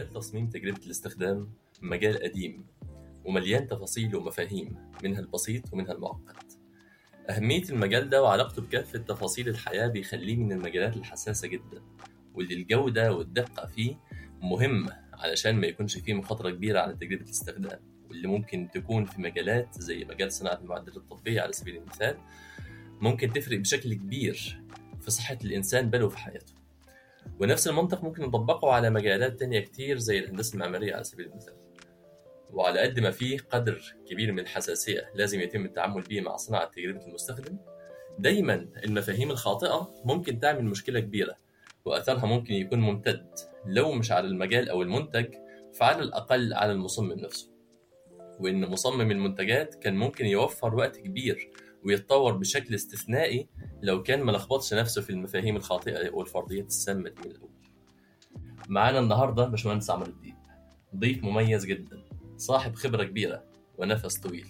مجال 0.00 0.12
تصميم 0.12 0.48
تجربة 0.48 0.80
الاستخدام 0.86 1.52
مجال 1.82 2.22
قديم 2.22 2.66
ومليان 3.24 3.66
تفاصيل 3.68 4.16
ومفاهيم 4.16 4.76
منها 5.04 5.20
البسيط 5.20 5.72
ومنها 5.72 5.92
المعقد 5.92 6.52
أهمية 7.30 7.62
المجال 7.70 8.08
ده 8.10 8.22
وعلاقته 8.22 8.62
بكافة 8.62 8.98
تفاصيل 8.98 9.48
الحياة 9.48 9.86
بيخليه 9.86 10.36
من 10.36 10.52
المجالات 10.52 10.96
الحساسة 10.96 11.48
جدا 11.48 11.82
واللي 12.34 12.54
الجودة 12.54 13.12
والدقة 13.12 13.66
فيه 13.66 13.98
مهمة 14.42 14.96
علشان 15.12 15.56
ما 15.56 15.66
يكونش 15.66 15.98
فيه 15.98 16.14
مخاطرة 16.14 16.50
كبيرة 16.50 16.80
على 16.80 16.94
تجربة 16.94 17.24
الاستخدام 17.24 17.80
واللي 18.08 18.28
ممكن 18.28 18.68
تكون 18.74 19.04
في 19.04 19.20
مجالات 19.20 19.74
زي 19.78 20.04
مجال 20.04 20.32
صناعة 20.32 20.58
المعدات 20.62 20.96
الطبية 20.96 21.40
على 21.40 21.52
سبيل 21.52 21.76
المثال 21.76 22.16
ممكن 23.00 23.32
تفرق 23.32 23.58
بشكل 23.58 23.94
كبير 23.94 24.62
في 25.00 25.10
صحة 25.10 25.38
الإنسان 25.44 25.90
بل 25.90 26.02
وفي 26.02 26.18
حياته. 26.18 26.59
ونفس 27.40 27.68
المنطق 27.68 28.04
ممكن 28.04 28.22
نطبقه 28.22 28.72
على 28.72 28.90
مجالات 28.90 29.38
تانية 29.38 29.60
كتير 29.60 29.98
زي 29.98 30.18
الهندسة 30.18 30.54
المعمارية 30.54 30.94
على 30.94 31.04
سبيل 31.04 31.26
المثال. 31.26 31.54
وعلى 32.52 32.80
قد 32.80 33.00
ما 33.00 33.10
فيه 33.10 33.38
قدر 33.50 33.94
كبير 34.06 34.32
من 34.32 34.38
الحساسية 34.38 35.10
لازم 35.14 35.40
يتم 35.40 35.64
التعامل 35.64 36.02
بيه 36.02 36.20
مع 36.20 36.36
صناعة 36.36 36.70
تجربة 36.70 37.06
المستخدم 37.06 37.58
دايما 38.18 38.68
المفاهيم 38.84 39.30
الخاطئة 39.30 39.94
ممكن 40.04 40.40
تعمل 40.40 40.64
مشكلة 40.64 41.00
كبيرة 41.00 41.36
وأثرها 41.84 42.26
ممكن 42.26 42.54
يكون 42.54 42.80
ممتد 42.80 43.26
لو 43.66 43.92
مش 43.92 44.12
على 44.12 44.26
المجال 44.26 44.68
أو 44.68 44.82
المنتج 44.82 45.34
فعلى 45.74 46.02
الأقل 46.02 46.54
على 46.54 46.72
المصمم 46.72 47.12
نفسه. 47.12 47.50
وإن 48.40 48.68
مصمم 48.70 49.10
المنتجات 49.10 49.74
كان 49.74 49.96
ممكن 49.96 50.26
يوفر 50.26 50.74
وقت 50.74 50.96
كبير 50.96 51.50
ويتطور 51.84 52.32
بشكل 52.36 52.74
استثنائي 52.74 53.48
لو 53.82 54.02
كان 54.02 54.22
ملخبطش 54.22 54.74
نفسه 54.74 55.02
في 55.02 55.10
المفاهيم 55.10 55.56
الخاطئة 55.56 56.10
والفرضيات 56.10 56.66
السامة 56.66 57.08
دي 57.10 57.20
من 57.24 57.30
الأول. 57.30 57.50
معانا 58.68 58.98
النهاردة 58.98 59.44
باشمهندس 59.46 59.90
عمرو 59.90 60.06
الديب 60.06 60.34
ضيف 60.96 61.24
مميز 61.24 61.66
جدا 61.66 62.02
صاحب 62.36 62.74
خبرة 62.74 63.04
كبيرة 63.04 63.44
ونفس 63.78 64.18
طويل. 64.18 64.46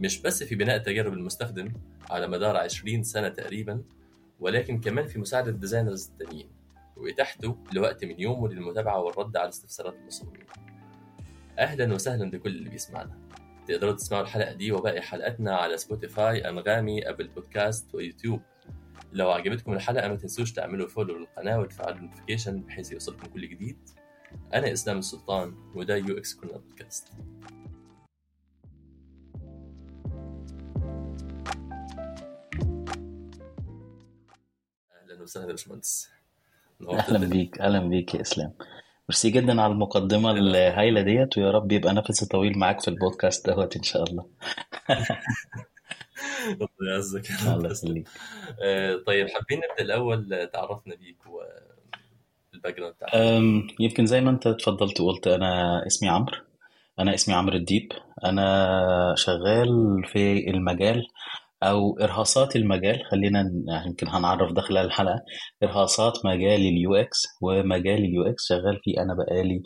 مش 0.00 0.22
بس 0.22 0.42
في 0.42 0.54
بناء 0.54 0.78
تجارب 0.78 1.12
المستخدم 1.12 1.72
على 2.10 2.26
مدار 2.28 2.56
20 2.56 3.02
سنة 3.02 3.28
تقريبا 3.28 3.82
ولكن 4.40 4.80
كمان 4.80 5.06
في 5.06 5.18
مساعدة 5.18 5.50
designers 5.50 6.08
التانيين 6.08 6.50
وإتاحته 6.96 7.58
لوقت 7.72 8.04
من 8.04 8.20
يومه 8.20 8.48
للمتابعة 8.48 9.00
والرد 9.00 9.36
على 9.36 9.48
استفسارات 9.48 9.94
المصممين. 9.94 10.46
أهلا 11.58 11.94
وسهلا 11.94 12.30
بكل 12.30 12.50
اللي 12.50 12.70
بيسمعنا. 12.70 13.25
تقدروا 13.68 13.92
تسمعوا 13.92 14.22
الحلقة 14.22 14.52
دي 14.52 14.72
وباقي 14.72 15.00
حلقاتنا 15.00 15.56
على 15.56 15.76
Spotify 15.76 16.48
Anghami 16.48 17.08
Apple 17.08 17.28
Podcast 17.28 17.94
و 17.94 17.99
YouTube. 17.99 18.40
لو 19.12 19.30
عجبتكم 19.30 19.72
الحلقة 19.72 20.08
ما 20.08 20.16
تنسوش 20.16 20.52
تعملوا 20.52 20.88
follow 20.88 21.18
للقناة 21.18 21.60
وتفعلوا 21.60 21.98
ال 21.98 22.03
notification 22.03 22.60
بحيث 22.60 22.92
يوصلكم 22.92 23.26
كل 23.26 23.48
جديد. 23.48 23.78
أنا 24.54 24.72
إسلام 24.72 24.98
السلطان 24.98 25.54
وده 25.74 25.96
UX 25.96 26.34
Corner 26.34 26.58
Podcast. 26.58 27.08
أهلا 35.02 35.22
وسهلا 35.22 35.46
يا 35.46 35.50
باشمهندس. 35.50 36.10
أهلا 36.90 37.26
بيك 37.26 37.60
أهلا 37.60 37.78
بيك 37.78 38.14
يا 38.14 38.20
إسلام. 38.20 38.52
ميرسي 39.08 39.30
جدا 39.30 39.62
على 39.62 39.72
المقدمة 39.72 40.30
الهايلة 40.30 41.00
ديت 41.02 41.38
ويا 41.38 41.50
رب 41.50 41.72
يبقى 41.72 41.94
نفسي 41.94 42.26
طويل 42.26 42.58
معاك 42.58 42.80
في 42.80 42.88
البودكاست 42.88 43.50
دوت 43.50 43.76
إن 43.76 43.82
شاء 43.82 44.02
الله. 44.02 44.26
ربنا 46.60 46.92
يعزك 46.92 47.30
الله 47.46 47.70
يخليك. 47.70 48.08
آه، 48.62 48.96
طيب 49.06 49.28
حابين 49.28 49.58
نبدأ 49.70 49.84
الأول 49.84 50.34
آه، 50.34 50.44
تعرفنا 50.44 50.94
بيك 50.94 51.16
وال 51.26 52.76
background 52.76 52.94
بتاعك. 52.94 53.14
يمكن 53.80 54.06
زي 54.06 54.20
ما 54.20 54.30
أنت 54.30 54.46
اتفضلت 54.46 55.00
وقلت 55.00 55.26
أنا 55.26 55.82
اسمي 55.86 56.08
عمرو. 56.08 56.36
أنا 56.98 57.14
اسمي 57.14 57.34
عمرو 57.34 57.56
الديب. 57.56 57.92
أنا 58.24 59.14
شغال 59.16 60.02
في 60.12 60.50
المجال 60.50 61.06
أو 61.70 61.98
إرهاصات 61.98 62.56
المجال 62.56 63.04
خلينا 63.10 63.50
يمكن 63.86 64.08
هنعرف 64.08 64.52
ده 64.52 64.62
خلال 64.62 64.86
الحلقة. 64.86 65.20
إرهاصات 65.62 66.12
مجال 66.26 66.60
اليو 66.60 66.94
إكس 66.94 67.22
ومجال 67.42 67.98
اليو 68.04 68.22
إكس 68.22 68.46
شغال 68.48 68.80
فيه 68.84 69.02
أنا 69.02 69.14
بقالي 69.14 69.62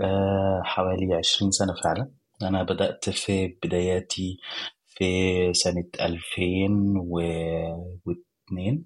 آه، 0.00 0.60
حوالي 0.64 1.14
20 1.14 1.50
سنة 1.50 1.74
فعلا. 1.84 2.10
أنا 2.42 2.62
بدأت 2.62 3.10
في 3.10 3.56
بداياتي 3.64 4.38
في 4.86 5.04
سنة 5.54 5.84
2002 6.00 7.24
آه، 8.58 8.84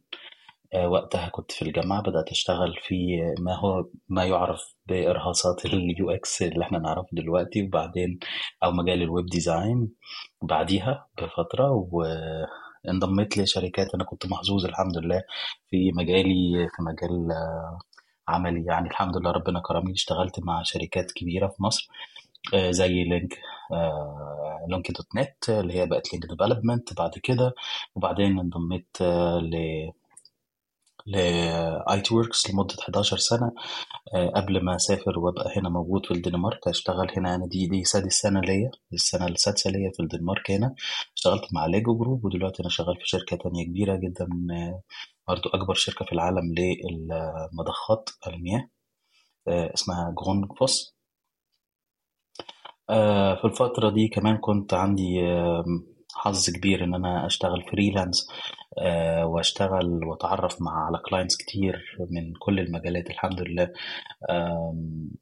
وقتها 0.76 1.28
كنت 1.28 1.52
في 1.52 1.62
الجامعة 1.62 2.02
بدأت 2.02 2.30
أشتغل 2.30 2.74
في 2.82 3.18
ما 3.40 3.54
هو 3.58 3.84
ما 4.08 4.24
يعرف 4.24 4.74
بإرهاصات 4.86 5.66
اليو 5.66 6.10
إكس 6.10 6.42
اللي 6.42 6.64
إحنا 6.64 6.78
نعرفه 6.78 7.08
دلوقتي 7.12 7.62
وبعدين 7.62 8.18
أو 8.64 8.70
مجال 8.72 9.02
ال 9.02 9.08
web 9.08 9.26
design 9.26 9.90
بعديها 10.42 11.08
بفترة 11.22 11.88
وانضميت 12.84 13.38
لشركات 13.38 13.94
أنا 13.94 14.04
كنت 14.04 14.26
محظوظ 14.26 14.64
الحمد 14.64 14.98
لله 14.98 15.22
في 15.70 15.92
مجالي 15.92 16.68
في 16.76 16.82
مجال 16.82 17.32
آه، 17.32 17.78
عملي. 18.28 18.64
يعني 18.66 18.88
الحمد 18.88 19.16
لله 19.16 19.30
ربنا 19.30 19.60
كرمني 19.60 19.92
اشتغلت 19.92 20.40
مع 20.40 20.62
شركات 20.62 21.12
كبيرة 21.12 21.46
في 21.48 21.62
مصر 21.62 21.88
آه، 22.54 22.70
زي 22.70 23.04
Link 23.04 23.38
آه، 23.72 24.66
Link 24.68 24.90
dot 24.92 25.06
Net 25.16 25.48
اللي 25.50 25.74
هي 25.74 25.86
بقت 25.86 26.12
Link 26.12 26.26
Development 26.26 26.94
بعد 26.98 27.10
كده. 27.22 27.54
وبعدين 27.94 28.38
انضميت 28.38 28.88
آه، 29.00 29.38
ل 29.38 29.56
ل 31.06 32.00
ITWorx 32.00 32.50
لمدة 32.50 32.74
11 32.80 33.16
سنة. 33.16 33.52
آه، 34.14 34.28
قبل 34.36 34.64
ما 34.64 34.76
أسافر 34.76 35.18
وأبقى 35.18 35.52
هنا 35.58 35.68
موجود 35.68 36.06
في 36.06 36.14
الدنمارك 36.14 36.68
أشتغل 36.68 37.10
هنا. 37.16 37.34
أنا 37.34 37.46
دي 37.46 37.66
دي 37.66 37.84
سادس 37.84 38.12
سنة 38.12 38.40
ليا 38.40 38.70
السنة 38.92 39.26
السادسة 39.26 39.70
ليا 39.70 39.90
في 39.96 40.02
الدنمارك 40.02 40.50
هنا. 40.50 40.74
اشتغلت 41.16 41.42
مع 41.54 41.66
LEGO 41.66 41.98
Group 41.98 42.24
ودلوقتي 42.24 42.62
أنا 42.62 42.70
شغال 42.70 42.96
في 42.96 43.02
شركة 43.08 43.36
تانية 43.36 43.64
كبيرة 43.66 43.96
جدا 43.96 44.28
آه، 44.52 44.82
برضو 45.28 45.48
أكبر 45.48 45.74
شركة 45.74 46.04
في 46.04 46.12
العالم 46.12 46.54
للمضخات 46.58 48.10
المياه 48.26 48.68
آه، 49.48 49.74
اسمها 49.74 50.14
Grundfos 50.18 50.94
في 53.40 53.44
الفترة 53.44 53.90
دي 53.90 54.08
كمان 54.08 54.36
كنت 54.36 54.74
عندي 54.74 55.20
حظ 56.14 56.50
كبير 56.50 56.84
إن 56.84 56.94
أنا 56.94 57.26
أشتغل 57.26 57.62
freelance 57.72 58.28
آه، 58.78 59.26
وأشتغل 59.26 60.04
وأتعرف 60.04 60.62
مع 60.62 60.86
على 60.86 60.98
clients 60.98 61.36
كتير 61.36 61.96
من 62.10 62.32
كل 62.38 62.60
المجالات 62.60 63.10
الحمد 63.10 63.40
لله. 63.42 63.70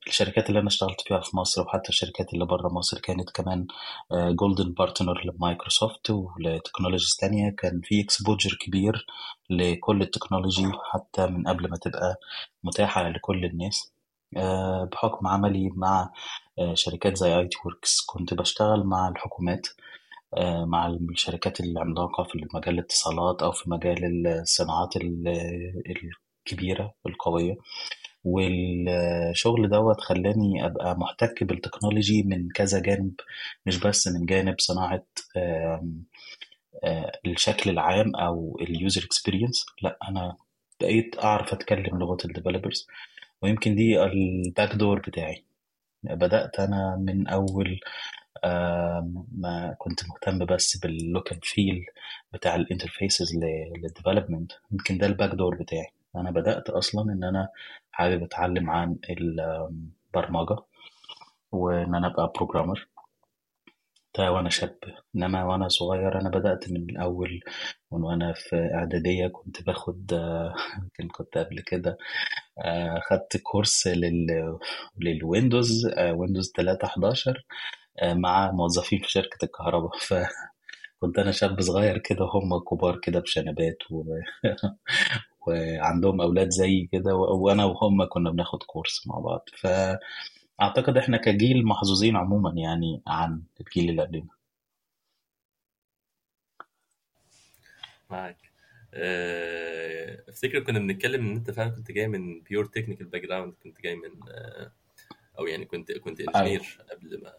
الشركات 0.06 0.48
اللي 0.48 0.60
أنا 0.60 0.68
اشتغلت 0.68 1.00
فيها 1.00 1.20
في 1.20 1.36
مصر 1.36 1.62
وحتى 1.62 1.88
الشركات 1.88 2.34
اللي 2.34 2.46
بره 2.46 2.68
مصر 2.68 2.98
كانت 3.00 3.30
كمان 3.30 3.66
golden 4.12 4.72
partner 4.72 5.22
ل 5.24 5.33
Microsoft 5.33 6.10
ول 6.10 6.26
technologies 6.26 7.16
تانية. 7.20 7.50
كان 7.58 7.80
في 7.84 8.00
exposure 8.00 8.56
كبير 8.60 9.06
لكل 9.50 10.02
ال 10.02 10.08
technology 10.08 10.66
حتى 10.92 11.26
من 11.26 11.48
قبل 11.48 11.70
ما 11.70 11.76
تبقى 11.76 12.16
متاحة 12.64 13.08
لكل 13.08 13.44
الناس. 13.44 13.92
آه، 14.36 14.88
بحكم 14.92 15.26
عملي 15.26 15.70
مع 15.76 16.10
آه، 16.58 16.74
شركات 16.74 17.16
زي 17.16 17.38
ITWorx 17.38 18.00
كنت 18.06 18.34
بشتغل 18.34 18.84
مع 18.84 19.08
الحكومات. 19.08 19.66
آه، 19.66 19.72
مع 20.66 20.86
الشركات 20.86 21.60
العملاقة 21.60 22.24
في 22.24 22.46
مجال 22.54 22.74
الاتصالات 22.74 23.42
أو 23.42 23.52
في 23.52 23.70
مجال 23.70 24.26
الصناعات 24.26 24.96
ال- 24.96 25.82
الكبيرة 26.46 26.94
القوية 27.06 27.56
والشغل 28.24 29.68
دوت 29.70 30.00
خلاني 30.00 30.66
أبقى 30.66 30.98
محتك 30.98 31.44
بال 31.44 31.57
technology 31.57 32.22
من 32.22 32.48
كذا 32.48 32.80
جانب 32.82 33.12
مش 33.66 33.76
بس 33.80 34.08
من 34.08 34.26
جانب 34.26 34.54
صناعة 34.60 35.04
آه، 35.36 35.82
الشكل 37.26 37.70
العام 37.70 38.16
أو 38.16 38.58
ال 38.60 38.69
user 38.69 39.04
experience 39.04 39.66
لأ 39.82 39.98
أنا 40.08 40.36
بقيت 40.80 41.16
أعرف 41.24 41.52
أتكلم 41.52 41.98
لغة 41.98 42.16
ال 42.24 42.30
developers 42.30 42.86
ويمكن 43.42 43.74
دي 43.74 44.02
ال 44.02 44.17
back 44.17 44.74
door 44.74 44.98
بتاعي. 45.00 45.44
بدأت 46.02 46.60
أنا 46.60 46.96
من 47.00 47.28
أول 47.28 47.80
ما 49.32 49.74
كنت 49.78 50.00
مهتم 50.08 50.44
بس 50.44 50.76
بال 50.76 50.95
look 50.95 51.32
and 51.32 51.44
feel 51.44 51.86
بتاع 52.32 52.54
ال 52.54 52.62
interfaces 52.62 53.36
لل 53.36 53.54
development 53.54 54.52
يمكن 54.72 54.98
ده 54.98 55.06
ال 55.06 55.11
back 55.11 55.30
door 55.30 55.54
بتاعي. 55.62 55.92
أنا 56.16 56.30
بدأت 56.30 56.70
أصلا 56.70 57.12
إن 57.12 57.24
أنا 57.24 57.48
حابب 57.92 58.22
أتعلم 58.22 58.70
عن 58.70 58.96
البرمجة 59.10 60.56
وإن 61.52 61.94
أنا 61.94 62.06
أبقى 62.06 62.32
programmer 62.36 62.88
ده 64.18 64.32
وأنا 64.32 64.50
شاب. 64.50 64.76
إنما 65.16 65.44
وأنا 65.44 65.68
صغير 65.68 66.20
أنا 66.20 66.28
بدأت 66.30 66.70
من 66.70 66.90
الأول. 66.90 67.40
من 67.92 68.02
وأنا 68.02 68.32
في 68.32 68.70
إعدادية 68.74 69.26
كنت 69.28 69.62
باخد 69.62 70.12
آه، 70.12 70.54
يمكن 70.82 71.08
كنت 71.08 71.38
قبل 71.38 71.60
كده 71.60 71.98
آه، 72.58 73.00
خدت 73.10 73.36
course 73.36 73.86
لل 73.86 74.58
لل 74.98 75.18
Windows 75.18 75.86
Windows 75.98 76.52
3 76.56 76.86
11 76.86 77.30
آه، 77.30 77.42
مع 78.02 78.50
موظفين 78.52 78.98
في 79.02 79.10
شركة 79.10 79.44
الكهرباء. 79.44 79.92
كنت 81.00 81.18
أنا 81.18 81.32
شاب 81.32 81.60
صغير 81.60 81.98
كده 81.98 82.24
وهم 82.24 82.58
كبار 82.58 83.00
كده 83.02 83.20
بشنبات 83.20 83.78
و... 83.90 84.04
وعندهم 85.46 86.20
أولاد 86.20 86.48
زي 86.50 86.88
كده. 86.92 87.14
وأنا 87.16 87.64
وهم 87.64 88.04
كنا 88.08 88.30
بناخد 88.30 88.62
course 88.62 89.06
مع 89.06 89.18
بعض. 89.18 89.44
فأعتقد 90.58 90.96
إحنا 90.96 91.16
كجيل 91.16 91.66
محظوظين 91.66 92.16
عموما 92.16 92.50
يعني 92.56 93.02
عن 93.06 93.42
الجيل 93.60 93.90
اللي 93.90 94.02
قبلنا. 94.02 94.28
معاك. 98.10 98.36
آه، 98.94 100.22
أفتكر 100.28 100.60
كنا 100.60 100.78
بنتكلم 100.78 101.26
إن 101.26 101.36
أنت 101.36 101.50
فعلا 101.50 101.70
كنت 101.70 101.92
جاي 101.92 102.08
من 102.08 102.40
pure 102.40 102.64
technical 102.64 103.06
background 103.06 103.54
كنت 103.64 103.80
جاي 103.80 103.96
من 103.96 104.10
آه، 104.30 104.72
أو 105.38 105.46
يعني 105.46 105.64
كنت 105.64 105.92
كنت 105.92 106.20
أيوه. 106.20 106.36
engineer 106.40 106.78
قبل 106.92 107.22
ما 107.22 107.30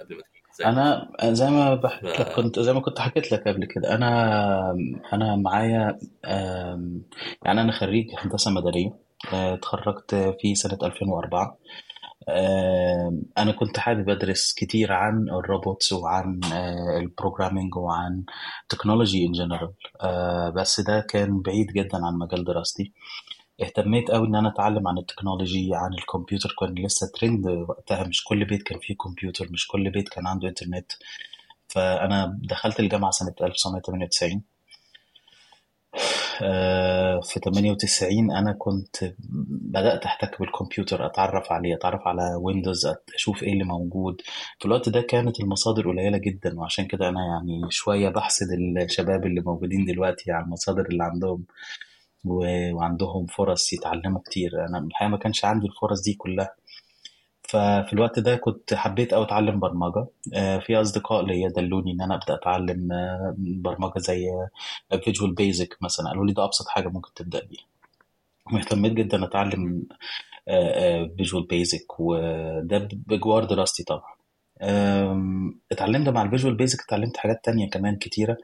قبل 0.00 0.16
ما 0.16 0.22
تكون 0.22 0.66
أنا 0.66 1.08
زي 1.24 1.50
ما 1.50 1.74
بحكي 1.74 2.06
لك 2.06 2.32
كنت 2.32 2.58
زي 2.60 2.72
ما 2.72 2.80
كنت 2.80 2.98
حكيت 2.98 3.32
لك 3.32 3.48
قبل 3.48 3.64
كده 3.64 3.94
أنا 3.94 4.70
أنا 5.12 5.36
معايا 5.36 5.98
يعني 7.44 7.60
أنا 7.60 7.72
خريج 7.72 8.06
هندسة 8.18 8.50
مدنية 8.50 8.98
آه، 9.32 9.54
اتخرجت 9.54 10.14
في 10.40 10.54
سنة 10.54 10.78
2004 10.82 11.58
آم، 12.28 13.22
أنا 13.38 13.52
كنت 13.52 13.78
حابب 13.78 14.08
أدرس 14.10 14.52
كتير 14.54 14.92
عن 14.92 15.28
ال 15.28 15.37
robots 15.37 15.92
وعن 15.92 16.40
ال 17.00 17.06
programming 17.06 17.76
وعن 17.76 18.24
technology 18.68 19.26
in 19.26 19.32
general 19.32 19.72
بس 20.52 20.80
ده 20.80 21.00
كان 21.00 21.42
بعيد 21.42 21.66
جدا 21.66 22.06
عن 22.06 22.14
مجال 22.18 22.44
دراستي. 22.44 22.92
اهتميت 23.62 24.10
قوي 24.10 24.26
إن 24.28 24.34
أنا 24.34 24.48
أتعلم 24.48 24.88
عن 24.88 24.98
ال 24.98 25.05
technology 25.05 25.70
عن 25.74 25.94
الكمبيوتر. 25.94 26.54
كان 26.60 26.74
لسه 26.74 27.10
ترند 27.14 27.46
وقتها. 27.46 28.04
مش 28.06 28.24
كل 28.24 28.44
بيت 28.44 28.62
كان 28.62 28.78
فيه 28.78 28.96
كمبيوتر 28.96 29.48
مش 29.52 29.66
كل 29.68 29.90
بيت 29.90 30.08
كان 30.08 30.26
عنده 30.26 30.48
إنترنت. 30.48 30.92
فأنا 31.68 32.38
دخلت 32.42 32.80
الجامعة 32.80 33.10
سنة 33.10 33.34
1998 33.42 34.42
آه، 36.42 37.20
في 37.20 37.40
98 37.40 38.30
أنا 38.32 38.52
كنت 38.52 38.96
بدأت 39.60 40.04
أحتك 40.04 40.40
بالكمبيوتر 40.40 41.06
أتعرف 41.06 41.52
عليه 41.52 41.74
أتعرف 41.74 42.00
على 42.08 42.34
ويندوز 42.40 42.86
أشوف 43.14 43.42
إيه 43.42 43.52
اللي 43.52 43.64
موجود. 43.64 44.22
في 44.58 44.64
الوقت 44.66 44.88
ده 44.88 45.00
كانت 45.00 45.40
المصادر 45.40 45.88
قليلة 45.90 46.18
جدا 46.18 46.58
وعشان 46.60 46.86
كده 46.86 47.08
أنا 47.08 47.20
يعني 47.26 47.70
شوية 47.70 48.08
بحسد 48.08 48.46
الشباب 48.82 49.26
اللي 49.26 49.40
موجودين 49.40 49.84
دلوقتي 49.84 50.32
على 50.32 50.44
المصادر 50.44 50.86
اللي 50.86 51.04
عندهم. 51.04 51.44
وعندهم 52.24 53.26
فرص 53.26 53.72
يتعلموا 53.72 54.20
كتير. 54.20 54.66
أنا 54.68 54.78
الحقيقة 54.78 55.10
ما 55.10 55.16
كانش 55.16 55.44
عندي 55.44 55.66
الفرص 55.66 56.00
دي 56.02 56.14
كلها. 56.14 56.54
ففي 57.42 57.92
الوقت 57.92 58.18
ده 58.18 58.36
كنت 58.36 58.74
حبيت 58.74 59.12
أوي 59.12 59.24
أتعلم 59.24 59.60
برمجة. 59.60 60.06
آه، 60.34 60.58
في 60.58 60.76
أصدقاء 60.80 61.24
ليا 61.26 61.48
دلوني 61.48 61.92
إن 61.92 62.00
أنا 62.00 62.14
أبدأ 62.14 62.34
أتعلم 62.34 62.92
آه، 62.92 63.34
برمجة 63.38 63.98
زي 63.98 64.26
Visual 65.04 65.34
Basic 65.34 65.76
مثلا. 65.80 66.08
قالوا 66.08 66.26
لي 66.26 66.32
ده 66.32 66.44
أبسط 66.44 66.68
حاجة 66.68 66.88
ممكن 66.88 67.14
تبدأ 67.14 67.44
بيها. 67.44 67.64
واهتميت 68.52 68.92
جدا 68.92 69.24
أتعلم 69.24 69.86
Visual 71.16 71.46
Basic 71.46 72.00
وده 72.00 72.88
بجوار 72.92 73.44
دراستي 73.44 73.84
طبعا. 73.84 74.12
اتعلمت 75.72 76.08
مع 76.08 76.22
ال 76.22 76.27
Visual 76.27 76.54
Basic 76.54 76.80
اتعلمت 76.84 77.16
حاجات 77.16 77.44
تانية 77.44 77.70
كمان 77.70 77.96
كتيرة. 77.96 78.36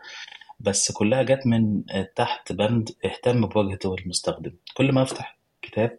بس 0.60 0.92
كلها 0.92 1.22
جت 1.22 1.46
من 1.46 1.82
تحت 2.16 2.52
بند 2.52 2.90
اهتم 3.04 3.46
بواجهة 3.46 3.78
المستخدم. 3.84 4.52
كل 4.76 4.92
ما 4.92 5.02
أفتح 5.02 5.38
كتاب 5.62 5.98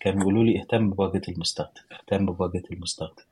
كانوا 0.00 0.18
بيقولوا 0.18 0.44
لي 0.44 0.60
اهتم 0.60 0.90
بواجهة 0.90 1.22
المستخدم 1.28 1.80
اهتم 1.92 2.26
بواجهة 2.26 2.62
المستخدم. 2.70 3.22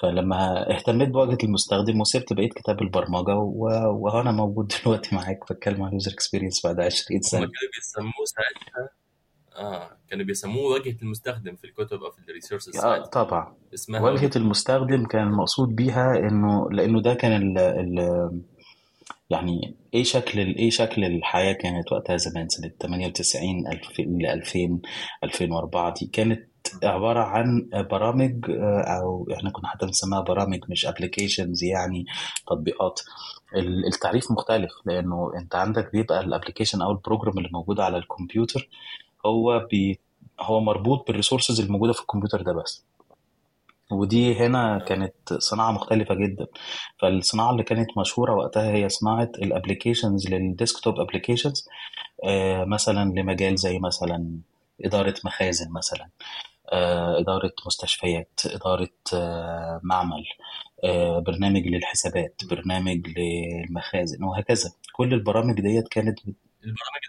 فلما 0.00 0.70
اهتميت 0.76 1.08
بواجهة 1.08 1.38
المستخدم 1.44 2.00
وسبت 2.00 2.32
بقية 2.32 2.48
كتاب 2.48 2.82
البرمجة 2.82 3.36
و- 3.36 3.92
وأنا 4.00 4.32
موجود 4.32 4.72
دلوقتي 4.84 5.14
معاك 5.16 5.52
بتكلم 5.52 5.82
عن 5.82 5.88
ال 5.88 5.93
user 5.93 6.12
experience 6.12 6.66
بعد 6.66 6.80
20 6.80 7.16
هم 7.18 7.22
سنة 7.22 7.40
كانوا 7.40 7.52
بيسموه 7.76 8.24
ساعتها 8.24 8.88
آه 9.56 9.96
كانوا 10.10 10.24
بيسموه 10.24 10.62
واجهة 10.72 10.96
المستخدم 11.02 11.56
في 11.56 11.64
الكتب 11.64 12.02
أو 12.02 12.10
في 12.10 12.18
ال 12.28 12.32
resources 12.32 12.72
ساعتها. 12.72 13.06
طبعا. 13.06 13.54
اسمها 13.74 14.00
واجهة 14.00 14.30
المستخدم 14.36 15.06
كان 15.06 15.26
المقصود 15.26 15.76
بيها 15.76 16.18
إنه 16.18 16.70
لأنه 16.70 17.02
ده 17.02 17.14
كان 17.14 17.42
ال 17.42 17.58
ال 17.58 17.98
يعني 19.30 19.74
إيه 19.94 20.04
شكل 20.04 20.38
إيه 20.38 20.70
شكل 20.70 21.04
الحياة 21.04 21.52
كانت 21.52 21.92
وقتها 21.92 22.16
زمان؟ 22.16 22.48
سنة 22.48 22.70
98 22.82 23.66
2000 23.72 24.02
ل 24.02 24.26
2000 24.26 24.80
2004 25.24 25.94
دي 26.00 26.06
كانت 26.06 26.48
عبارة 26.82 27.20
عن 27.20 27.68
برامج 27.90 28.50
آه، 28.50 28.80
أو 29.02 29.28
إحنا 29.32 29.50
كنا 29.50 29.68
حتى 29.68 29.86
بنسميها 29.86 30.20
برامج 30.20 30.58
مش 30.68 30.86
applications 30.86 31.64
يعني 31.64 32.06
تطبيقات. 32.46 33.00
ال- 33.56 33.86
التعريف 33.94 34.30
مختلف 34.30 34.70
لأنه 34.86 35.30
أنت 35.36 35.54
عندك 35.54 35.92
بيبقى 35.92 36.20
ال 36.20 36.25
application 36.25 36.82
أو 36.82 36.90
ال 36.90 36.96
program 36.96 37.38
اللي 37.38 37.48
موجود 37.52 37.80
على 37.80 37.96
الكمبيوتر 37.98 38.68
هو 39.26 39.66
بي 39.70 40.00
هو 40.40 40.60
مربوط 40.60 41.06
بال 41.06 41.16
resources 41.16 41.60
الموجودة 41.60 41.92
في 41.92 42.00
الكمبيوتر 42.00 42.42
ده 42.42 42.52
بس. 42.52 42.84
ودي 43.92 44.34
هنا. 44.40 44.78
كانت 44.88 45.32
صناعة 45.38 45.72
مختلفة 45.72 46.14
جدا 46.14 46.46
فالصناعة 47.00 47.50
اللي 47.50 47.62
كانت 47.62 47.98
مشهورة 47.98 48.34
وقتها 48.34 48.72
هي 48.72 48.88
صناعة 48.88 49.30
ال 49.42 49.49
applications 49.49 50.28
لل 50.28 50.44
desktop 50.44 51.00
applications 51.00 51.68
مثلا 52.66 53.12
لمجال 53.20 53.56
زي 53.56 53.78
مثلا 53.78 54.38
إدارة 54.84 55.14
مخازن 55.24 55.72
مثلا 55.72 56.08
آه، 56.72 57.20
إدارة 57.20 57.52
مستشفيات 57.66 58.40
إدارة 58.46 58.90
آه، 59.14 59.80
معمل 59.82 60.24
آه، 60.84 61.18
برنامج 61.18 61.66
للحسابات 61.66 62.42
برنامج 62.50 63.08
للمخازن 63.18 64.24
وهكذا 64.24 64.70
كل 64.92 65.14
البرامج 65.14 65.60
ديت 65.60 65.88
كانت 65.88 66.18
البرامج 66.64 67.02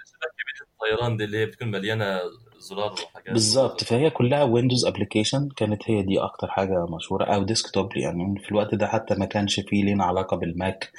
الطيران 0.62 1.18
دي 1.18 1.24
اللي 1.24 1.38
هي 1.38 1.46
بتكون 1.46 1.72
مليانة 1.72 2.20
زرار 2.60 2.92
وحاجات 2.94 3.34
بالظبط. 3.34 3.84
فهي 3.84 4.10
كلها 4.10 4.44
ويندوز 4.44 4.86
application 4.86 5.50
كانت 5.56 5.82
هي 5.86 6.02
دي 6.02 6.20
أكتر 6.20 6.48
حاجة 6.48 6.86
مشهورة. 6.96 7.24
أو 7.26 7.44
desktop 7.44 7.98
يعني. 7.98 8.40
في 8.40 8.52
الوقت 8.52 8.76
ده 8.76 8.88
حتى 8.88 9.16
ما 9.16 9.26
كانش 9.26 9.60
فيه 9.60 9.84
لينا 9.84 10.04
علاقة 10.04 10.38
بالماك 10.38 10.92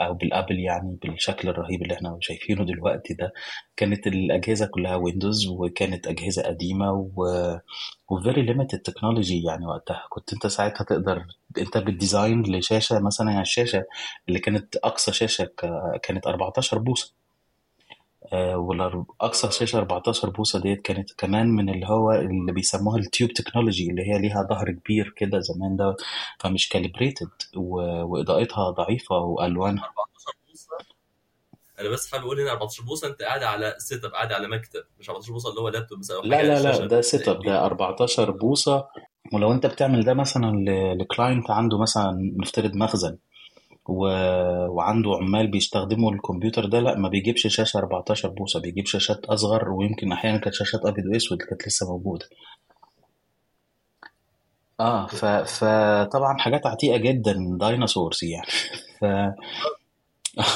أو 0.00 0.14
بالأبل 0.14 0.58
يعني 0.60 0.98
بالشكل 1.02 1.48
الرهيب 1.48 1.82
اللي 1.82 1.94
إحنا 1.94 2.18
شايفينه 2.20 2.64
دلوقتي 2.64 3.14
ده. 3.14 3.32
كانت 3.76 4.06
الأجهزة 4.06 4.66
كلها 4.66 4.96
ويندوز 4.96 5.46
وكانت 5.48 6.06
أجهزة 6.06 6.42
قديمة 6.42 6.92
و 6.92 7.24
و 8.10 8.16
very 8.16 8.42
limited 8.42 8.78
technology 8.78 9.42
يعني 9.42 9.66
وقتها. 9.66 10.02
كنت 10.10 10.32
أنت 10.32 10.46
ساعتها 10.46 10.84
تقدر 10.84 11.24
أنت 11.58 11.78
بال 11.78 11.94
design 11.94 12.42
لشاشة 12.42 13.00
مثلا 13.00 13.28
يعني 13.30 13.42
الشاشة 13.42 13.84
اللي 14.28 14.38
كانت 14.38 14.76
أقصى 14.76 15.12
شاشة 15.12 15.50
كانت 16.02 16.26
14 16.26 16.78
بوصة. 16.78 17.23
والاقصى 18.32 19.50
شاشة 19.50 19.78
14 19.78 20.30
بوصة 20.30 20.60
ديت 20.60 20.82
كانت 20.82 21.12
كمان 21.12 21.46
من 21.46 21.68
اللي 21.68 21.86
هو 21.86 22.12
اللي 22.12 22.52
بيسموها 22.52 22.98
ال 22.98 23.04
tube 23.04 23.30
technology 23.30 23.90
اللي 23.90 24.02
هي 24.02 24.18
ليها 24.18 24.46
ظهر 24.50 24.70
كبير 24.70 25.14
كده 25.16 25.40
زمان 25.40 25.76
ده 25.76 25.96
فمش 26.40 26.68
calibrated 26.68 27.28
وإضاءتها 27.56 28.70
ضعيفة 28.70 29.16
وألوانها. 29.16 29.84
14 29.84 30.38
بوصة؟ 30.48 30.94
أنا 31.80 31.88
بس 31.88 32.12
حابب 32.12 32.24
أقول 32.24 32.40
هنا 32.40 32.50
14 32.52 32.82
بوصة 32.82 33.08
أنت 33.08 33.22
قاعد 33.22 33.42
على 33.42 33.74
setup 33.78 34.10
قاعد 34.10 34.32
على 34.32 34.48
مكتب. 34.48 34.84
مش 35.00 35.10
14 35.10 35.32
بوصة 35.32 35.50
اللي 35.50 35.60
هو 35.60 35.68
لابتوب 35.68 35.98
مثلا 35.98 36.16
لا 36.24 36.42
لا 36.42 36.62
لا 36.62 36.86
ده 36.86 37.00
setup 37.00 37.42
ده 37.42 37.64
14 37.66 38.30
بوصة. 38.30 38.88
ولو 39.32 39.52
أنت 39.52 39.66
بتعمل 39.66 40.04
ده 40.04 40.14
مثلا 40.14 40.64
ل 40.94 41.02
client 41.02 41.50
عنده 41.50 41.78
مثلا 41.78 42.32
نفترض 42.36 42.74
مخزن. 42.74 43.16
و... 43.88 44.06
وعنده 44.68 45.10
عمال 45.20 45.46
بيستخدموا 45.46 46.12
الكمبيوتر 46.12 46.66
ده 46.66 46.80
لا 46.80 46.98
ما 46.98 47.08
بيجيبش 47.08 47.46
شاشة 47.46 47.78
14 47.78 48.28
بوصة 48.28 48.60
بيجيب 48.60 48.86
شاشات 48.86 49.24
أصغر 49.24 49.70
ويمكن 49.70 50.12
أحيانا 50.12 50.38
كانت 50.38 50.54
شاشات 50.54 50.86
أبيض 50.86 51.06
وأسود 51.06 51.42
كانت 51.42 51.66
لسه 51.66 51.86
موجودة. 51.92 52.26
آه. 54.80 55.06
ف... 55.06 55.24
فطبعا 55.24 56.38
حاجات 56.38 56.66
عتيقة 56.66 56.96
جدا 56.96 57.56
dinosaurs 57.60 58.24
يعني. 58.24 58.46
ف 59.00 59.04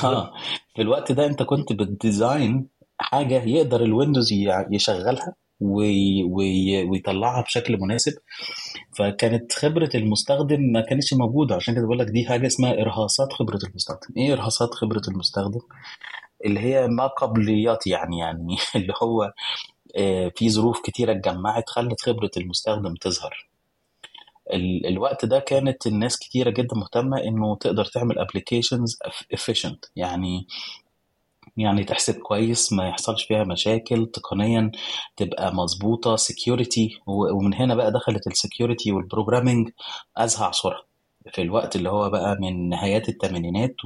آه. 0.04 0.32
في 0.74 0.82
الوقت 0.82 1.12
ده 1.12 1.26
أنت 1.26 1.42
كنت 1.42 1.72
بت 1.72 1.96
design 1.96 2.68
حاجة 2.98 3.42
يقدر 3.44 3.82
الويندوز 3.82 4.32
يشغلها 4.70 5.34
وي... 5.60 6.22
وي... 6.24 6.82
ويطلعها 6.84 7.42
بشكل 7.42 7.78
مناسب. 7.80 8.12
فكانت 8.96 9.52
خبرة 9.52 9.90
المستخدم 9.94 10.60
ما 10.60 10.80
كانتش 10.80 11.14
موجودة. 11.14 11.54
عشان 11.54 11.74
كده 11.74 11.84
بقول 11.86 11.98
لك 11.98 12.06
دي 12.06 12.26
حاجة 12.26 12.46
اسمها 12.46 12.72
إرهاصات 12.72 13.32
خبرة 13.32 13.58
المستخدم. 13.68 14.14
إيه 14.16 14.32
إرهاصات 14.32 14.74
خبرة 14.74 15.02
المستخدم؟ 15.08 15.60
اللي 16.44 16.60
هي 16.60 16.88
ما 16.88 17.06
قبليات 17.06 17.86
يعني 17.86 18.18
يعني 18.18 18.56
اللي 18.76 18.92
هو 19.02 19.32
آه، 19.96 20.32
في 20.36 20.50
ظروف 20.50 20.80
كتيرة 20.80 21.12
اتجمعت 21.12 21.68
خلت 21.70 22.00
خبرة 22.00 22.30
المستخدم 22.36 22.94
تظهر. 22.94 23.48
ال- 24.52 24.86
الوقت 24.86 25.24
ده 25.24 25.38
كانت 25.38 25.86
الناس 25.86 26.18
كتيرة 26.18 26.50
جدا 26.50 26.76
مهتمة 26.76 27.18
إنه 27.24 27.56
تقدر 27.56 27.84
تعمل 27.84 28.18
applications 28.18 28.98
efficient. 29.34 29.90
يعني 29.96 30.46
يعني 31.58 31.84
تحسب 31.84 32.14
كويس 32.14 32.72
ما 32.72 32.88
يحصلش 32.88 33.24
فيها 33.24 33.44
مشاكل 33.44 34.06
تقنيا 34.06 34.70
تبقى 35.16 35.54
security 36.16 37.00
و- 37.06 37.36
ومن 37.36 37.54
هنا 37.54 37.74
بقى 37.74 37.92
دخلت 37.92 38.26
ال 38.26 38.34
security 38.34 38.92
وال 38.92 39.04
programming 39.04 39.70
أزهى 40.16 40.46
عصرها 40.46 40.82
في 41.32 41.42
الوقت 41.42 41.76
اللي 41.76 41.90
هو 41.90 42.10
بقى 42.10 42.36
من 42.40 42.68
نهايات 42.68 43.08
الثمانينات 43.08 43.76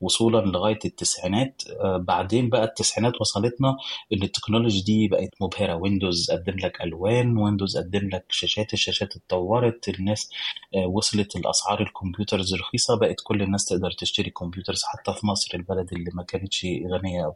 ووصولا 0.00 0.38
لغاية 0.46 0.78
التسعينات. 0.84 1.62
آه، 1.80 1.96
بعدين 1.96 2.48
بقى 2.50 2.64
التسعينات 2.64 3.20
وصلتنا 3.20 3.76
إن 4.12 4.22
ال 4.22 4.27
technology 4.27 4.80
دي 4.82 5.08
بقت 5.08 5.30
مبهرة. 5.40 5.74
ويندوز 5.74 6.30
قدم 6.30 6.56
لك 6.58 6.80
ألوان 6.82 7.36
ويندوز 7.38 7.76
قدم 7.78 8.08
لك 8.08 8.24
شاشات 8.30 8.72
الشاشات 8.72 9.16
اتطورت 9.16 9.88
الناس 9.88 10.30
آه، 10.74 10.86
وصلت 10.86 11.36
الأسعار 11.36 11.80
ال 11.82 11.89
computers 11.89 12.54
رخيصة 12.54 12.98
بقت 12.98 13.16
كل 13.24 13.42
الناس 13.42 13.64
تقدر 13.64 13.90
تشتري 13.90 14.30
computers 14.30 14.82
حتى 14.84 15.14
في 15.20 15.26
مصر 15.26 15.50
البلد 15.54 15.92
اللي 15.92 16.10
ما 16.14 16.22
كانتش 16.22 16.66
غنية 16.92 17.22
قوي 17.22 17.34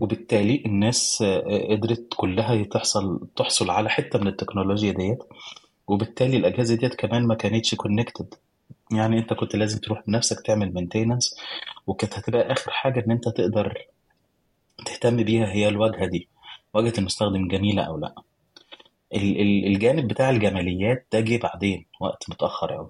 وبالتالي 0.00 0.62
الناس 0.66 1.22
آه، 1.22 1.66
قدرت 1.74 2.08
كلها 2.16 2.62
تحصل 2.64 3.28
تحصل 3.36 3.70
على 3.70 3.90
حتة 3.90 4.18
من 4.18 4.26
التكنولوجيا 4.26 4.92
ديت. 4.92 5.18
وبالتالي 5.88 6.36
الأجهزة 6.36 6.74
ديت 6.74 6.94
كمان 6.94 7.26
ما 7.26 7.34
كانتش 7.34 7.74
connected 7.74 8.34
يعني 8.92 9.18
أنت 9.18 9.32
كنت 9.32 9.56
لازم 9.56 9.78
تروح 9.78 10.02
بنفسك 10.06 10.46
تعمل 10.46 10.74
maintenance 10.74 11.36
وكانت 11.86 12.14
هتبقى 12.18 12.52
آخر 12.52 12.70
حاجة 12.70 13.04
إن 13.06 13.10
أنت 13.10 13.28
تقدر 13.28 13.78
تهتم 14.86 15.16
بيها 15.22 15.46
هي 15.52 15.68
الواجهة 15.68 16.06
دي 16.06 16.28
واجهة 16.74 16.92
المستخدم 16.98 17.48
جميلة 17.48 17.82
أو 17.82 17.98
لأ. 17.98 18.14
الجانب 19.66 20.08
بتاع 20.08 20.30
الجماليات 20.30 21.06
ده 21.12 21.20
جه 21.20 21.36
بعدين 21.38 21.86
وقت 22.00 22.30
متأخر 22.30 22.72
قوي 22.72 22.88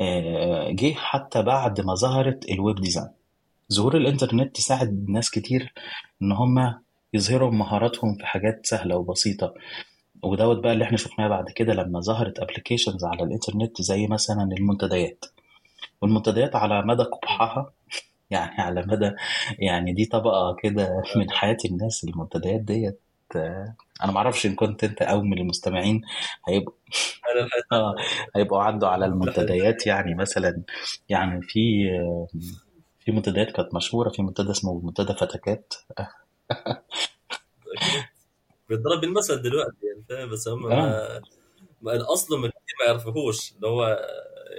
آه، 0.00 0.70
جه 0.70 0.92
حتى 0.94 1.42
بعد 1.42 1.80
ما 1.80 1.94
ظهرت 1.94 2.50
ال 2.50 2.57
web 2.57 2.76
design 2.80 3.10
ظهور 3.72 3.96
الإنترنت 3.96 4.56
ساعد 4.60 5.06
ناس 5.08 5.30
كتير 5.30 5.72
إن 6.22 6.32
هم 6.32 6.80
يظهروا 7.14 7.50
مهاراتهم 7.50 8.14
في 8.14 8.26
حاجات 8.26 8.66
سهلة 8.66 8.96
وبسيطة. 8.96 9.54
ودوت 10.22 10.58
بقى 10.58 10.72
اللي 10.72 10.84
إحنا 10.84 10.96
شفناه 10.96 11.28
بعد 11.28 11.50
كده 11.50 11.72
لما 11.74 12.00
ظهرت 12.00 12.38
applications 12.38 13.04
على 13.04 13.22
الإنترنت 13.22 13.82
زي 13.82 14.06
مثلا 14.06 14.42
المنتديات. 14.58 15.24
والمنتديات 16.02 16.56
على 16.56 16.82
مدى 16.82 17.02
قبحها 17.02 17.72
يعني 18.30 18.60
على 18.62 18.82
مدى 18.86 19.10
يعني 19.58 19.92
دي 19.92 20.04
طبقة 20.06 20.54
كده 20.62 21.02
من 21.16 21.30
حياة 21.30 21.56
الناس 21.64 22.04
المنتديات 22.04 22.60
ديت 22.60 23.00
آه، 23.36 23.74
أنا 24.04 24.12
معرفش 24.12 24.46
إن 24.46 24.54
كنت 24.54 24.84
أنت 24.84 25.02
أو 25.02 25.22
من 25.22 25.38
المستمعين 25.38 26.02
هيبقوا 26.48 26.74
آه، 27.72 27.94
هيبقوا 28.36 28.62
عدوا 28.62 28.88
على 28.88 29.06
المنتديات. 29.06 29.86
يعني 29.86 30.14
مثلا 30.14 30.62
يعني 31.08 31.42
في 31.42 31.60
في 33.00 33.12
منتديات 33.12 33.50
كانت 33.50 33.74
مشهورة 33.74 34.10
في 34.10 34.22
منتدى 34.22 34.50
اسمه 34.50 34.80
منتدى 34.84 35.14
فتكات. 35.14 35.74
بيضرب 38.70 39.00
بالمثل 39.00 39.42
دلوقتي 39.42 39.76
يعني 39.82 40.04
فاهم؟ 40.08 40.30
بس 40.30 40.48
هم 40.48 40.72
آه. 40.72 41.22
ما 41.82 41.92
الأصل 41.92 42.38
ما 42.40 42.50
يعرفوهوش 42.86 43.52
اللي 43.52 43.66
هو 43.66 43.98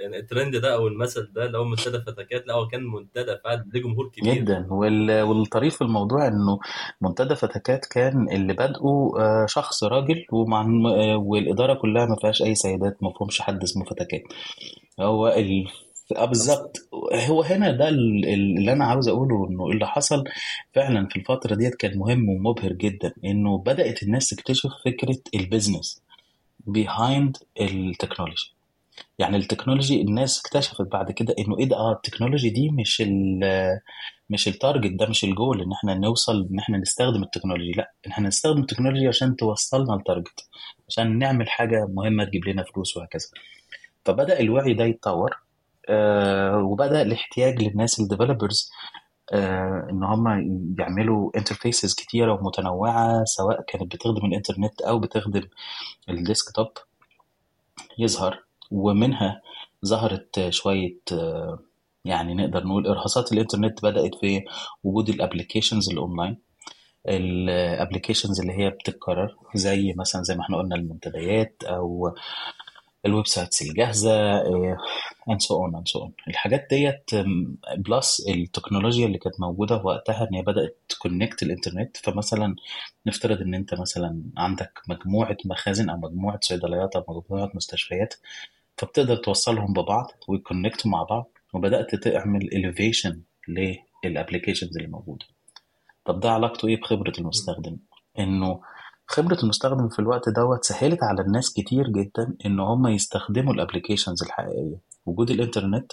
يعني 0.02 0.18
الترند 0.18 0.56
ده 0.56 0.74
أو 0.74 0.86
المثل 0.86 1.32
ده 1.32 1.44
اللي 1.46 1.58
هو 1.58 1.64
منتدى 1.64 1.98
فتكات 1.98 2.46
لا 2.46 2.54
هو 2.54 2.68
كان 2.68 2.86
منتدى 2.86 3.36
فعلا 3.44 3.64
ليه 3.74 3.82
جمهور 3.82 4.08
كبير. 4.08 4.34
جدا. 4.34 4.66
وال... 4.70 5.22
والطريف 5.22 5.76
في 5.76 5.82
الموضوع 5.82 6.28
إنه 6.28 6.58
منتدى 7.00 7.34
فتكات 7.34 7.86
كان 7.86 8.30
اللي 8.30 8.52
بدأه 8.52 9.12
آه، 9.18 9.46
شخص 9.46 9.84
راجل 9.84 10.26
ومع 10.32 10.60
آه، 10.60 11.16
والإدارة 11.16 11.74
كلها 11.74 12.06
ما 12.06 12.16
فيهاش 12.20 12.42
أي 12.42 12.54
سيدات 12.54 13.02
ما 13.02 13.12
فيهمش 13.18 13.40
حد 13.40 13.62
اسمه 13.62 13.84
فتكات 13.84 14.22
هو 15.00 15.28
ال... 15.28 15.66
آه 16.16 16.24
بالظبط. 16.24 16.76
هو 17.28 17.42
هنا 17.42 17.70
ده 17.72 17.88
اللي 17.88 18.72
أنا 18.72 18.84
عاوز 18.84 19.08
أقوله 19.08 19.48
إنه 19.48 19.66
اللي 19.66 19.86
حصل 19.86 20.24
فعلا 20.74 21.06
في 21.08 21.16
الفترة 21.16 21.54
ديت 21.54 21.74
كان 21.74 21.98
مهم 21.98 22.28
ومبهر 22.28 22.72
جدا 22.72 23.12
إنه 23.24 23.58
بدأت 23.58 24.02
الناس 24.02 24.28
تكتشف 24.28 24.70
فكرة 24.84 25.18
البيزنس 25.34 26.02
behind 26.66 27.36
ال 27.60 27.68
technology 27.68 28.52
يعني 29.18 29.36
ال 29.36 29.42
technology 29.42 30.00
الناس 30.02 30.40
اكتشفت 30.46 30.82
بعد 30.92 31.10
كده 31.12 31.34
إنه 31.38 31.58
إيه 31.58 31.64
ده؟ 31.68 31.76
آه 31.76 31.92
ال 31.92 31.97
technology 31.97 32.50
دي 32.50 32.70
مش 32.70 33.00
ال 33.06 33.40
مش 34.30 34.48
ال 34.48 34.54
target 34.54 34.92
ده 34.92 35.06
مش 35.06 35.24
الجول 35.24 35.60
إن 35.62 35.72
إحنا 35.72 35.94
نوصل 35.94 36.48
إن 36.52 36.58
إحنا 36.58 36.78
نستخدم 36.78 37.22
ال 37.22 37.26
technology 37.26 37.72
لأ 37.72 37.92
إحنا 38.08 38.28
نستخدم 38.28 38.60
ال 38.60 38.64
technology 38.64 39.08
عشان 39.08 39.36
توصلنا 39.36 39.92
ل 39.96 40.03
target 40.03 40.48
عشان 40.88 41.18
نعمل 41.18 41.48
حاجة 41.48 41.86
مهمة 41.86 42.24
تجيب 42.24 42.48
لنا 42.48 42.62
فلوس 42.74 42.96
وهكذا. 42.96 43.26
فبدأ 44.04 44.40
الوعي 44.40 44.74
ده 44.74 44.84
يتطور. 44.84 45.30
آه 45.30 45.51
وبدأ 46.64 47.02
الاحتياج 47.02 47.62
للناس 47.62 48.00
ال 48.00 48.06
developers 48.06 48.70
آه 49.32 49.86
إن 49.90 50.04
هم 50.04 50.26
يعملوا 50.78 51.30
interfaces 51.36 51.94
كتيرة 51.94 52.32
ومتنوعة 52.32 53.24
سواء 53.24 53.62
كانت 53.62 53.94
بتخدم 53.94 54.26
الإنترنت 54.26 54.80
أو 54.82 54.98
بتخدم 54.98 55.42
ال 56.08 56.15
desktop. 56.15 56.68
يظهر 57.98 58.44
ومنها 58.70 59.42
ظهرت 59.86 60.46
شوية 60.50 60.96
آه 61.12 61.58
يعني 62.04 62.34
نقدر 62.34 62.64
نقول 62.66 62.86
إرهاصات 62.86 63.32
الإنترنت 63.32 63.82
بدأت 63.82 64.14
في 64.14 64.44
وجود 64.84 65.08
ال 65.08 65.14
applications 65.14 65.90
ال 65.90 65.96
online. 65.96 66.38
ال 67.08 67.18
applications 67.18 68.40
اللي 68.40 68.52
هي 68.52 68.70
بتتكرر 68.70 69.36
زي 69.54 69.94
مثلا 69.96 70.22
زي 70.22 70.34
ما 70.34 70.42
إحنا 70.42 70.56
قلنا 70.58 70.76
المنتديات 70.76 71.62
أو 71.64 72.14
ال 73.06 73.26
websites 73.26 73.62
الجاهزة 73.62 74.42
and 75.30 75.40
so 75.40 75.56
on 75.64 75.76
and 75.76 75.88
so 75.88 75.98
on 75.98 76.12
الحاجات 76.28 76.66
ديت 76.70 77.10
plus 77.78 78.22
التكنولوجيا 78.28 79.06
اللي 79.06 79.18
كانت 79.18 79.40
موجودة 79.40 79.76
وقتها 79.76 80.28
إن 80.30 80.34
هي 80.34 80.42
بدأت 80.42 80.78
ت 80.88 80.95
connect 80.95 81.42
الإنترنت. 81.42 81.96
فمثلا 81.96 82.56
نفترض 83.06 83.40
إن 83.42 83.54
أنت 83.54 83.74
مثلا 83.80 84.22
عندك 84.36 84.80
مجموعة 84.88 85.36
مخازن 85.44 85.90
أو 85.90 85.96
مجموعة 85.96 86.38
صيدليات 86.42 86.96
أو 86.96 87.04
مجموعة 87.08 87.50
مستشفيات 87.54 88.14
فبتقدر 88.76 89.16
توصلهم 89.16 89.72
ببعض 89.72 90.10
وي 90.28 90.40
connect 90.40 90.84
وا 90.84 90.90
مع 90.90 91.02
بعض 91.02 91.30
وبدأت 91.54 91.94
تعمل 91.94 92.42
elevation 92.42 93.20
لل 94.04 94.14
applications 94.14 94.76
اللي 94.76 94.88
موجودة. 94.88 95.26
طب 96.04 96.20
ده 96.20 96.30
علاقته 96.30 96.68
إيه 96.68 96.80
بخبرة 96.80 97.12
المستخدم؟ 97.18 97.76
إنه 98.18 98.60
خبرة 99.14 99.38
المستخدم 99.42 99.88
في 99.88 99.98
الوقت 99.98 100.28
دوت 100.28 100.64
سهلت 100.64 100.98
على 101.02 101.22
الناس 101.22 101.52
كتير 101.52 101.88
جدا 101.88 102.36
إن 102.46 102.60
هم 102.60 102.86
يستخدموا 102.86 103.54
ال 103.54 103.59
applications 103.59 104.22
الحقيقية. 104.22 104.76
وجود 105.06 105.30
الإنترنت 105.30 105.92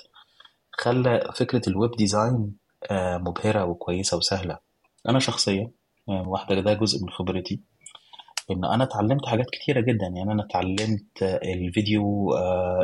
خلى 0.72 1.32
فكرة 1.36 1.62
ال 1.70 1.75
web 1.75 1.92
design 1.92 2.56
آه، 2.92 3.18
مبهرة 3.18 3.66
وكويسة 3.66 4.18
وسهلة. 4.18 4.58
أنا 5.10 5.20
شخصيا 5.20 5.72
آه، 6.10 6.28
واحدة 6.28 6.62
ده 6.62 6.74
جزء 6.74 7.04
من 7.04 7.10
خبرتي 7.10 7.60
إن 8.52 8.66
أنا 8.66 8.84
اتعلمت 8.84 9.26
حاجات 9.26 9.50
كتيرة 9.50 9.80
جدا. 9.82 10.08
يعني 10.08 10.32
أنا 10.32 10.44
اتعلمت 10.46 11.24
ال 11.24 11.42
video 11.42 12.34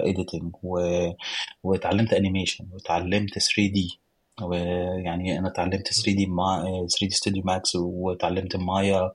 editing 0.06 0.52
آه، 0.80 1.16
واتعلمت 1.64 2.14
animation 2.14 2.68
واتعلمت 2.74 3.40
3D 3.40 4.00
ويعني 4.42 5.40
أنا 5.40 5.48
اتعلمت 5.48 5.88
3 5.88 6.12
دي 6.16 6.26
مع 6.26 6.64
3D 6.64 7.10
Studio 7.10 7.44
Max 7.46 7.76
واتعلمت 7.76 8.56
مايا 8.56 9.12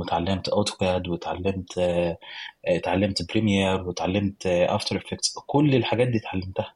وتعلمت 0.00 0.48
AutoCAD 0.48 1.08
وتعلمت 1.08 1.78
آه، 1.78 2.18
اتعلمت 2.64 3.32
Premiere 3.32 3.88
وتعلمت 3.88 4.46
After 4.46 4.96
Effects 4.96 5.38
كل 5.46 5.74
الحاجات 5.74 6.08
دي 6.08 6.18
اتعلمتها. 6.18 6.74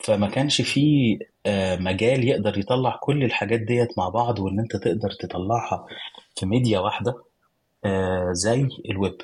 فما 0.00 0.28
كانش 0.28 0.60
في 0.62 1.18
آه، 1.46 1.76
مجال 1.76 2.28
يقدر 2.28 2.58
يطلع 2.58 2.96
كل 3.02 3.24
الحاجات 3.24 3.60
ديت 3.60 3.98
مع 3.98 4.08
بعض 4.08 4.38
وإن 4.38 4.58
أنت 4.60 4.76
تقدر 4.76 5.10
تطلعها 5.10 5.86
في 6.36 6.46
ميديا 6.46 6.78
واحدة 6.78 7.14
آه، 7.84 8.32
زي 8.32 8.68
ال 8.90 8.96
web. 8.96 9.18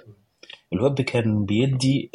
ال 0.72 0.79
web 0.79 1.00
كان 1.00 1.44
بيدي 1.44 2.10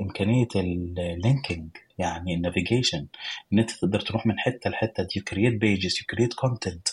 إمكانية 0.00 0.48
ال 0.56 0.70
linking 0.70 1.68
يعني 1.98 2.34
ال 2.34 2.40
navigation 2.40 3.06
إن 3.52 3.58
أنت 3.58 3.70
تقدر 3.70 4.00
تروح 4.00 4.26
من 4.26 4.38
حتة 4.38 4.70
لحتة. 4.70 5.08
you 5.16 5.22
create 5.24 5.54
pages 5.54 5.98
you 5.98 6.04
create 6.10 6.34
content 6.34 6.88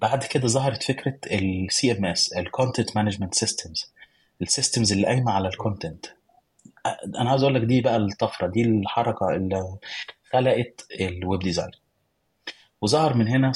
بعد 0.00 0.24
كده 0.24 0.48
ظهرت 0.48 0.82
فكرة 0.82 1.18
ال 1.32 1.92
CMS 1.92 2.04
ال 2.04 2.32
content 2.32 2.96
management 2.96 3.34
systems 3.34 3.92
ال 4.42 4.48
systems 4.48 4.92
اللي 4.92 5.06
قايمة 5.06 5.32
على 5.32 5.48
ال 5.48 5.55
content 5.55 6.06
أنا 7.18 7.30
عاوز 7.30 7.42
أقول 7.42 7.54
لك 7.54 7.62
دي 7.62 7.80
بقى 7.80 7.96
الطفرة 7.96 8.46
دي 8.46 8.62
الحركة 8.62 9.28
اللي 9.36 9.76
خلقت 10.32 10.86
ال 11.00 11.10
web 11.10 11.40
design 11.40 11.70
وظهر 12.80 13.14
من 13.14 13.28
هنا 13.28 13.52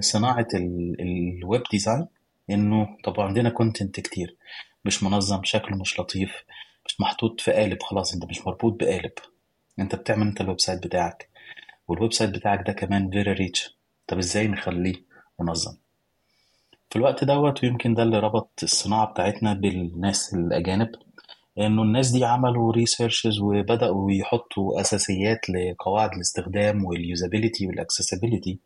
صناعة 0.00 0.46
ال 0.54 0.81
web 0.81 1.62
design 1.70 2.06
إنه 2.50 2.96
طب 3.04 3.20
عندنا 3.20 3.50
content 3.50 4.00
كتير. 4.00 4.36
مش 4.84 5.02
منظم 5.02 5.44
شكله 5.44 5.76
مش 5.76 6.00
لطيف 6.00 6.44
مش 6.86 7.00
محطوط 7.00 7.40
في 7.40 7.52
قالب 7.52 7.82
خلاص 7.82 8.14
أنت 8.14 8.24
مش 8.24 8.46
مربوط 8.46 8.72
بقالب. 8.80 9.12
أنت 9.78 9.94
بتعمل 9.94 10.26
أنت 10.26 10.40
ال 10.40 10.60
website 10.60 10.86
بتاعك. 10.86 11.28
وال 11.88 12.12
website 12.12 12.30
بتاعك 12.30 12.66
ده 12.66 12.72
كمان 12.72 13.10
very 13.10 13.32
rich 13.32 13.76
طب 14.06 14.18
إزاي 14.18 14.48
نخليه؟ 14.48 15.11
منظم. 15.42 15.76
في 16.90 16.96
الوقت 16.98 17.24
دوت 17.24 17.64
ويمكن 17.64 17.94
ده 17.94 18.02
اللي 18.02 18.18
ربط 18.18 18.50
الصناعة 18.62 19.06
بتاعتنا 19.06 19.52
بالناس 19.54 20.34
الأجانب 20.34 20.88
إنه 21.58 21.82
الناس 21.82 22.10
دي 22.10 22.24
عملوا 22.24 22.72
researches 22.72 23.40
وبدأوا 23.40 24.12
يحطوا 24.12 24.80
أساسيات 24.80 25.50
لقواعد 25.50 26.12
الاستخدام 26.14 26.84
وال 26.84 26.99
usability 26.99 27.66
وال 27.66 27.78
accessibility 27.78 28.58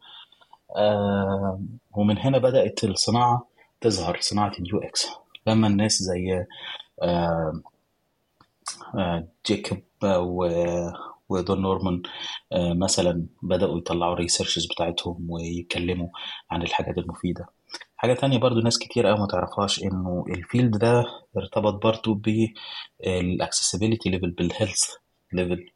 آه 0.77 1.61
ومن 1.93 2.19
هنا 2.19 2.39
بدأت 2.39 2.85
الصناعة 2.85 3.47
تظهر 3.81 4.19
صناعة 4.21 4.53
ال 4.59 4.79
UX. 4.79 5.09
لما 5.47 5.67
الناس 5.69 6.03
زي 6.03 6.45
آه 7.03 7.61
جيكوب 9.47 9.79
ودون 11.29 11.63
نورمان 11.63 12.03
مثلا 12.55 13.27
بدأوا 13.43 13.79
يطلعوا 13.79 14.13
ال 14.15 14.19
researches 14.19 14.67
بتاعتهم 14.67 15.27
ويتكلموا 15.31 16.09
عن 16.51 16.63
الحاجات 16.63 16.99
المفيدة. 16.99 17.47
حاجة 17.97 18.13
تانية 18.15 18.39
برضو 18.39 18.61
ناس 18.61 18.79
كتير 18.79 19.07
قوي 19.07 19.19
ما 19.19 19.27
تعرفهاش 19.27 19.83
إنه 19.83 20.25
ال 20.29 20.37
field 20.37 20.79
ده 20.79 21.05
ارتبط 21.37 21.83
برضو 21.83 22.15
بال 22.15 22.41
accessibility 22.41 24.11
level 24.11 24.31
بال 24.31 24.44
health 24.44 24.83
level 25.33 25.71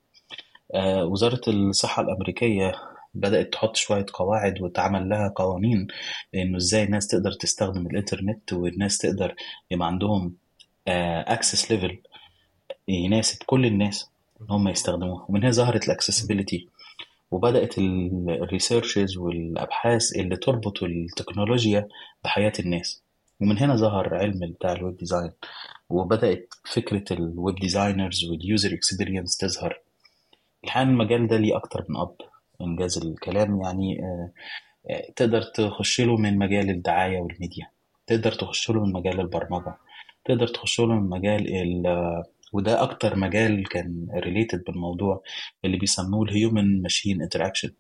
وزارة 1.05 1.41
الصحة 1.49 2.03
الأمريكية 2.03 2.73
بدأت 3.15 3.53
تحط 3.53 3.77
شوية 3.77 4.07
قواعد 4.13 4.63
وتعمل 4.63 5.09
لها 5.09 5.33
قوانين 5.37 5.87
إنه 6.35 6.57
إزاي 6.57 6.83
الناس 6.85 7.07
تقدر 7.07 7.33
تستخدم 7.33 7.87
الإنترنت 7.87 8.53
والناس 8.53 8.99
تقدر 8.99 9.35
يبقى 9.71 9.87
عندهم 9.89 10.37
access 10.89 11.71
level 11.73 11.99
يناسب 12.89 13.43
كل 13.47 13.67
الناس. 13.67 14.11
إن 14.41 14.47
هم 14.51 14.69
يستخدموها. 14.69 15.27
ومن 15.29 15.43
هنا 15.43 15.53
ظهرت 15.53 15.85
ال 15.85 15.91
accessibility 15.91 16.69
وبدأت 17.31 17.79
ال 17.79 17.91
researches 17.91 19.17
والأبحاث 19.17 20.17
اللي 20.17 20.37
تربط 20.37 20.83
التكنولوجيا 20.83 21.89
بحياة 22.25 22.53
الناس. 22.61 23.03
ومن 23.41 23.59
هنا 23.59 23.77
ظهر 23.77 24.15
علم 24.15 24.53
بتاع 24.53 24.73
ال 24.73 24.79
web 24.79 24.97
design 24.97 25.31
وبدأت 25.91 26.55
فكرة 26.73 27.05
ال 27.11 27.22
web 27.22 27.57
designers 27.57 28.25
وال 28.25 28.41
user 28.41 28.75
experience 28.75 29.37
تظهر. 29.37 29.81
الحقيقة 30.65 30.89
المجال 30.91 31.27
ده 31.29 31.37
ليه 31.37 31.57
أكتر 31.57 31.85
من 31.89 31.97
أب. 31.97 32.15
إن 32.61 32.74
جاز 32.74 32.99
الكلام 32.99 33.61
يعني 33.61 34.01
تقدر 35.17 35.43
تخش 35.43 36.01
له 36.01 36.17
من 36.17 36.39
مجال 36.39 36.71
الدعاية 36.71 37.19
والميديا. 37.19 37.67
تقدر 38.07 38.33
تخش 38.33 38.71
له 38.71 38.85
من 38.85 38.93
مجال 38.93 39.21
البرمجة. 39.21 39.75
تقدر 40.25 40.47
تخش 40.47 40.81
له 40.81 40.87
من 40.87 41.09
مجال 41.09 41.55
ال 41.57 41.87
وده 42.53 42.83
أكتر 42.83 43.17
مجال 43.17 43.69
كان 43.69 44.07
related 44.15 44.65
بالموضوع 44.65 45.23
اللي 45.65 45.77
بيسموه 45.77 46.25
ال 46.25 46.35
human 46.35 46.83
machine 46.83 47.23
interaction 47.23 47.71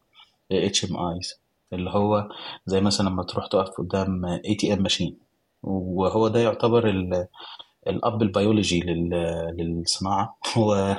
HMIs 0.52 1.40
اللي 1.72 1.90
هو 1.90 2.28
زي 2.66 2.80
مثلا 2.80 3.08
لما 3.08 3.22
تروح 3.22 3.46
تقف 3.46 3.70
قدام 3.78 4.24
ATM 4.24 4.82
machine 4.82 5.16
وهو 5.62 6.28
ده 6.28 6.40
يعتبر 6.40 6.88
الأب 7.88 8.22
البيولوجي 8.22 8.80
للصناعة. 9.58 10.38
هو 10.56 10.96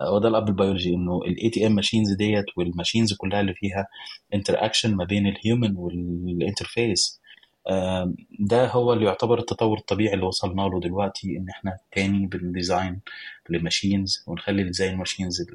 هو 0.00 0.18
ده 0.18 0.28
الأب 0.28 0.48
البيولوجي 0.48 0.94
إنه 0.94 1.20
ال 1.26 1.50
ATM 1.50 1.72
machines 1.72 2.12
ديت 2.12 2.44
وال 2.56 2.67
machines 2.67 3.12
كلها 3.14 3.40
اللي 3.40 3.54
فيها 3.54 3.86
interaction 4.34 4.94
ما 4.96 5.04
بين 5.04 5.26
ال 5.26 5.34
human 5.34 5.76
وال 5.76 6.02
interface 6.02 7.19
ده 8.40 8.66
هو 8.66 8.92
اللي 8.92 9.04
يعتبر 9.04 9.38
التطور 9.38 9.78
الطبيعي 9.78 10.14
اللي 10.14 10.24
وصلنا 10.24 10.62
له 10.62 10.80
دلوقتي 10.80 11.36
إن 11.36 11.48
إحنا 11.48 11.78
تاني 11.92 12.26
بن 12.26 12.45
design 12.45 13.00
ل 13.48 13.56
machines 13.56 14.24
ونخلي 14.26 14.62
ال 14.62 14.67
design 14.67 14.96
machines 14.96 15.46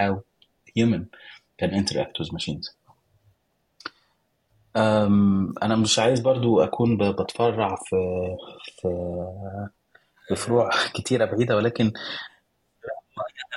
how 0.00 0.22
human 0.76 1.06
can 1.58 1.70
interact 1.70 2.20
with 2.20 2.28
machines 2.32 2.76
أنا 5.62 5.76
مش 5.76 5.98
عايز 5.98 6.20
برضو 6.20 6.60
أكون 6.60 7.12
بتفرع 7.12 7.76
في 7.76 7.96
في 8.80 8.88
بفروع 10.30 10.70
كتيرة 10.94 11.24
بعيدة 11.24 11.56
ولكن 11.56 11.92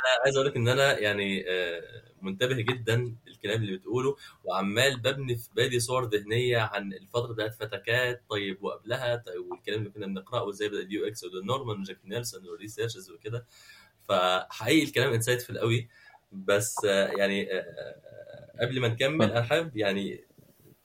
أنا 0.06 0.24
عايز 0.26 0.36
أقول 0.38 0.48
لك 0.48 0.56
ان 0.56 0.68
أنا 0.68 1.00
يعني 1.00 1.46
منتبه 2.22 2.56
جدا 2.62 3.16
للكلام 3.28 3.62
اللي 3.62 3.78
بتقوله 3.78 4.16
وعمال 4.44 5.00
ببني 5.00 5.36
في 5.38 5.50
بالي 5.56 5.80
صور 5.80 6.06
ذهنية 6.10 6.58
عن 6.60 6.94
الفترة 6.94 7.34
بتاعت 7.34 7.54
فتكات 7.54 8.24
طيب 8.30 8.64
وقبلها 8.64 9.16
طيب 9.16 9.52
والكلام 9.52 9.80
اللي 9.80 9.90
كنا 9.90 10.06
بنقرأه 10.08 10.44
وازاي 10.44 10.70
بدأ 10.70 10.80
ال 10.80 11.08
UX 11.08 11.24
ودون 11.24 11.46
نورمان 11.46 11.80
وجاكوب 11.80 11.98
نيلسون 12.06 12.48
وال 12.48 12.58
researches 12.58 13.12
وكده. 13.12 13.46
فحقيقي 14.10 14.84
الكلام 14.84 15.14
insightful 15.14 15.60
قوي 15.60 15.90
بس 16.32 16.84
يعني 17.18 17.50
قبل 18.62 18.80
ما 18.82 18.88
نكمل 18.88 19.32
أنا 19.32 19.42
حابب 19.44 19.78
يعني 19.78 20.26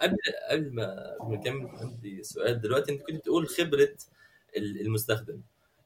قبل 0.01 0.17
قبل 0.51 0.75
ما 0.75 1.17
نكمل 1.31 1.69
عندي 1.69 2.23
سؤال 2.23 2.61
دلوقتي. 2.61 2.93
أنت 2.93 3.03
كنت 3.03 3.17
بتقول 3.17 3.49
خبرة 3.49 3.89
المستخدم. 4.57 5.43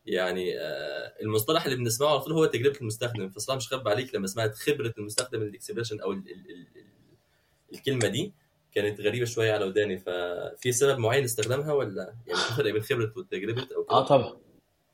يعني 0.06 0.52
المصطلح 1.22 1.64
اللي 1.64 1.76
بنسمعه 1.76 2.08
على 2.10 2.20
طول 2.20 2.32
هو 2.32 2.44
تجربة 2.46 2.78
المستخدم. 2.80 3.28
فصراحه 3.28 3.56
مش 3.56 3.68
هخبي 3.68 3.88
عليك 3.88 4.14
لما 4.14 4.26
سمعت 4.26 4.54
خبرة 4.54 4.94
المستخدم 4.98 5.42
ال 5.42 5.48
expression 5.48 6.00
أو 6.00 6.12
ال 6.12 6.18
ال 6.18 6.50
ال 6.50 6.66
ال 6.76 6.84
الكلمة 7.74 8.08
دي 8.08 8.32
كانت 8.74 9.00
غريبة 9.00 9.24
شوية 9.24 9.52
على 9.52 9.64
وداني. 9.64 9.98
ففي 9.98 10.72
سبب 10.72 10.98
معين 10.98 11.24
استخدامها 11.24 11.72
ولا 11.72 12.14
يعني 12.26 12.40
فرق 12.56 12.72
بين 12.72 12.82
خبرة 12.82 13.12
وتجربة 13.16 13.62
أو 13.76 13.84
كده؟ 13.84 13.96
آه 13.96 14.06
طبعا. 14.06 14.36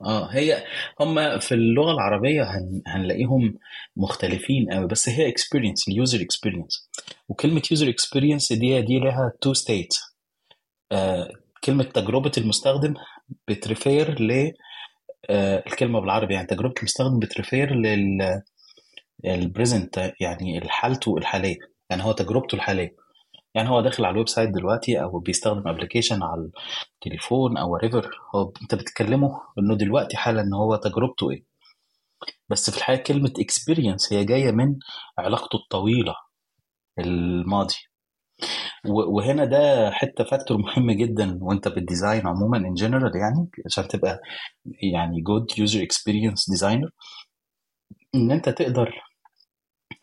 آه 0.05 0.27
هي 0.31 0.65
هم 1.01 1.39
في 1.39 1.53
اللغة 1.55 1.93
العربية 1.93 2.43
هن 2.43 2.83
هنلاقيهم 2.87 3.59
مختلفين 3.97 4.71
قوي 4.73 4.87
بس 4.87 5.09
هي 5.09 5.29
experience 5.29 5.89
ال 5.89 5.95
user 5.95 6.21
experience 6.21 6.91
وكلمة 7.29 7.63
user 7.71 7.89
experience 7.89 8.53
دي 8.53 8.83
دي 8.83 8.99
لها 8.99 9.33
two 9.41 9.55
state 9.55 9.95
آه 10.93 11.29
كلمة 11.65 11.85
تجربة 11.85 12.33
المستخدم 12.39 12.95
بت 13.49 13.70
refer 13.70 14.23
ل 14.23 14.31
آه 14.33 14.53
الكلمة 15.67 16.01
بالعربي 16.01 16.35
يعني 16.35 16.47
تجربه 16.47 16.75
المستخدم 16.79 17.19
بت 17.19 17.35
refer 17.35 17.75
لل 17.75 18.43
ال 19.25 19.36
present 19.36 20.13
يعني 20.21 20.61
حالته 20.69 21.17
الحالية. 21.19 21.57
يعني 21.91 22.05
هو 22.05 22.13
تجربته 22.13 22.55
الحالية. 22.57 22.97
يعني 23.55 23.69
هو 23.71 23.81
داخل 23.81 24.05
على 24.05 24.13
ال 24.13 24.29
website 24.29 24.51
دلوقتي 24.51 25.03
أو 25.03 25.19
بيستخدم 25.19 25.69
application 25.69 26.23
على 26.23 26.51
التليفون 26.95 27.57
أو 27.59 27.77
whatever 27.77 28.11
هو 28.35 28.53
أنت 28.63 28.75
بتتكلمه 28.75 29.41
إنه 29.59 29.77
دلوقتي 29.77 30.17
حالا 30.17 30.41
إن 30.43 30.55
هو 30.55 30.77
تجربته 30.77 31.31
إيه. 31.31 31.45
بس 32.49 32.71
في 32.71 32.77
الحقيقة 32.77 33.03
كلمة 33.03 33.33
experience 33.39 34.13
هي 34.13 34.25
جاية 34.25 34.51
من 34.51 34.79
علاقته 35.19 35.57
الطويلة 35.57 36.15
الماضي. 36.99 37.75
وهنا 38.89 39.45
ده 39.45 39.91
حتة 39.91 40.25
factor 40.25 40.59
مهم 40.59 40.91
جدا 40.91 41.39
وانت 41.43 41.69
بت 41.69 41.83
design 41.83 42.27
عموما 42.27 42.59
in 42.59 42.75
general 42.75 43.17
يعني 43.17 43.49
عشان 43.67 43.89
تبقى 43.89 44.21
يعني 44.93 45.21
good 45.21 45.47
user 45.59 45.83
experience 45.83 46.51
designer 46.51 46.91
إن 48.15 48.31
انت 48.31 48.49
تقدر 48.49 48.95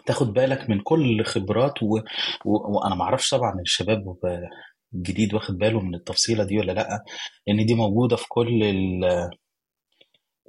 تاخد 0.05 0.33
بالك 0.33 0.69
من 0.69 0.79
كل 0.81 1.23
خبرات 1.25 1.83
و... 1.83 1.97
و... 2.45 2.77
وأنا 2.77 2.95
ما 2.95 3.03
أعرفش 3.03 3.29
طبعا 3.29 3.53
الشباب 3.61 4.03
الجديد 4.93 5.33
واخد 5.33 5.57
باله 5.57 5.79
من 5.81 5.95
التفصيلة 5.95 6.43
دي 6.43 6.57
ولا 6.59 6.71
لأ 6.71 7.03
لأن 7.47 7.65
دي 7.65 7.75
موجودة 7.75 8.15
في 8.15 8.25
كل 8.29 8.63
ال... 8.63 9.03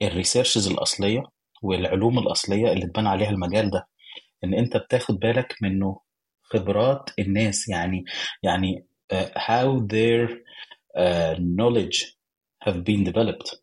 researches 0.03 0.69
الأصلية 0.68 1.22
والعلوم 1.62 2.18
الأصلية 2.18 2.72
اللي 2.72 2.85
اتبنى 2.85 3.09
عليها 3.09 3.31
المجال 3.31 3.70
ده. 3.70 3.88
إن 4.44 4.55
انت 4.55 4.77
بتاخد 4.77 5.18
بالك 5.18 5.55
منه 5.62 6.01
خبرات 6.53 7.11
الناس. 7.19 7.69
يعني 7.69 8.05
يعني 8.43 8.87
uh, 9.15 9.17
how 9.39 9.81
their 9.93 10.31
uh, 10.99 11.37
knowledge 11.39 12.17
have 12.67 12.77
been 12.85 13.05
developed. 13.11 13.59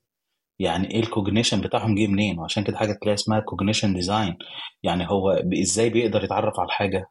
يعني 0.59 0.91
إيه 0.91 0.99
ال 0.99 1.06
cognition 1.06 1.61
بتاعهم 1.61 1.95
جه 1.95 2.07
منين؟ 2.07 2.39
وعشان 2.39 2.63
كده 2.63 2.77
حاجة 2.77 2.93
تلاقي 3.01 3.13
اسمها 3.13 3.39
cognition 3.39 3.93
design 3.93 4.37
يعني 4.83 5.09
هو 5.09 5.31
إزاي 5.61 5.89
بيقدر 5.89 6.23
يتعرف 6.23 6.59
على 6.59 6.65
الحاجة 6.67 7.05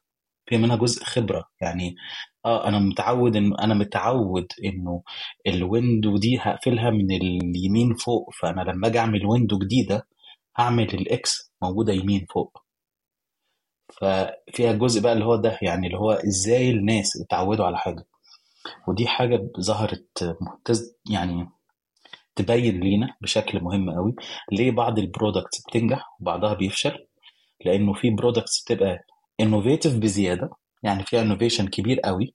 في 0.48 0.56
منها 0.58 0.76
جزء 0.76 1.04
خبرة. 1.04 1.44
يعني 1.60 1.94
آه 2.46 2.68
أنا 2.68 2.78
متعود 2.78 3.36
انه 3.36 3.56
أنا 3.58 3.74
متعود 3.74 4.46
إنه 4.64 5.02
ال 5.46 5.56
window 5.56 6.16
دي 6.18 6.38
هقفلها 6.40 6.90
من 6.90 7.10
اليمين 7.12 7.94
فوق. 7.94 8.30
فأنا 8.40 8.60
لما 8.62 8.88
أجي 8.88 8.98
أعمل 8.98 9.26
window 9.26 9.58
جديدة 9.58 10.06
هعمل 10.58 10.94
ال 10.94 11.23
X 11.23 11.52
موجودة 11.62 11.92
يمين 11.92 12.26
فوق. 12.34 12.61
ففيها 14.00 14.72
جزء 14.72 15.00
بقى 15.02 15.12
اللي 15.12 15.24
هو 15.24 15.36
ده 15.36 15.58
يعني 15.62 15.86
اللي 15.86 15.98
هو 15.98 16.12
إزاي 16.12 16.70
الناس 16.70 17.20
اتعودوا 17.20 17.64
على 17.66 17.78
حاجة. 17.78 18.04
ودي 18.88 19.06
حاجة 19.06 19.50
ظهرت 19.60 20.36
يعني 21.10 21.48
تبين 22.36 22.80
لينا 22.80 23.14
بشكل 23.20 23.60
مهم 23.60 23.90
قوي 23.90 24.14
ليه 24.52 24.70
بعض 24.70 24.98
ال 24.98 25.05
products 25.05 25.62
بتنجح 25.68 26.16
وبعضها 26.20 26.54
بيفشل. 26.54 27.06
لأنه 27.64 27.92
في 27.92 28.10
products 28.10 28.64
بتبقى 28.64 28.98
innovative 29.40 29.96
بزيادة 29.98 30.50
يعني 30.82 31.04
فيها 31.04 31.22
innovation 31.22 31.68
كبير 31.68 32.00
قوي 32.00 32.34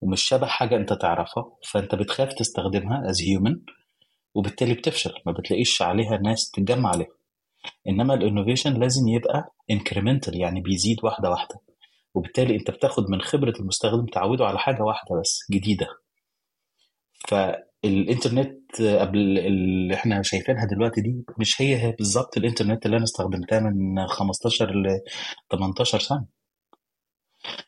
ومش 0.00 0.22
شبه 0.22 0.46
حاجة 0.46 0.76
أنت 0.76 0.92
تعرفها 0.92 1.44
فأنت 1.70 1.94
بتخاف 1.94 2.32
تستخدمها 2.34 3.10
as 3.10 3.22
human 3.22 3.56
وبالتالي 4.34 4.74
بتفشل 4.74 5.12
ما 5.26 5.32
بتلاقيش 5.32 5.82
عليها 5.82 6.16
ناس 6.16 6.50
تتجمع 6.50 6.90
عليها. 6.90 7.08
إنما 7.88 8.14
ال 8.14 8.20
innovation 8.20 8.80
لازم 8.80 9.08
يبقى 9.08 9.54
incremental 9.70 10.36
يعني 10.40 10.60
بيزيد 10.60 10.96
واحدة 11.04 11.30
واحدة. 11.30 11.60
وبالتالي 12.14 12.56
أنت 12.56 12.70
بتاخد 12.70 13.10
من 13.10 13.20
خبرة 13.20 13.52
المستخدم 13.60 14.06
تعوده 14.06 14.46
على 14.46 14.58
حاجة 14.58 14.82
واحدة 14.82 15.20
بس 15.20 15.38
جديدة. 15.52 15.86
فالإنترنت 17.28 18.82
قبل 18.82 19.38
اللي 19.38 19.94
إحنا 19.94 20.22
شايفينها 20.22 20.64
دلوقتي 20.66 21.00
دي 21.00 21.24
مش 21.38 21.62
هي 21.62 21.76
هي 21.82 21.92
بالظبط 21.92 22.36
الإنترنت 22.36 22.86
اللي 22.86 22.96
أنا 22.96 23.04
استخدمتها 23.04 23.60
من 23.60 24.06
15 24.06 24.70
ل 24.74 25.00
18 25.50 25.98
سنة. 25.98 26.26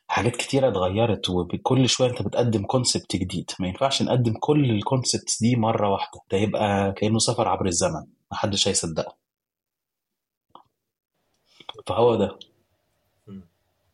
حاجات 0.08 0.36
كتيرة 0.36 0.68
اتغيرت 0.68 1.30
وبكل 1.30 1.88
شوية 1.88 2.10
أنت 2.10 2.22
بتقدم 2.22 2.64
concept 2.66 3.16
جديد. 3.16 3.50
ما 3.60 3.68
ينفعش 3.68 4.02
نقدم 4.02 4.34
كل 4.40 4.70
ال 4.70 4.78
concepts 4.78 5.42
دي 5.42 5.56
مرة 5.56 5.88
واحدة. 5.90 6.20
ده 6.32 6.38
يبقى 6.38 6.92
كأنه 6.92 7.18
سفر 7.18 7.48
عبر 7.48 7.66
الزمن 7.66 8.06
محدش 8.32 8.68
هيصدقه. 8.68 9.16
فهو 11.86 12.14
ده. 12.14 12.38
مم. 13.26 13.42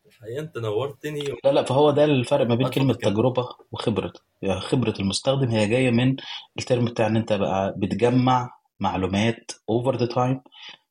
الحقيقة 0.07 0.41
أنت 0.41 0.59
نورتني. 0.59 1.21
لا 1.45 1.53
لا 1.53 1.63
فهو 1.63 1.91
ده 1.91 2.05
الفرق 2.05 2.47
ما 2.47 2.55
بين 2.55 2.67
اتفضل 2.67 2.81
كلمة 2.81 2.95
كمل 2.95 3.13
تجربة 3.13 3.49
وخبرة. 3.73 4.13
يعني 4.43 4.61
خبرة 4.61 4.95
المستخدم 5.01 5.49
هي 5.49 5.69
جاية 5.69 5.91
من 5.91 6.17
ال 6.59 6.64
term 6.64 6.85
بتاع 6.85 7.07
إن 7.07 7.17
انت 7.17 7.33
بقى 7.33 7.75
بتجمع 7.77 8.51
معلومات 8.81 9.53
over 9.53 9.93
the 9.99 10.09
time 10.15 10.39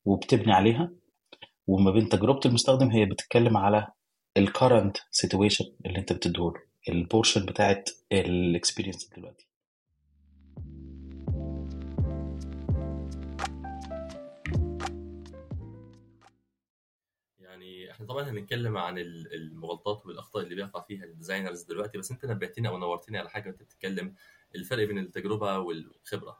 وبتبني 0.06 0.54
عليها. 0.54 0.90
وما 1.68 1.92
بين 1.92 2.10
تجربة 2.10 2.40
المستخدم 2.46 2.90
هي 2.90 3.06
بتتكلم 3.06 3.58
على 3.58 3.88
ال 4.38 4.48
current 4.48 4.98
situation 5.26 5.66
اللي 5.86 6.00
انت 6.00 6.14
بتديهوله 6.14 6.60
ال 6.90 6.97
portion 6.97 7.46
بتاعت 7.46 7.90
ال 8.12 8.21
experience 8.21 9.10
دلوقتي. 9.18 9.48
إحنا 17.94 18.06
طبعا 18.06 18.30
هنتكلم 18.30 18.78
عن 18.78 18.98
ال- 18.98 19.34
المغالطات 19.34 20.06
والأخطاء 20.06 20.44
اللي 20.44 20.56
بيقع 20.56 20.82
فيها 20.82 21.04
ال 21.04 21.10
designers 21.10 21.62
دلوقتي 21.64 21.98
بس 21.98 22.12
انت 22.12 22.26
نبهتني 22.26 22.68
أو 22.68 22.78
نورتني 22.78 23.18
على 23.18 23.30
حاجة 23.30 23.50
وانت 23.50 23.64
بتتكلم 23.64 24.14
الفرق 24.56 24.84
بين 24.88 24.98
التجربة 25.00 25.60
والخبرة. 25.60 26.38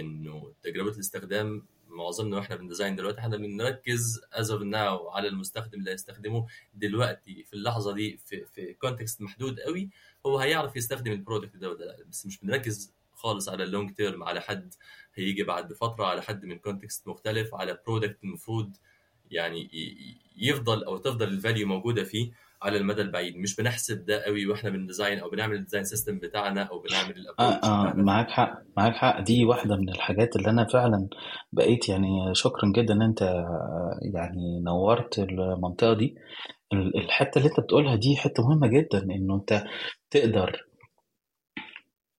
إنه 0.00 0.52
تجربة 0.62 0.90
الاستخدام 0.90 1.66
معظمنا 1.88 2.36
وإحنا 2.36 2.56
بن 2.56 2.66
design 2.66 2.96
دلوقتي 2.96 3.18
إحنا 3.20 3.36
بنركز 3.36 4.20
as 4.32 4.50
of 4.50 4.62
now 4.62 5.08
على 5.10 5.28
المستخدم 5.28 5.78
اللي 5.78 5.90
هيستخدمه 5.90 6.46
دلوقتي. 6.74 7.42
في 7.44 7.52
اللحظة 7.52 7.94
دي 7.94 8.16
في 8.16 8.44
في 8.46 8.74
context 8.74 9.22
محدود 9.22 9.60
قوي 9.60 9.90
هو 10.26 10.38
هيعرف 10.38 10.76
يستخدم 10.76 11.12
ال 11.12 11.18
product 11.18 11.56
ده 11.56 11.70
ولا 11.70 11.84
لا. 11.84 12.04
بس 12.08 12.26
مش 12.26 12.38
بنركز 12.40 12.92
خالص 13.12 13.48
على 13.48 13.64
ال 13.64 13.70
long 13.70 13.94
term 13.94 14.22
على 14.24 14.40
حد 14.40 14.74
هيجي 15.14 15.42
بعد 15.42 15.72
فترة 15.72 16.04
على 16.04 16.22
حد 16.22 16.44
من 16.44 16.58
context 16.58 17.08
مختلف 17.08 17.54
على 17.54 17.78
product 17.86 18.24
المفروض 18.24 18.76
يعني 19.30 19.70
يفضل 20.36 20.84
أو 20.84 20.96
تفضل 20.96 21.28
ال 21.28 21.34
value 21.34 21.66
موجودة 21.68 22.04
فيه 22.04 22.30
على 22.62 22.76
المدى 22.78 23.02
البعيد. 23.02 23.36
مش 23.36 23.56
بنحسب 23.56 24.04
ده 24.04 24.24
قوي 24.24 24.46
وإحنا 24.46 24.70
بن 24.70 24.82
design 24.82 25.18
أو 25.18 25.30
بنعمل 25.30 25.56
ال 25.56 25.60
design 25.60 25.84
system 25.84 26.18
بتاعنا 26.18 26.62
أو 26.62 26.78
بنعمل 26.78 27.14
آه 27.16 27.20
ال 27.20 27.25
approach 27.25 27.68
آه 27.68 27.82
بتاعنا. 27.82 28.02
معاك 28.02 28.30
حق 28.30 28.62
معاك 28.76 28.92
حق. 28.94 29.20
دي 29.20 29.44
واحدة 29.44 29.76
من 29.76 29.88
الحاجات 29.88 30.36
اللي 30.36 30.50
أنا 30.50 30.64
فعلا 30.64 31.08
بقيت 31.52 31.88
يعني 31.88 32.34
شكرا 32.34 32.72
جدا 32.76 32.94
أنت 33.04 33.22
آه، 33.22 33.98
يعني 34.14 34.60
نورت 34.60 35.18
المنطقة 35.18 35.92
دي. 35.94 36.16
ال- 36.72 36.96
الحتة 36.96 37.38
اللي 37.38 37.48
أنت 37.50 37.60
بتقولها 37.60 37.96
دي 37.96 38.16
حتة 38.16 38.48
مهمة 38.48 38.66
جدا 38.66 39.02
إنه 39.02 39.34
أنت 39.36 39.64
تقدر 40.10 40.66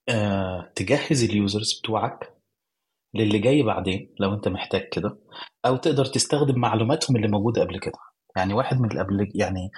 آه، 0.10 0.72
تجهز 0.76 1.24
ال 1.24 1.33
users 1.33 1.80
بتوعك 1.80 2.34
للي 3.18 3.40
جاي 3.40 3.64
بعدين 3.64 4.16
لو 4.20 4.34
أنت 4.34 4.48
محتاج 4.48 4.90
كده 4.92 5.18
أو 5.66 5.76
تقدر 5.78 6.06
تستخدم 6.06 6.60
معلوماتهم 6.60 7.16
اللي 7.18 7.28
موجودة 7.28 7.62
قبل 7.62 7.80
كده. 7.80 7.98
يعني 8.38 8.54
واحد 8.54 8.80
من 8.80 8.92
القبل 8.92 9.32
يعني 9.36 9.72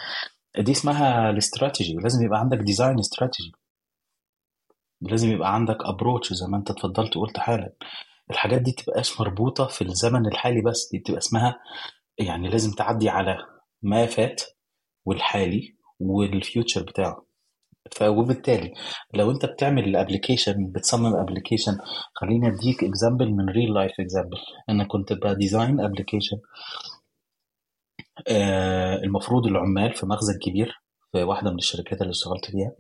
دي 0.60 0.72
اسمها 0.72 1.30
الاستراتيجي 1.30 1.94
لازم 1.94 2.26
يبقى 2.26 2.40
عندك 2.40 2.58
design 2.58 3.00
strategy 3.00 3.52
لازم 5.02 5.32
يبقى 5.32 5.54
عندك 5.56 5.78
approach 5.82 6.34
زي 6.34 6.48
ما 6.48 6.58
انت 6.58 6.72
اتفضلت 6.72 7.18
وقلت 7.18 7.40
حالا. 7.40 7.74
الحاجات 8.32 8.62
دي 8.62 8.72
تبقاش 8.72 9.22
مربوطة 9.22 9.68
في 9.68 9.82
الزمن 9.82 10.26
الحالي 10.28 10.62
بس 10.62 10.90
دي 10.92 11.00
بتبقى 11.00 11.18
اسمها 11.18 11.60
يعني 12.18 12.50
لازم 12.50 12.72
تعدي 12.72 13.10
على 13.10 13.38
ما 13.82 14.06
فات 14.06 14.42
والحالي 15.06 15.76
وال 16.00 16.21
future 16.21 16.84
بتاعه. 16.84 17.26
وبالتالي 18.02 18.74
لو 19.14 19.32
انت 19.32 19.46
بتعمل 19.46 19.84
ال 19.84 19.91
application 19.91 20.72
بتصمم 20.72 21.16
application 21.16 21.78
خليني 22.14 22.48
اديك 22.48 22.84
example 22.84 23.32
من 23.32 23.50
real 23.50 23.74
life 23.74 23.92
example 24.00 24.38
أنا 24.70 24.84
كنت 24.84 25.14
ب 25.14 25.23
design 25.23 25.80
application 25.80 26.38
المفروض 29.04 29.48
العمال 29.48 29.94
في 29.94 30.06
مخزن 30.06 30.40
كبير 30.40 30.82
في 31.12 31.24
واحدة 31.24 31.52
من 31.52 31.58
الشركات 31.58 32.02
اللي 32.02 32.12
اشتغلت 32.12 32.46
فيها. 32.46 32.72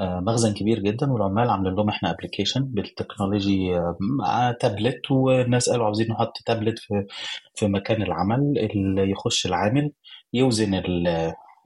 آه، 0.00 0.20
مخزن 0.20 0.54
كبير 0.54 0.78
جدا 0.78 1.12
والعمال 1.12 1.50
عاملين 1.50 1.74
لهم 1.74 1.88
إحنا 1.88 2.10
application 2.10 2.64
بال 2.64 2.83
technology 2.83 3.76
آه، 3.76 3.96
مع 4.00 4.52
تابلت 4.60 5.10
والناس 5.10 5.70
قالوا 5.70 5.84
عاوزين 5.84 6.08
نحط 6.10 6.32
تابلت 6.46 6.78
في 6.78 7.06
في 7.54 7.66
مكان 7.68 8.02
العمل 8.02 8.40
اللي 8.58 9.10
يخش 9.10 9.46
العامل 9.46 9.92
يوزن 10.32 10.82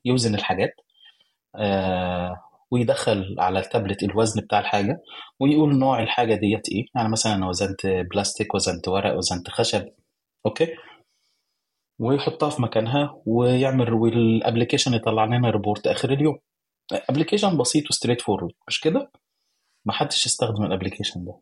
يوزن 0.04 0.34
الحاجات. 0.34 0.74
آه، 1.56 2.36
ويدخل 2.70 3.36
على 3.38 3.58
التابلت 3.58 4.02
الوزن 4.02 4.40
بتاع 4.40 4.60
الحاجة 4.60 5.02
ويقول 5.40 5.78
نوع 5.78 6.02
الحاجة 6.02 6.34
ديت 6.34 6.68
إيه. 6.68 6.86
يعني 6.94 7.08
مثلا 7.08 7.34
أنا 7.34 7.48
وزنت 7.48 7.86
بلاستيك 7.86 8.54
وزنت 8.54 8.88
ورق 8.88 9.16
وزنت 9.16 9.50
خشب. 9.50 9.88
okay؟ 10.46 10.68
ويحطها 11.98 12.50
في 12.50 12.62
مكانها 12.62 13.22
ويعمل 13.26 13.92
وال 13.92 14.08
application 14.08 14.94
يطلع 14.94 15.24
لنا 15.24 15.50
report 15.50 15.86
آخر 15.86 16.12
اليوم. 16.12 16.38
application 16.92 17.58
بسيط 17.58 17.90
و 17.90 18.20
straightforward 18.20 18.54
مش 18.68 18.80
كده؟ 18.80 19.10
ما 19.84 19.92
حدش 19.92 20.26
استخدم 20.26 20.64
ال 20.64 20.69
application 20.69 21.24
ده. 21.24 21.38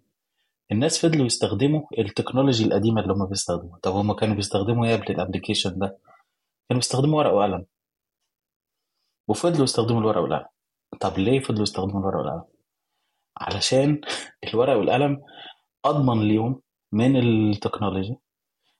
الناس 0.72 1.06
فضلوا 1.06 1.26
يستخدموا 1.26 1.82
ال 1.98 2.04
technology 2.04 2.64
القديمة 2.64 3.00
اللي 3.02 3.12
هم 3.12 3.26
بيستخدموها. 3.26 3.78
طب 3.82 3.92
هم 3.92 4.12
كانوا 4.12 4.34
بيستخدموا 4.34 4.86
إيه 4.86 4.96
قبل 4.96 5.14
ال 5.14 5.19
application 5.19 5.78
ده؟ 5.78 5.98
كانوا 6.68 6.80
بيستخدموا 6.80 7.18
ورق 7.18 7.32
وقلم. 7.32 7.66
وفضلوا 9.28 9.64
يستخدموا 9.64 10.00
الورق 10.00 10.22
والقلم. 10.22 10.53
طب 11.00 11.18
ليه 11.18 11.40
فضلوا 11.40 11.62
يستخدموا 11.62 12.00
الورق 12.00 12.16
والقلم؟ 12.16 12.42
علشان 13.38 14.00
الورق 14.48 14.76
والقلم 14.76 15.20
أضمن 15.84 16.28
ليهم 16.28 16.60
من 16.92 17.16
ال 17.16 17.24
technology. 17.24 18.16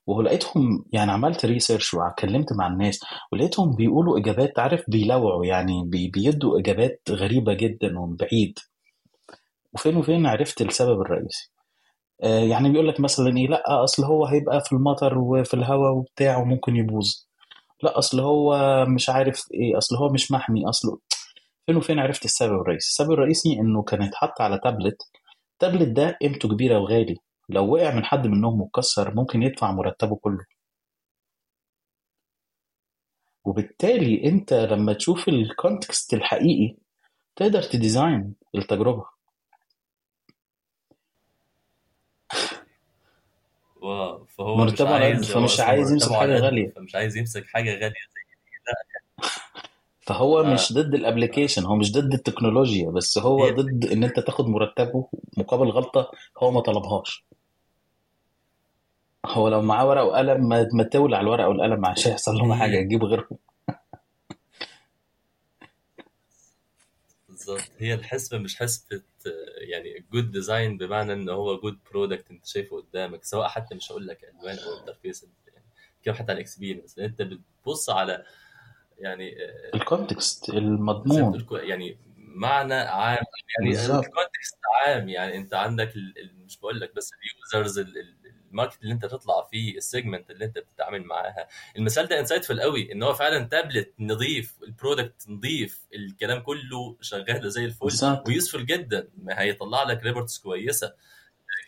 ولقيتهم 0.07 0.85
يعني 0.92 1.11
عملت 1.12 1.44
research 1.46 1.94
واتكلمت 1.94 2.53
مع 2.53 2.66
الناس 2.66 3.00
ولقيتهم 3.33 3.74
بيقولوا 3.77 4.18
إجابات 4.18 4.59
عارف 4.59 4.85
بيلوعوا 4.88 5.44
يعني 5.44 5.83
بي- 5.87 6.09
بيدوا 6.09 6.59
إجابات 6.61 7.00
غريبة 7.11 7.55
جدا 7.55 7.98
ومن 7.98 8.16
بعيد. 8.16 8.59
وفين 9.72 9.96
وفين 9.96 10.27
عرفت 10.27 10.62
السبب 10.62 11.00
الرئيسي؟ 11.00 11.50
آه، 12.22 12.40
يعني 12.40 12.70
بيقول 12.70 12.88
لك 12.88 13.00
مثلا 13.00 13.37
إيه 13.37 13.48
لأ 13.48 13.85
أصل 13.85 14.05
هو 14.05 14.27
هيبقى 14.27 14.61
في 14.61 14.72
المطر 14.72 15.18
وفي 15.18 15.55
الهواء 15.55 15.92
وبتاع 15.92 16.38
وممكن 16.38 16.77
يبوظ. 16.77 17.12
لأ 17.83 17.98
أصل 17.98 18.20
هو 18.20 18.57
مش 18.88 19.11
عارف 19.11 19.44
إيه 19.55 19.79
أصل 19.79 19.96
هو 19.96 20.09
مش 20.12 20.31
محمي 20.33 20.68
اصله 20.68 20.98
فين 21.66 21.77
وفين 21.77 21.98
عرفت 21.98 22.24
السبب 22.24 22.61
الرئيسي؟ 22.61 22.88
السبب 22.88 23.12
الرئيسي 23.12 23.53
إنه 23.61 23.83
كان 23.83 24.03
اتحط 24.03 24.40
على 24.40 24.61
tablet 24.64 25.02
ال 25.52 25.58
tablet 25.58 25.88
ده 25.88 26.18
قيمته 26.22 26.48
كبيرة 26.48 26.79
وغالي. 26.79 27.16
لو 27.48 27.74
وقع 27.74 27.94
من 27.94 28.05
حد 28.05 28.27
منهم 28.27 28.61
واتكسر 28.61 29.14
ممكن 29.14 29.42
يدفع 29.42 29.72
مرتبه 29.72 30.16
كله. 30.16 30.44
وبالتالي 33.44 34.24
أنت 34.29 34.53
لما 34.53 34.92
تشوف 34.92 35.29
ال 35.28 35.39
context 35.39 36.14
الحقيقي 36.14 36.77
تقدر 37.37 37.62
ت 37.62 37.73
design 37.73 38.34
التجربة. 38.55 39.05
واو 43.77 44.24
فهو 44.24 44.57
مش 44.57 44.61
مرتبه 44.61 44.88
قد 44.94 45.03
عايز 45.03 45.33
فمش 45.33 45.61
عايز 45.61 45.92
يمسك 45.92 46.12
حاجة 46.12 46.38
غالية. 46.38 46.70
فمش 46.70 46.94
عايز 46.94 47.16
يمسك 47.16 47.46
حاجة 47.46 47.70
غالية 47.74 47.88
زي 48.14 48.23
فهو 50.06 50.40
آه 50.40 50.54
مش 50.54 50.72
ضد 50.72 50.94
الابليكيشن 50.94 51.64
هو 51.64 51.76
مش 51.76 51.92
ضد 51.92 52.14
التكنولوجيا 52.14 52.90
بس 52.90 53.18
هو 53.18 53.44
هي 53.44 53.50
ضد 53.50 53.84
إن 53.92 54.04
أنت 54.04 54.20
تاخد 54.20 54.46
مرتبه 54.46 55.08
مقابل 55.36 55.70
غلطة 55.70 56.10
هو 56.38 56.50
ما 56.50 56.60
طلبهاش. 56.60 57.24
هو 59.26 59.48
لو 59.48 59.62
معاه 59.62 59.88
ورقة 59.88 60.04
وقلم 60.04 60.48
ما 60.48 60.68
ما 60.72 60.82
تولع 60.82 61.20
الورقة 61.20 61.48
والقلم 61.48 61.86
عشان 61.86 62.12
يحصل 62.12 62.34
لهم 62.34 62.54
حاجة 62.54 62.76
يجيب 62.76 63.04
غيرهم. 63.04 63.38
بالظبط. 67.28 67.70
هي 67.78 67.94
الحسبة 67.94 68.38
مش 68.38 68.56
حسبة 68.56 68.96
آه، 69.26 69.30
يعني 69.58 70.04
good 70.12 70.30
design 70.30 70.78
بمعنى 70.78 71.12
إن 71.12 71.28
هو 71.28 71.60
good 71.60 71.78
product 71.90 72.30
أنت 72.30 72.46
شايفه 72.46 72.76
قدامك 72.76 73.24
سواء 73.24 73.48
حتى 73.48 73.74
مش 73.74 73.92
هقول 73.92 74.06
لك 74.06 74.24
ألوان 74.24 74.58
أو 74.58 74.80
interface 74.80 75.26
يعني 75.46 75.64
كده 76.02 76.14
حتى 76.14 76.22
على 76.22 76.32
ال 76.32 76.38
experience 76.38 76.98
أنت 76.98 77.22
بتبص 77.22 77.90
على 77.90 78.24
يعني 78.98 79.44
آه، 79.44 79.70
ال 79.76 79.85
context 79.85 80.48
المضمون. 80.48 81.46
يعني 81.52 81.96
معنى 82.16 82.74
عام 82.74 83.24
يعني 83.59 83.80
ال 83.80 83.90
context 83.90 84.58
عام. 84.87 85.09
يعني 85.09 85.37
انت 85.37 85.54
عندك 85.54 85.92
مش 86.46 86.59
بقول 86.59 86.80
لك 86.80 86.94
بس 86.94 87.11
ال 87.52 87.57
users 87.57 87.78
ال 88.50 88.55
market 88.55 88.82
اللي 88.83 88.92
انت 88.94 89.07
تطلع 89.07 89.42
فيه 89.50 89.76
ال 89.76 89.83
segment 89.83 90.30
اللي 90.30 90.44
انت 90.44 90.59
بتتعامل 90.59 91.02
معاها. 91.02 91.48
المثال 91.76 92.07
ده 92.07 92.20
insightful 92.26 92.60
قوي 92.61 92.92
إن 92.92 93.02
هو 93.02 93.14
فعلا 93.14 93.44
تابلت 93.44 93.92
نظيف 93.98 94.54
ال 94.62 94.71
product 94.71 95.28
نظيف 95.28 95.87
الكلام 95.94 96.40
كله 96.40 96.96
شغال 97.00 97.50
زي 97.50 97.64
الفل 97.64 98.20
و 98.26 98.32
useful 98.32 98.66
جدا. 98.66 99.09
ما 99.18 99.40
هيطلع 99.40 99.83
لك 99.83 100.02
reports 100.02 100.38
كويسة. 100.38 100.94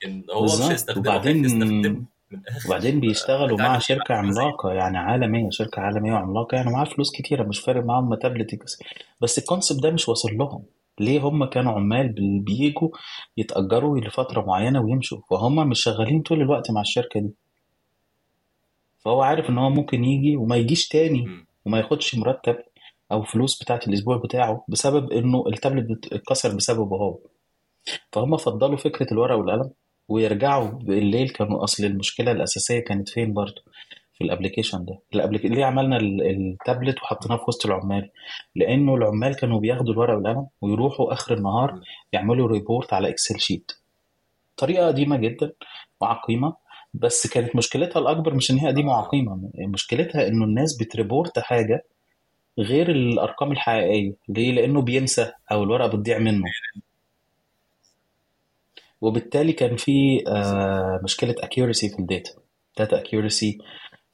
لكن 0.02 0.24
هو 0.30 0.44
مش 0.44 0.50
بالظبط. 0.50 0.70
هيستخدمه 0.70 1.14
وبعدين 1.14 2.06
من 2.32 2.38
الآخر. 2.38 2.68
وبعدين 2.68 3.00
بيشتغلوا 3.00 3.58
مع 3.58 3.78
شركة 3.78 4.14
عملاقة 4.14 4.72
يعني 4.72 4.98
عالمية 4.98 5.50
شركة 5.50 5.80
عالمية 5.82 6.12
وعملاقة 6.12 6.56
يعني 6.56 6.70
معاها 6.70 6.84
فلوس 6.84 7.12
كتيرة 7.16 7.42
مش 7.44 7.60
فارق 7.60 7.84
معاهم 7.84 8.14
تابلت 8.14 8.52
يتكسر 8.52 8.82
بس 9.20 9.38
ال 9.38 9.44
concept 9.44 9.82
ده 9.82 9.90
مش 9.90 10.08
واصل 10.08 10.28
لهم. 10.36 10.62
ليه 11.00 11.20
هم 11.20 11.44
كانوا 11.44 11.72
عمال 11.72 12.08
بي- 12.08 12.38
بيجوا 12.38 12.88
يتأجروا 13.36 13.98
لفترة 14.00 14.42
معينة 14.46 14.80
ويمشوا؟ 14.80 15.18
فهم 15.30 15.68
مش 15.68 15.82
شغالين 15.82 16.22
طول 16.22 16.40
الوقت 16.40 16.70
مع 16.70 16.80
الشركة 16.80 17.20
دي. 17.20 17.30
فهو 18.98 19.22
عارف 19.22 19.50
إن 19.50 19.58
هو 19.58 19.70
ممكن 19.70 20.04
يجي 20.04 20.36
وما 20.36 20.56
يجيش 20.56 20.88
تاني 20.88 21.26
مم. 21.26 21.46
وما 21.66 21.78
ياخدش 21.78 22.14
مرتب 22.14 22.56
أو 23.12 23.22
فلوس 23.22 23.62
بتاعت 23.62 23.88
الأسبوع 23.88 24.16
بتاعه 24.16 24.64
بسبب 24.68 25.12
إنه 25.12 25.44
التابلت 25.46 26.12
اتكسر 26.12 26.56
بسببه 26.56 26.96
هو. 26.96 27.18
فهم 28.12 28.36
فضلوا 28.36 28.76
فكرة 28.76 29.06
الورق 29.12 29.36
والقلم. 29.36 29.70
ويرجعوا 30.08 30.68
بالليل 30.68 31.28
كانوا 31.28 31.64
أصل 31.64 31.84
المشكلة 31.84 32.32
الأساسية 32.32 32.80
كانت 32.80 33.08
فين 33.08 33.32
برضو 33.34 33.60
في 34.14 34.24
ال 34.24 34.29
application 34.29 34.84
ده 34.84 34.98
ال 35.14 35.18
application 35.18 35.54
ليه 35.54 35.64
عملنا 35.64 35.96
ال- 35.96 36.22
التابلت 36.30 37.02
وحطيناه 37.02 37.36
في 37.36 37.44
وسط 37.48 37.66
العمال 37.66 38.10
لأنه 38.56 38.94
العمال 38.94 39.36
كانوا 39.36 39.60
بياخدوا 39.60 39.92
الورق 39.92 40.14
والقلم 40.16 40.46
ويروحوا 40.60 41.12
آخر 41.12 41.34
النهار. 41.34 41.80
يعملوا 42.12 42.48
report 42.48 42.92
على 42.92 43.08
Excel 43.08 43.40
sheet 43.40 43.72
طريقة 44.56 44.86
قديمة 44.86 45.16
جدا 45.16 45.52
وعقيمة 46.00 46.56
بس 46.94 47.26
كانت 47.26 47.56
مشكلتها 47.56 48.00
الأكبر 48.00 48.34
مش 48.34 48.50
إن 48.50 48.58
هي 48.58 48.68
قديمة 48.68 48.92
آه. 48.92 48.96
وعقيمة 48.96 49.50
مشكلتها 49.58 50.28
إنه 50.28 50.44
الناس 50.44 50.76
بت 50.82 50.96
report 50.96 51.38
حاجة 51.38 51.84
غير 52.58 52.90
الأرقام 52.90 53.52
الحقيقية 53.52 54.12
ليه؟ 54.28 54.52
لأنه 54.52 54.82
بينسى 54.82 55.32
أو 55.52 55.62
الورقة 55.62 55.88
بتضيع 55.88 56.18
منه 56.18 56.44
وبالتالي 59.06 59.52
كان 59.52 59.76
في 59.76 60.24
آه 60.28 61.00
مشكلة 61.04 61.32
accuracy 61.34 61.94
في 61.94 61.96
الداتا 61.98 62.30
data 62.80 63.00
accuracy. 63.02 63.64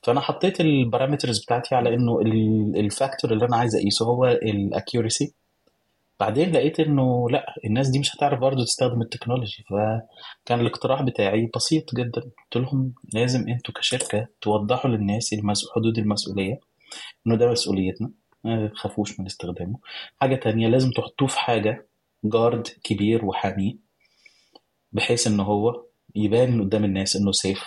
فأنا 0.03 0.21
حطيت 0.21 0.61
ال 0.61 0.68
parameters 0.68 1.45
بتاعتي 1.45 1.75
على 1.75 1.89
ال- 1.95 2.77
ال 2.77 2.85
factor 2.85 3.33
اللي 3.33 3.45
أنا 3.47 3.57
عايز 3.57 3.77
أقيسه 3.77 4.07
هو 4.07 4.27
ال 4.27 4.39
accuracy 4.39 5.35
بعدين 6.21 6.53
لقيت 6.53 6.81
إنه 6.81 7.31
لأ 7.31 7.47
الناس 7.65 7.89
دي 7.89 7.99
مش 7.99 8.17
هتعرف 8.17 8.41
برضه 8.41 8.65
تستخدم 8.65 9.03
ال 9.03 9.08
technology. 9.08 9.65
فكان 9.71 10.61
الاقتراح 10.61 11.03
بتاعي 11.03 11.51
بسيط 11.57 11.95
جدا. 11.95 12.21
قلت 12.21 12.57
لهم 12.57 12.95
لازم 13.15 13.49
أنتوا 13.49 13.75
كشركة 13.75 14.29
توضحوا 14.41 14.91
للناس. 14.91 15.35
حدود 15.77 15.99
المسؤولية 15.99 16.61
إنه 17.27 17.37
ده 17.37 17.51
مسؤوليتنا 17.51 18.11
ما 18.45 18.67
تخافوش 18.69 19.21
من 19.21 19.27
استخدامه. 19.27 19.79
حاجة 20.21 20.35
تانية 20.35 20.69
لازم 20.69 20.91
تحطوه 20.91 21.29
في 21.29 21.39
حاجة 21.39 21.87
guard 22.25 22.69
كبير 22.85 23.25
وحامي 23.25 23.79
بحيث 24.93 25.27
ان 25.27 25.41
هو 25.41 25.85
يبان 26.15 26.63
قدام 26.63 26.85
الناس 26.85 27.17
إنه 27.17 27.33
safe 27.33 27.65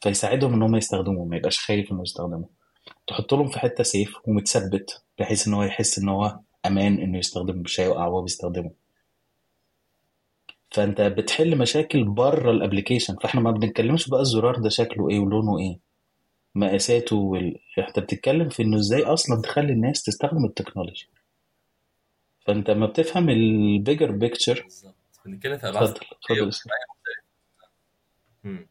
فيساعدهم 0.00 0.54
إن 0.54 0.62
هم 0.62 0.76
يستخدموه 0.76 1.24
ما 1.24 1.36
يبقاش 1.36 1.58
خايف 1.58 1.92
إنه 1.92 2.02
يستخدمه 2.02 2.48
تحط 3.06 3.34
لهم 3.34 3.48
في 3.48 3.58
حتة 3.58 3.84
safe 3.84 4.12
ومتثبت 4.24 5.02
بحيث 5.18 5.48
إن 5.48 5.54
هو 5.54 5.62
يحس 5.62 5.98
إن 5.98 6.08
هو 6.08 6.38
أمان 6.66 6.98
إنه 6.98 7.18
يستخدمه 7.18 7.62
مش 7.62 7.80
هيقع 7.80 8.06
وهو 8.06 8.22
بيستخدمه 8.22 8.70
فأنت 10.70 11.00
بتحل 11.00 11.58
مشاكل 11.58 12.04
بره 12.04 12.50
ال 12.50 12.55
application 12.55 13.16
فإحنا 13.16 13.40
ما 13.40 13.50
بنتكلمش 13.50 14.08
بقى 14.08 14.20
الزرار 14.20 14.56
ده 14.56 14.68
شكله 14.68 15.10
إيه 15.10 15.18
ولونه 15.20 15.58
إيه. 15.58 15.78
مقاساته 16.54 17.16
وال... 17.16 17.58
أنت 17.78 17.98
بتتكلم 17.98 18.48
في 18.48 18.62
إنه 18.62 18.76
إزاي 18.76 19.02
أصلا 19.02 19.42
تخلي 19.42 19.72
الناس 19.72 20.02
تستخدم 20.02 20.44
ال 20.44 20.49
technology. 20.49 21.08
فأنت 22.46 22.70
لما 22.70 22.86
بتفهم 22.86 23.28
ال 23.30 23.41
bigger 23.41 24.10
picture 24.10 24.66
بنتكلم 25.26 25.58
في 25.58 25.66
مم. 28.44 28.66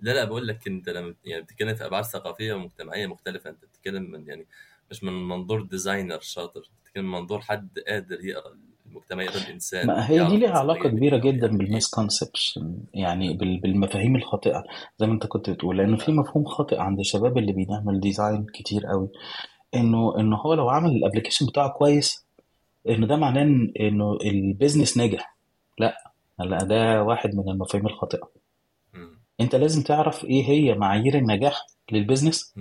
لا 0.00 0.10
لا 0.10 0.24
بقول 0.24 0.48
لك 0.48 0.66
أنت 0.68 0.88
لما 0.88 1.14
يعني 1.24 1.42
بتتكلم 1.42 1.74
في 1.74 1.86
أبعاد 1.86 2.04
ثقافية 2.04 2.54
ومجتمعية 2.54 3.06
مختلفة 3.06 3.50
أنت 3.50 3.64
بتتكلم 3.64 4.10
من 4.10 4.28
يعني 4.28 4.46
مش 4.90 5.04
من 5.04 5.28
منظور 5.28 5.62
designer 5.62 6.20
شاطر 6.20 6.70
بتتكلم 6.82 7.04
من 7.04 7.10
منظور 7.10 7.40
حد 7.40 7.78
قادر 7.88 8.24
يقرأ 8.24 8.56
المجتمع 8.86 9.22
يقرا 9.22 9.36
الإنسان 9.36 9.86
ما 9.86 10.10
هي 10.10 10.16
دي 10.18 10.22
ليها 10.24 10.34
النظريه 10.34 10.50
علاقة 10.50 10.78
اللي 10.86 10.90
كبيرة 10.90 11.16
بينه 11.16 11.32
جدا 11.36 11.46
يعني 11.46 11.58
بال 11.58 11.74
misconception 11.74 12.78
يعني 12.94 13.34
بال- 13.34 13.60
بالمفاهيم 13.60 14.16
الخاطئة 14.16 14.64
زي 14.98 15.06
ما 15.06 15.12
أنت 15.12 15.26
كنت 15.26 15.50
بتقول 15.50 15.78
لأنه 15.78 15.96
في 15.96 16.12
مفهوم 16.12 16.44
خاطئ 16.44 16.78
عند 16.78 16.98
الشباب 16.98 17.38
اللي 17.38 17.52
بيعمل 17.52 18.00
design 18.00 18.46
كتير 18.54 18.86
قوي 18.86 19.08
إنه 19.74 20.20
إنه 20.20 20.36
هو 20.36 20.54
لو 20.54 20.68
عمل 20.70 20.90
ال 20.90 20.95
application 20.95 21.46
بتاعه 21.46 21.68
كويس 21.68 22.23
إنه 22.88 23.06
ده 23.06 23.16
معناه 23.16 23.42
إنه 23.80 24.18
ال 24.24 24.32
business 24.32 24.96
ناجح. 24.96 25.36
لا 25.78 26.12
لا 26.38 26.58
ده 26.58 27.02
واحد 27.02 27.34
من 27.34 27.48
المفاهيم 27.48 27.86
الخاطئة. 27.86 28.30
مم. 28.94 29.20
أنت 29.40 29.54
لازم 29.54 29.82
تعرف 29.82 30.24
إيه 30.24 30.44
هي 30.44 30.74
معايير 30.74 31.14
النجاح 31.18 31.66
لل 31.92 32.03
business. 32.03 32.54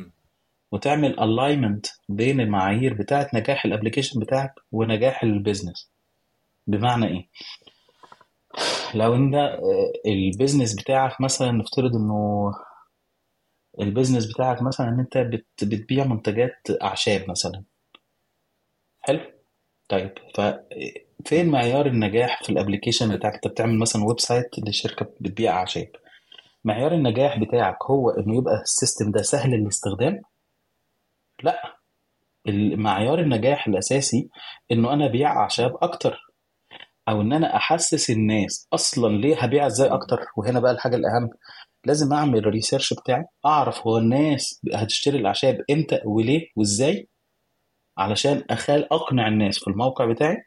وتعمل 0.71 1.19
alignment 1.19 1.85
بين 2.09 2.39
المعايير 2.41 2.93
بتاعه 2.93 3.29
نجاح 3.33 3.65
ال 3.65 3.70
application 3.70 4.19
بتاعك 4.19 4.53
ونجاح 4.71 5.23
ال 5.23 5.30
business 5.30 5.89
بمعنى 6.67 7.07
إيه؟ 7.07 7.27
لو 8.95 9.15
أنت 9.15 9.35
آه، 9.35 9.91
ال 10.05 10.13
business 10.13 10.81
بتاعك 10.81 11.21
مثلا 11.21 11.51
نفترض 11.51 11.95
إنه 11.95 12.51
ال 13.79 13.84
business 13.84 14.25
بتاعك 14.33 14.61
مثلا 14.61 14.89
إن 14.89 14.99
أنت 14.99 15.17
بت- 15.17 15.63
بتبيع 15.63 16.05
منتجات 16.05 16.67
أعشاب 16.81 17.29
مثلا. 17.29 17.63
حلو؟ 19.01 19.19
طيب 19.89 20.11
ففين 20.35 21.49
معيار 21.49 21.85
النجاح 21.85 22.43
في 22.43 22.49
ال 22.49 22.55
application 22.55 23.15
بتاعك؟ 23.15 23.33
انت 23.33 23.47
بتعمل 23.47 23.79
مثلا 23.79 24.03
website 24.05 24.49
لشركة 24.67 25.05
بتبيع 25.21 25.53
أعشاب. 25.59 25.87
معيار 26.63 26.93
النجاح 26.93 27.39
بتاعك 27.39 27.77
هو 27.91 28.09
إنه 28.09 28.37
يبقى 28.37 28.61
ال 28.61 28.68
system 28.68 29.11
ده 29.11 29.21
سهل 29.21 29.53
الاستخدام؟ 29.53 30.21
لا. 31.43 31.61
المعيار 32.47 33.19
النجاح 33.19 33.67
الأساسي 33.67 34.29
إنه 34.71 34.93
أنا 34.93 35.05
أبيع 35.05 35.31
أعشاب 35.37 35.77
أكتر 35.81 36.19
أو 37.09 37.21
إن 37.21 37.33
أنا 37.33 37.55
أحسس 37.55 38.09
الناس 38.09 38.67
أصلا 38.73 39.17
ليه 39.17 39.35
هبيع 39.43 39.65
إزاي 39.67 39.89
أكتر. 39.89 40.19
وهنا 40.37 40.59
بقى 40.59 40.71
الحاجة 40.71 40.95
الأهم 40.95 41.29
لازم 41.85 42.13
أعمل 42.13 42.37
ال 42.37 42.43
research 42.43 42.93
بتاعي 42.93 43.23
أعرف 43.45 43.87
هو 43.87 43.97
الناس 43.97 44.61
هتشتري 44.73 45.17
الأعشاب 45.19 45.57
إمتى 45.71 45.99
وليه 46.05 46.47
وإزاي؟ 46.55 47.07
علشان 47.97 48.43
أخلي 48.49 48.93
أقنع 48.93 49.27
الناس 49.27 49.59
في 49.59 49.67
الموقع 49.67 50.05
بتاعي 50.05 50.45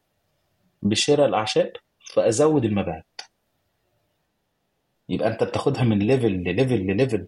بشراء 0.82 1.28
الأعشاب 1.28 1.72
فأزود 2.14 2.64
المبيعات. 2.64 3.20
يبقى 5.08 5.28
أنت 5.28 5.44
بتاخدها 5.44 5.82
من 5.84 5.98
level 5.98 6.32
ل 6.32 6.39
level 6.39 6.74
ل 6.76 6.83
level. 6.83 7.26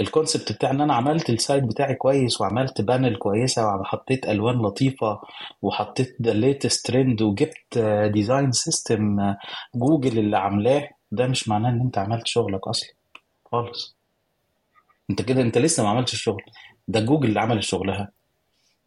ال 0.00 0.07
concept 0.07 0.52
بتاع 0.52 0.70
ان 0.70 0.80
أنا 0.80 0.94
عملت 0.94 1.30
ال 1.30 1.37
site 1.37 1.64
بتاعي 1.64 1.94
كويس 1.94 2.40
وعملت 2.40 2.80
panel 2.80 3.16
كويسة 3.16 3.76
وحطيت 3.76 4.28
ألوان 4.28 4.62
لطيفة 4.62 5.20
وحطيت 5.62 6.16
the 6.22 6.32
latest 6.32 6.86
trend 6.86 7.22
وجبت 7.22 7.78
design 8.12 8.52
system 8.52 9.34
جوجل 9.74 10.18
اللي 10.18 10.36
عاملاه. 10.38 10.88
ده 11.12 11.26
مش 11.26 11.48
معناه 11.48 11.70
إن 11.70 11.80
أنت 11.80 11.98
عملت 11.98 12.26
شغلك 12.26 12.68
أصلا. 12.68 12.90
خالص. 13.44 13.96
أنت 15.10 15.22
كده 15.22 15.42
أنت 15.42 15.58
لسه 15.58 15.82
ما 15.82 15.88
عملتش 15.88 16.12
الشغل 16.12 16.42
ده 16.88 17.00
جوجل 17.00 17.28
اللي 17.28 17.40
عمل 17.40 17.64
شغلها. 17.64 18.10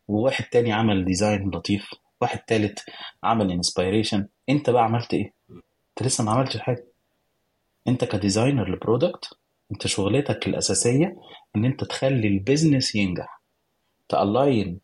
وواحد 0.09 0.43
تاني 0.45 0.71
عمل 0.73 1.05
design 1.05 1.49
لطيف 1.51 1.89
واحد 2.21 2.39
تالت 2.39 2.85
عمل 3.23 3.51
inspiration 3.51 4.27
انت 4.49 4.69
بقى 4.69 4.83
عملت 4.83 5.13
إيه؟ 5.13 5.33
انت 5.49 6.03
لسه 6.07 6.23
ما 6.23 6.31
عملتش 6.31 6.57
حاجة. 6.57 6.85
انت 7.87 8.05
ك 8.05 8.12
designer 8.12 8.69
ل 8.75 8.82
product 8.82 9.29
انت 9.71 9.87
شغلتك 9.87 10.47
الأساسية 10.47 11.15
إن 11.55 11.65
انت 11.65 11.83
تخلي 11.83 12.27
ال 12.27 12.35
business 12.35 12.95
ينجح. 12.95 13.41
ت 14.09 14.21
align 14.21 14.79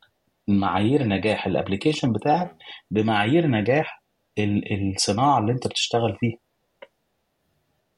معايير 0.47 1.03
نجاح 1.03 1.47
ال 1.47 1.53
application 1.53 2.13
بتاعك 2.13 2.55
بمعايير 2.91 3.47
نجاح 3.47 4.03
ال- 4.37 4.91
الصناعة 4.95 5.39
اللي 5.39 5.51
انت 5.51 5.67
بتشتغل 5.67 6.17
فيها. 6.19 6.37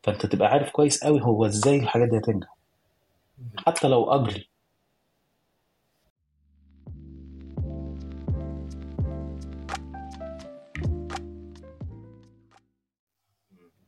فانت 0.04 0.26
تبقى 0.26 0.48
عارف 0.48 0.72
كويس 0.72 1.04
قوي 1.04 1.22
هو 1.22 1.46
إزاي 1.46 1.76
الحاجات 1.80 2.08
دي 2.10 2.18
هتنجح. 2.18 2.58
حتى 3.68 3.88
لو 3.88 4.12
اجلي 4.12 4.48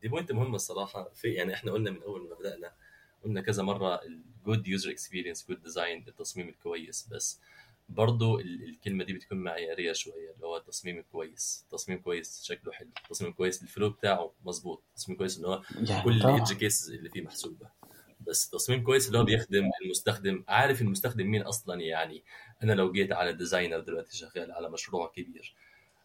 دي 0.01 0.07
point 0.07 0.31
مهمة 0.31 0.55
الصراحة. 0.55 1.09
في 1.13 1.27
يعني 1.33 1.53
إحنا 1.53 1.71
قلنا 1.71 1.91
من 1.91 2.03
أول 2.03 2.29
ما 2.29 2.35
بدأنا 2.35 2.73
قلنا 3.23 3.41
كذا 3.41 3.63
مرة 3.63 4.01
ال 4.05 4.18
good 4.18 4.67
user 4.67 4.91
experience 4.91 5.47
good 5.47 5.61
design 5.63 6.05
التصميم 6.07 6.49
الكويس. 6.49 7.07
بس 7.11 7.41
برضو 7.89 8.39
ال- 8.39 8.63
الكلمة 8.63 9.03
دي 9.03 9.13
بتكون 9.13 9.37
معياريه 9.37 9.93
شوية 9.93 10.31
اللي 10.35 10.45
هو 10.45 10.57
التصميم 10.57 10.97
الكويس. 10.97 11.65
تصميم 11.71 11.99
كويس 11.99 12.43
شكله 12.43 12.71
حلو. 12.73 12.89
تصميم 13.09 13.31
كويس 13.33 13.63
ال 13.63 13.68
flow 13.68 13.89
بتاعه 13.89 14.33
مظبوط. 14.45 14.83
تصميم 14.95 15.17
كويس 15.17 15.37
ان 15.39 15.45
هو 15.45 15.61
كل 16.03 16.17
ال 16.17 16.24
edge 16.24 16.53
cases 16.53 16.91
اللي 16.91 17.09
فيه 17.09 17.21
محسوبه 17.21 17.69
بس 18.27 18.49
تصميم 18.49 18.83
كويس 18.83 19.07
اللي 19.07 19.17
هو 19.19 19.23
بيخدم 19.23 19.69
المستخدم. 19.85 20.43
عارف 20.47 20.81
المستخدم 20.81 21.27
مين 21.27 21.41
أصلا 21.41 21.81
يعني؟ 21.81 22.23
أنا 22.63 22.73
لو 22.73 22.91
جيت 22.91 23.11
على 23.11 23.33
designer 23.33 23.79
دلوقتي 23.79 24.17
شغال 24.17 24.51
على 24.51 24.69
مشروع 24.69 25.11
كبير. 25.15 25.55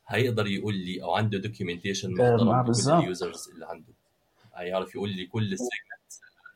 هيقدر 0.09 0.47
يقول 0.47 0.75
لي 0.75 1.03
أو 1.03 1.14
عنده 1.14 1.38
documentation 1.38 2.12
محترم 2.12 2.61
لكل 2.71 2.93
ال 3.03 3.10
users 3.10 3.48
اللي 3.55 3.67
عنده. 3.67 3.93
هيعرف 4.55 4.95
يقول 4.95 5.09
لي 5.11 5.27
كل 5.27 5.49
segment 5.59 5.94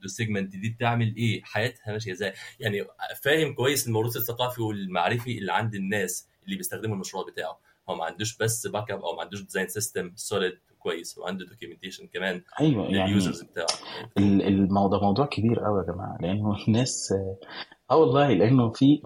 ال 0.04 0.11
segment 0.11 0.56
دي 0.56 0.68
بتعمل 0.68 1.16
إيه؟ 1.16 1.42
حياتها 1.44 1.92
ماشية 1.92 2.12
إزاي؟ 2.12 2.32
يعني 2.60 2.84
فاهم 3.22 3.54
كويس 3.54 3.86
الموروث 3.88 4.16
الثقافي 4.16 4.62
والمعرفي 4.62 5.38
اللي 5.38 5.52
عند 5.52 5.74
الناس 5.74 6.28
اللي 6.44 6.56
بيستخدموا 6.56 6.94
المشروع 6.94 7.24
بتاعه. 7.32 7.58
هو 7.90 7.94
ما 7.94 8.04
عندوش 8.04 8.36
بس 8.36 8.66
backup 8.66 9.00
أو 9.04 9.16
ما 9.16 9.22
عندوش 9.22 9.42
design 9.42 9.68
system 9.68 10.12
solid 10.16 10.58
كويس 10.78 11.18
وعنده 11.18 11.46
documentation 11.46 12.06
كمان 12.06 12.42
أيوه 12.60 12.84
يعني 12.84 13.04
لل 13.10 13.19
users 13.19 13.42
بتاعه. 13.42 13.66
ال- 14.18 14.42
الموضوع 14.42 15.00
موضوع 15.02 15.26
كبير 15.26 15.60
قوي 15.60 15.78
يا 15.86 15.92
جماعة 15.92 16.16
لأنه 16.20 16.56
الناس 16.68 17.12
آه 17.90 17.96
والله 17.96 18.32
لأنه 18.32 18.70
في 18.72 19.02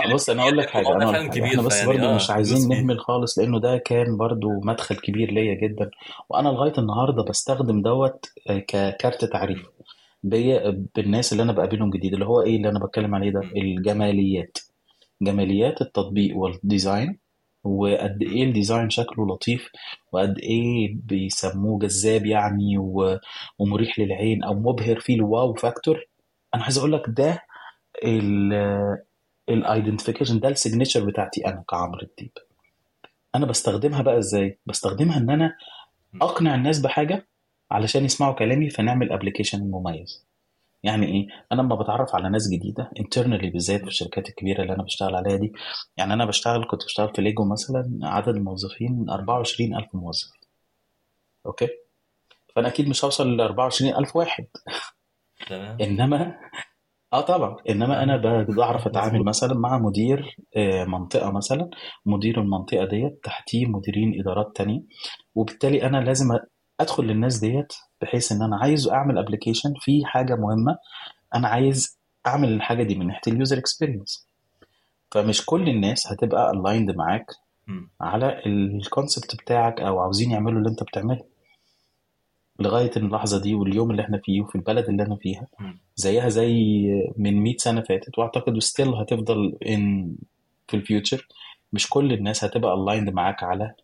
كلام 0.00 0.14
بص 0.14 0.30
أنا 0.30 0.42
أقول 0.42 0.58
لك 0.58 0.70
حاجة. 0.70 0.86
أنا 0.96 1.26
كبير 1.28 1.44
إحنا 1.44 1.62
بس 1.62 1.74
فيعني 1.82 1.98
برضو 1.98 2.14
مش 2.14 2.30
عايزين 2.30 2.68
فيه 2.68 2.74
نهمل 2.80 3.00
خالص 3.00 3.38
لأنه 3.38 3.60
ده 3.60 3.76
كان 3.78 4.16
برضو 4.16 4.48
مدخل 4.64 4.96
كبير 4.96 5.30
ليا 5.30 5.54
جدا. 5.54 5.90
وأنا 6.30 6.48
لغاية 6.48 6.72
النهارده 6.78 7.22
بستخدم 7.22 7.82
دوت 7.82 8.26
آه، 8.50 8.58
ككارت 8.58 9.24
تعريف 9.24 9.66
بي- 10.22 10.70
بالناس 10.94 11.32
اللي 11.32 11.42
أنا 11.42 11.52
بقابلهم 11.52 11.90
جديد 11.90 12.12
اللي 12.12 12.24
هو 12.26 12.42
إيه 12.42 12.56
اللي 12.56 12.68
أنا 12.68 12.78
بتكلم 12.78 13.14
عليه 13.14 13.30
ده. 13.30 13.40
الجماليات. 13.56 14.58
جماليات 15.22 15.80
التطبيق 15.80 16.36
وال 16.36 16.57
design 16.57 17.18
وقد 17.64 18.22
إيه 18.22 18.42
ال 18.44 18.51
design 18.51 18.90
شكله 18.90 19.26
لطيف 19.26 19.68
وقد 20.12 20.38
إيه 20.38 20.96
بيسموه 21.04 21.78
جذاب 21.78 22.26
يعني 22.26 22.78
و- 22.78 23.18
ومريح 23.58 23.98
للعين 23.98 24.44
أو 24.44 24.54
مبهر 24.54 25.00
فيه 25.00 25.14
ال 25.14 25.54
wow 25.54 25.70
factor. 25.70 26.06
أنا 26.54 26.62
عايز 26.62 26.78
أقول 26.78 26.92
لك 26.92 27.02
ده 27.08 27.42
ال 29.48 29.54
identification 29.54 30.40
ده 30.40 30.48
ال 30.48 30.54
signature 30.54 31.04
بتاعتي 31.04 31.46
أنا 31.46 31.64
كعمرو 31.70 32.00
الديب. 32.02 32.32
أنا 33.34 33.46
بستخدمها 33.46 34.02
بقى 34.02 34.18
إزاي؟ 34.18 34.58
بستخدمها 34.66 35.18
إن 35.18 35.30
أنا. 35.30 35.56
أقنع 36.22 36.54
الناس 36.54 36.80
بحاجة 36.80 37.26
علشان 37.70 38.04
يسمعوا 38.04 38.34
كلامي 38.34 38.70
فنعمل 38.70 39.12
application 39.12 39.70
مميز. 39.70 40.26
يعني 40.82 41.06
إيه؟ 41.06 41.26
أنا 41.52 41.62
لما 41.62 41.74
بتعرف 41.76 42.14
على 42.14 42.28
ناس 42.30 42.48
جديدة 42.48 42.90
internally 43.00 43.50
بالذات 43.50 43.80
في 43.80 43.86
الشركات 43.86 44.28
الكبيرة 44.28 44.62
اللي 44.62 44.74
أنا 44.74 44.82
بشتغل 44.82 45.14
عليها 45.14 45.36
دي 45.36 45.52
يعني 45.96 46.12
أنا 46.12 46.24
بشتغل 46.24 46.64
كنت 46.70 46.84
بشتغل 46.84 47.14
في 47.14 47.22
ليجو 47.22 47.44
مثلا 47.44 47.98
عدد 48.02 48.28
الموظفين 48.28 49.10
24000 49.10 49.94
موظف. 49.94 50.30
أوكي؟ 51.46 51.68
فأنا 52.56 52.68
أكيد 52.68 52.88
مش 52.88 53.04
هوصل 53.04 53.36
ل 53.36 53.40
24000 53.40 54.16
واحد. 54.16 54.46
تمام. 55.48 55.76
إنما 55.80 56.36
آه 57.12 57.20
طبعا. 57.20 57.56
إنما 57.70 58.02
أنا 58.02 58.16
ب- 58.16 58.54
بعرف 58.56 58.86
أتعامل 58.86 59.12
مظبوط. 59.12 59.28
مثلا 59.28 59.54
مع 59.54 59.78
مدير 59.78 60.36
آه، 60.56 60.84
منطقة 60.84 61.30
مثلا. 61.30 61.70
مدير 62.06 62.40
المنطقة 62.40 62.84
ديت 62.84 63.20
تحتيه 63.24 63.66
مديرين 63.66 64.20
إدارات 64.20 64.52
تانية. 64.56 64.80
وبالتالي 65.34 65.82
أنا 65.86 65.96
لازم 65.96 66.26
أدخل 66.80 67.04
للناس 67.04 67.38
ديت 67.38 67.72
بحيث 68.02 68.32
إن 68.32 68.42
أنا 68.42 68.56
عايز 68.62 68.88
أعمل 68.88 69.18
application 69.18 69.74
في 69.80 70.02
حاجة 70.04 70.34
مهمة. 70.34 70.76
أنا 71.34 71.48
عايز 71.48 71.98
أعمل 72.26 72.52
الحاجة 72.52 72.82
دي 72.82 72.94
من 72.94 73.06
ناحية 73.06 73.32
ال 73.32 73.37
user 73.37 73.58
experience 73.58 74.28
فمش 75.10 75.46
كل 75.46 75.68
الناس 75.68 76.12
هتبقى 76.12 76.50
aligned 76.50 76.90
معاك 76.96 77.26
مم. 77.66 77.90
على 78.00 78.42
ال 78.46 78.57
concept 78.57 79.34
بتاعك 79.42 79.80
أو 79.80 80.00
عاوزين 80.00 80.30
يعملوا 80.30 80.58
اللي 80.58 80.70
أنت 80.70 80.82
بتعمله. 80.82 81.31
لغاية 82.60 82.90
اللحظة 82.96 83.40
دي 83.42 83.54
واليوم 83.54 83.90
اللي 83.90 84.02
إحنا 84.02 84.20
فيه 84.24 84.40
وفي 84.40 84.54
البلد 84.54 84.88
اللي 84.88 85.02
أنا 85.02 85.16
فيها. 85.16 85.46
زيها 85.96 86.28
زي 86.28 86.54
من 87.16 87.42
100 87.42 87.54
سنة 87.58 87.80
فاتت 87.80 88.18
وأعتقد 88.18 88.58
still 88.58 88.88
هتفضل 88.94 89.56
ان 89.66 90.14
في 90.68 90.76
ال 90.76 90.83
future 90.83 91.28
مش 91.72 91.88
كل 91.90 92.12
الناس 92.12 92.44
هتبقى 92.44 92.74
aligned 92.74 93.10
معاك 93.10 93.42
على 93.42 93.74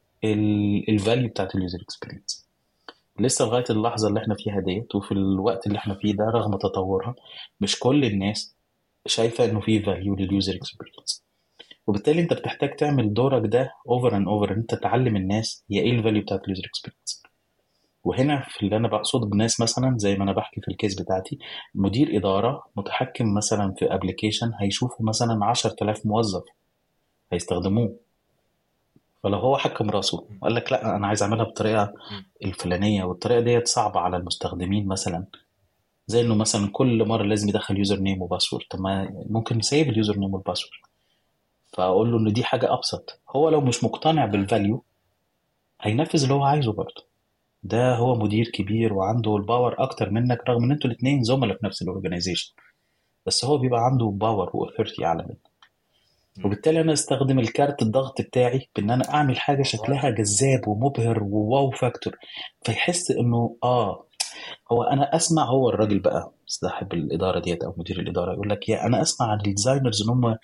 ال 0.88 0.95
value 0.95 1.28
بتاعت 1.28 1.54
ال 1.54 1.59
user 1.59 1.78
experience 1.82 2.48
لسه 3.20 3.44
لغاية 3.44 3.64
اللحظة 3.70 4.08
اللي 4.08 4.20
إحنا 4.20 4.34
فيها 4.34 4.60
ديت 4.60 4.94
وفي 4.94 5.12
الوقت 5.12 5.66
اللي 5.66 5.78
إحنا 5.78 5.94
فيه 5.94 6.12
ده 6.12 6.24
رغم 6.24 6.56
تطورها 6.56 7.14
مش 7.60 7.78
كل 7.78 8.04
الناس 8.04 8.56
شايفة 9.06 9.44
إنه 9.44 9.60
في 9.60 9.82
value 9.82 10.14
لل 10.14 10.27
user 10.27 10.54
experience 10.56 11.24
وبالتالي 11.86 12.20
انت 12.22 12.32
بتحتاج 12.32 12.76
تعمل 12.76 13.14
دورك 13.14 13.42
ده 13.52 13.70
over 13.88 14.16
and 14.16 14.28
over 14.28 14.52
انت 14.52 14.74
تعلم 14.74 15.16
الناس 15.16 15.64
هي 15.70 15.80
إيه 15.80 15.90
ال 15.90 15.95
value 15.95 16.22
بتاعت 16.22 16.44
ال 16.44 16.48
user 16.48 16.62
experience 16.66 17.17
وهنا 18.04 18.46
في 18.48 18.62
اللي 18.62 18.76
أنا 18.76 18.88
بقصد 18.88 19.30
بناس 19.30 19.60
مثلا 19.60 19.98
زي 19.98 20.16
ما 20.16 20.24
أنا 20.24 20.32
بحكي 20.32 20.60
في 20.60 20.68
ال 20.68 20.74
case 20.74 21.00
بتاعتي 21.00 21.38
مدير 21.74 22.16
إدارة 22.16 22.64
متحكم 22.76 23.34
مثلا 23.34 23.74
في 23.78 23.94
application 23.94 24.52
هيشوفه 24.60 25.04
مثلا 25.04 25.44
10000 25.44 26.06
موظف 26.06 26.42
هيستخدموه. 27.32 27.96
فلو 29.22 29.38
هو 29.38 29.56
حكم 29.56 29.90
راسه 29.90 30.26
وقال 30.42 30.54
لك 30.54 30.72
لا 30.72 30.96
أنا 30.96 31.06
عايز 31.06 31.22
أعملها 31.22 31.44
بالطريقة. 31.44 31.92
الفلانية 32.44 33.04
والطريقة 33.04 33.40
ديت 33.40 33.68
صعبة 33.68 34.00
على 34.00 34.16
المستخدمين 34.16 34.86
مثلا. 34.88 35.26
زي 36.06 36.20
إنه 36.20 36.34
مثلا 36.34 36.68
كل 36.72 37.08
مرة 37.08 37.22
لازم 37.22 37.48
يدخل 37.48 37.76
user 37.78 38.00
name 38.00 38.22
و 38.22 38.27
password 38.27 38.64
طب 38.70 38.80
ما 38.80 39.08
ممكن 39.30 39.56
نسيب 39.58 39.88
ال 39.88 39.94
user 39.94 40.18
name 40.18 40.34
وال 40.34 40.43
password 40.43 40.80
فأقول 41.72 42.12
له 42.12 42.18
إن 42.18 42.32
دي 42.32 42.44
حاجة 42.44 42.72
أبسط. 42.72 43.20
هو 43.30 43.48
لو 43.48 43.60
مش 43.60 43.84
مقتنع 43.84 44.26
بال 44.26 44.43
value 44.43 44.84
هينفذ 45.80 46.22
اللي 46.22 46.34
هو 46.34 46.42
عايزه 46.42 46.72
برضه. 46.72 47.07
ده 47.62 47.94
هو 47.96 48.14
مدير 48.14 48.50
كبير 48.54 48.92
وعنده 48.94 49.36
ال 49.36 49.42
power 49.42 49.74
أكتر 49.82 50.10
منك 50.10 50.38
رغم 50.48 50.64
إن 50.64 50.72
أنتوا 50.72 50.90
الاثنين 50.90 51.22
زملاء 51.22 51.56
في 51.58 51.66
نفس 51.66 51.82
ال 51.82 51.88
organization 51.88 52.54
بس 53.26 53.44
هو 53.44 53.58
بيبقى 53.58 53.80
عنده 53.84 54.06
power 54.06 54.50
و 54.54 54.59
authority 54.59 55.04
أعلى 55.04 55.22
منك. 55.28 55.48
وبالتالي 56.44 56.80
أنا 56.80 56.92
أستخدم 56.92 57.38
الكارت 57.38 57.82
الضغط 57.82 58.20
بتاعي 58.20 58.68
بإن 58.76 58.90
أنا 58.90 59.14
أعمل 59.14 59.38
حاجة 59.38 59.62
شكلها 59.62 60.10
جذاب 60.10 60.68
ومبهر 60.68 61.22
و 61.22 61.70
wow 61.70 61.85
factor 61.85 62.16
فيحس 62.64 63.10
إنه 63.10 63.56
آه 63.64 64.04
هو 64.72 64.82
أنا 64.82 65.16
أسمع 65.16 65.44
هو 65.44 65.68
الراجل 65.68 65.98
بقى 65.98 66.32
صاحب 66.46 66.92
الإدارة 66.94 67.40
ديت 67.40 67.64
أو 67.64 67.74
مدير 67.76 68.00
الإدارة 68.00 68.32
يقول 68.32 68.48
لك 68.50 68.68
يا 68.68 68.86
أنا 68.86 69.02
أسمع 69.02 69.26
عن 69.26 69.36
ال 69.38 69.44
designers 69.44 70.02
إن 70.02 70.08
هم 70.10 70.24
آه، 70.26 70.38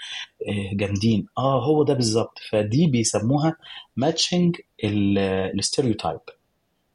جامدين. 0.73 1.27
آه 1.39 1.65
هو 1.65 1.83
ده 1.85 1.95
بالظبط. 1.95 2.39
فدي 2.51 2.87
بيسموها 2.87 3.57
matching 3.97 4.57
ال 4.85 4.97
stereotype 4.97 6.21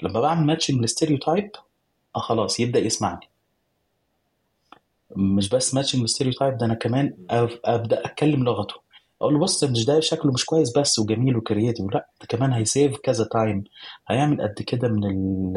لما 0.01 0.21
بعمل 0.21 0.45
matching 0.45 0.83
ال 0.83 0.89
stereotype 0.89 1.51
آه 2.15 2.19
خلاص 2.19 2.59
يبدأ 2.59 2.79
يسمعني. 2.79 3.29
مش 5.15 5.49
بس 5.49 5.73
matching 5.75 6.01
ال 6.01 6.06
stereotype 6.06 6.57
ده 6.57 6.65
أنا 6.65 6.73
كمان 6.73 7.13
أبدأ 7.65 8.05
أتكلم 8.05 8.43
لغته. 8.43 8.75
أقول 9.21 9.33
له 9.33 9.39
بص 9.39 9.63
مش 9.63 9.85
ده 9.85 9.99
شكله 9.99 10.31
مش 10.31 10.45
كويس 10.45 10.77
بس 10.77 10.99
وجميل 10.99 11.37
و 11.37 11.42
creative. 11.42 11.85
لا 11.93 12.07
ده 12.21 12.27
كمان 12.27 12.53
هي 12.53 12.68
save 12.68 12.97
كذا 12.97 13.27
time 13.31 13.63
هيعمل 14.09 14.41
قد 14.41 14.61
كده 14.61 14.87
من 14.87 15.03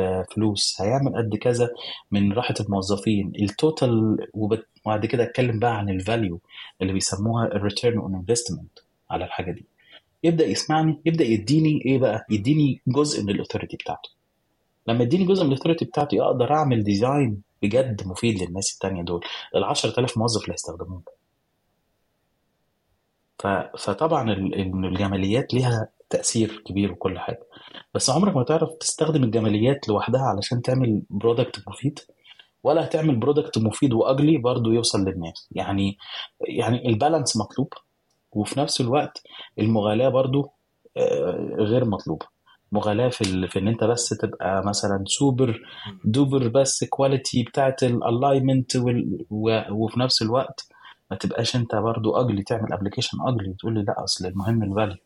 الفلوس 0.00 0.80
هيعمل 0.80 1.16
قد 1.16 1.36
كذا 1.36 1.70
من 2.10 2.32
راحة 2.32 2.54
الموظفين. 2.60 3.32
ال 3.40 3.53
total 3.53 4.16
وبعد 4.34 5.06
كده 5.06 5.22
أتكلم 5.22 5.58
بقى 5.58 5.78
عن 5.78 5.90
ال 5.90 5.98
value 5.98 6.40
اللي 6.82 6.92
بيسموها 6.92 7.46
ال 7.46 7.53
return 7.53 7.98
on 7.98 8.14
investment 8.14 8.78
على 9.10 9.24
الحاجة 9.24 9.50
دي. 9.52 9.66
يبدأ 10.24 10.46
يسمعني 10.46 11.00
يبدأ 11.06 11.24
يديني 11.24 11.82
إيه 11.86 11.98
بقى؟ 11.98 12.26
يديني 12.30 12.80
جزء 12.86 13.22
من 13.22 13.30
ال 13.30 13.35
authority 13.35 13.76
بتاعته. 13.76 14.10
لما 14.86 15.02
يديني 15.02 15.24
جزء 15.24 15.44
من 15.44 15.52
ال 15.52 15.55
authority 15.55 15.84
بتاعتي 15.84 16.20
أقدر 16.22 16.52
اعمل 16.54 16.84
design 16.84 17.42
بجد 17.62 18.06
مفيد 18.06 18.42
للناس 18.42 18.72
التانية 18.74 19.02
دول. 19.02 19.24
ال 19.56 19.64
10000 19.64 20.18
موظف 20.18 20.42
اللي 20.42 20.52
هيستخدموه. 20.52 21.02
فطبعا 23.78 24.32
ال- 24.32 24.54
ال- 24.54 24.84
الجماليات 24.86 25.54
ليها 25.54 25.88
تأثير 26.10 26.62
كبير 26.66 26.92
وكل 26.92 27.18
حاجة. 27.18 27.40
بس 27.94 28.10
عمرك 28.10 28.36
ما 28.36 28.42
تعرف 28.44 28.70
تستخدم 28.80 29.24
الجماليات 29.24 29.88
لوحدها 29.88 30.20
علشان 30.22 30.62
تعمل 30.62 31.02
product 31.10 31.68
مفيد؟ 31.68 31.98
ولا 32.62 32.84
هتعمل 32.84 33.16
product 33.16 33.58
مفيد 33.58 33.92
و 33.92 34.01
ugly 34.01 34.38
برضه 34.38 34.72
يوصل 34.72 34.98
للناس. 35.04 35.48
يعني 35.52 35.98
يعني 36.40 36.88
ال 36.88 36.94
balance 36.94 37.36
مطلوب. 37.36 37.72
وفي 38.32 38.60
نفس 38.60 38.80
الوقت 38.80 39.22
المغالاة 39.58 40.08
برضه 40.08 40.50
آه، 40.96 41.54
غير 41.58 41.84
مطلوبة. 41.84 42.26
مغالاة 42.72 43.08
في 43.08 43.20
ال... 43.20 43.48
في 43.48 43.58
إن 43.58 43.68
أنت 43.68 43.84
بس 43.84 44.08
تبقى 44.08 44.66
مثلا 44.66 45.04
super. 45.06 45.60
duper 46.04 46.48
بس 46.48 46.84
quality 46.84 47.42
بتاعت 47.42 47.82
ال 47.82 47.91
alignment 47.91 48.76
وال... 48.76 49.26
و... 49.30 49.60
وفي 49.70 50.00
نفس 50.00 50.22
الوقت 50.22 50.68
ما 51.10 51.16
تبقاش 51.16 51.56
أنت 51.56 51.74
برضو 51.74 52.16
ugly 52.16 52.42
تعمل 52.42 52.72
application 52.72 53.18
ugly 53.20 53.54
تقول 53.58 53.74
لي 53.74 53.82
لا 53.82 54.04
أصل 54.04 54.26
المهم 54.26 54.62
ال 54.62 54.68
value 54.68 54.96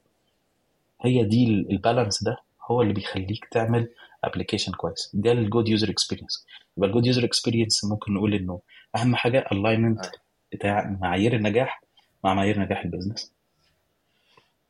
هي 1.03 1.25
دي 1.25 1.45
ال- 1.49 1.71
ال 1.73 1.79
balance 1.79 2.23
ده 2.25 2.37
هو 2.71 2.83
اللي 2.83 2.93
بيخليك 2.93 3.45
تعمل 3.51 3.89
application 4.25 4.73
كويس 4.73 5.11
ده 5.15 5.33
ال 5.33 5.40
good 5.40 5.69
user 5.69 5.91
experience 5.91 6.47
يبقى 6.77 6.89
ال 6.89 6.92
good 6.92 7.07
user 7.07 7.25
experience 7.25 7.85
ممكن 7.85 8.15
نقول 8.15 8.35
إنه 8.35 8.61
أهم 8.97 9.17
حاجة 9.17 9.45
alignment 9.53 10.05
آه. 10.07 10.11
بتاع 10.53 10.97
معايير 11.01 11.35
النجاح 11.37 11.83
مع 12.25 12.35
معايير 12.35 12.61
نجاح 12.61 12.85
ال 12.85 12.90
business 12.90 13.33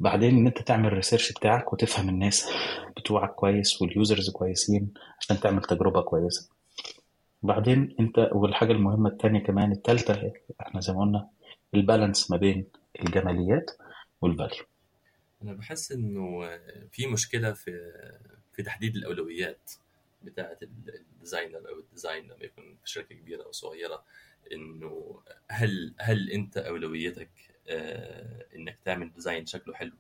بعدين 0.01 0.39
إن 0.39 0.47
أنت 0.47 0.63
تعمل 0.63 0.87
ال 0.87 0.92
research 0.92 1.33
بتاعك 1.33 1.73
وتفهم 1.73 2.09
الناس 2.09 2.49
بتوعك 2.97 3.35
كويس 3.35 3.83
وال 3.83 3.96
users 3.96 4.31
كويسين 4.31 4.95
عشان 5.21 5.41
تعمل 5.41 5.63
تجربة 5.63 6.03
كويسة. 6.03 6.51
بعدين 7.43 7.97
أنت 8.01 8.29
والحاجة 8.33 8.73
المهمة 8.73 9.11
التانية 9.11 9.41
كمان 9.41 9.73
التالتة 9.73 10.33
إحنا 10.61 10.81
زي 10.81 10.93
ما 10.93 11.01
قلنا 11.01 11.29
ال 11.75 11.82
balance 11.82 12.31
ما 12.31 12.37
بين 12.37 12.67
الجماليات 13.01 13.71
وال 14.21 14.33
value 14.33 14.65
أنا 15.43 15.53
بحس 15.53 15.93
إنه 15.93 16.41
في 16.91 17.07
مشكلة 17.07 17.53
في 17.53 17.93
في 18.53 18.63
تحديد 18.63 18.97
الأولويات 18.97 19.71
بتاعة 20.23 20.59
ال 20.63 20.74
designer 20.74 21.69
أو 21.69 21.81
ال 21.81 21.87
design 21.87 22.25
لما 22.25 22.45
يكون 22.45 22.65
في 22.85 22.91
شركة 22.91 23.15
كبيرة 23.15 23.43
أو 23.43 23.53
صغيرة. 23.53 24.05
إنه 24.53 25.21
هل 25.51 25.95
هل 25.99 26.31
أنت 26.31 26.57
أولويتك 26.57 27.31
إنك 28.57 28.79
تعمل 28.85 29.13
design 29.13 29.47
شكله 29.47 29.75
حلو 29.75 29.93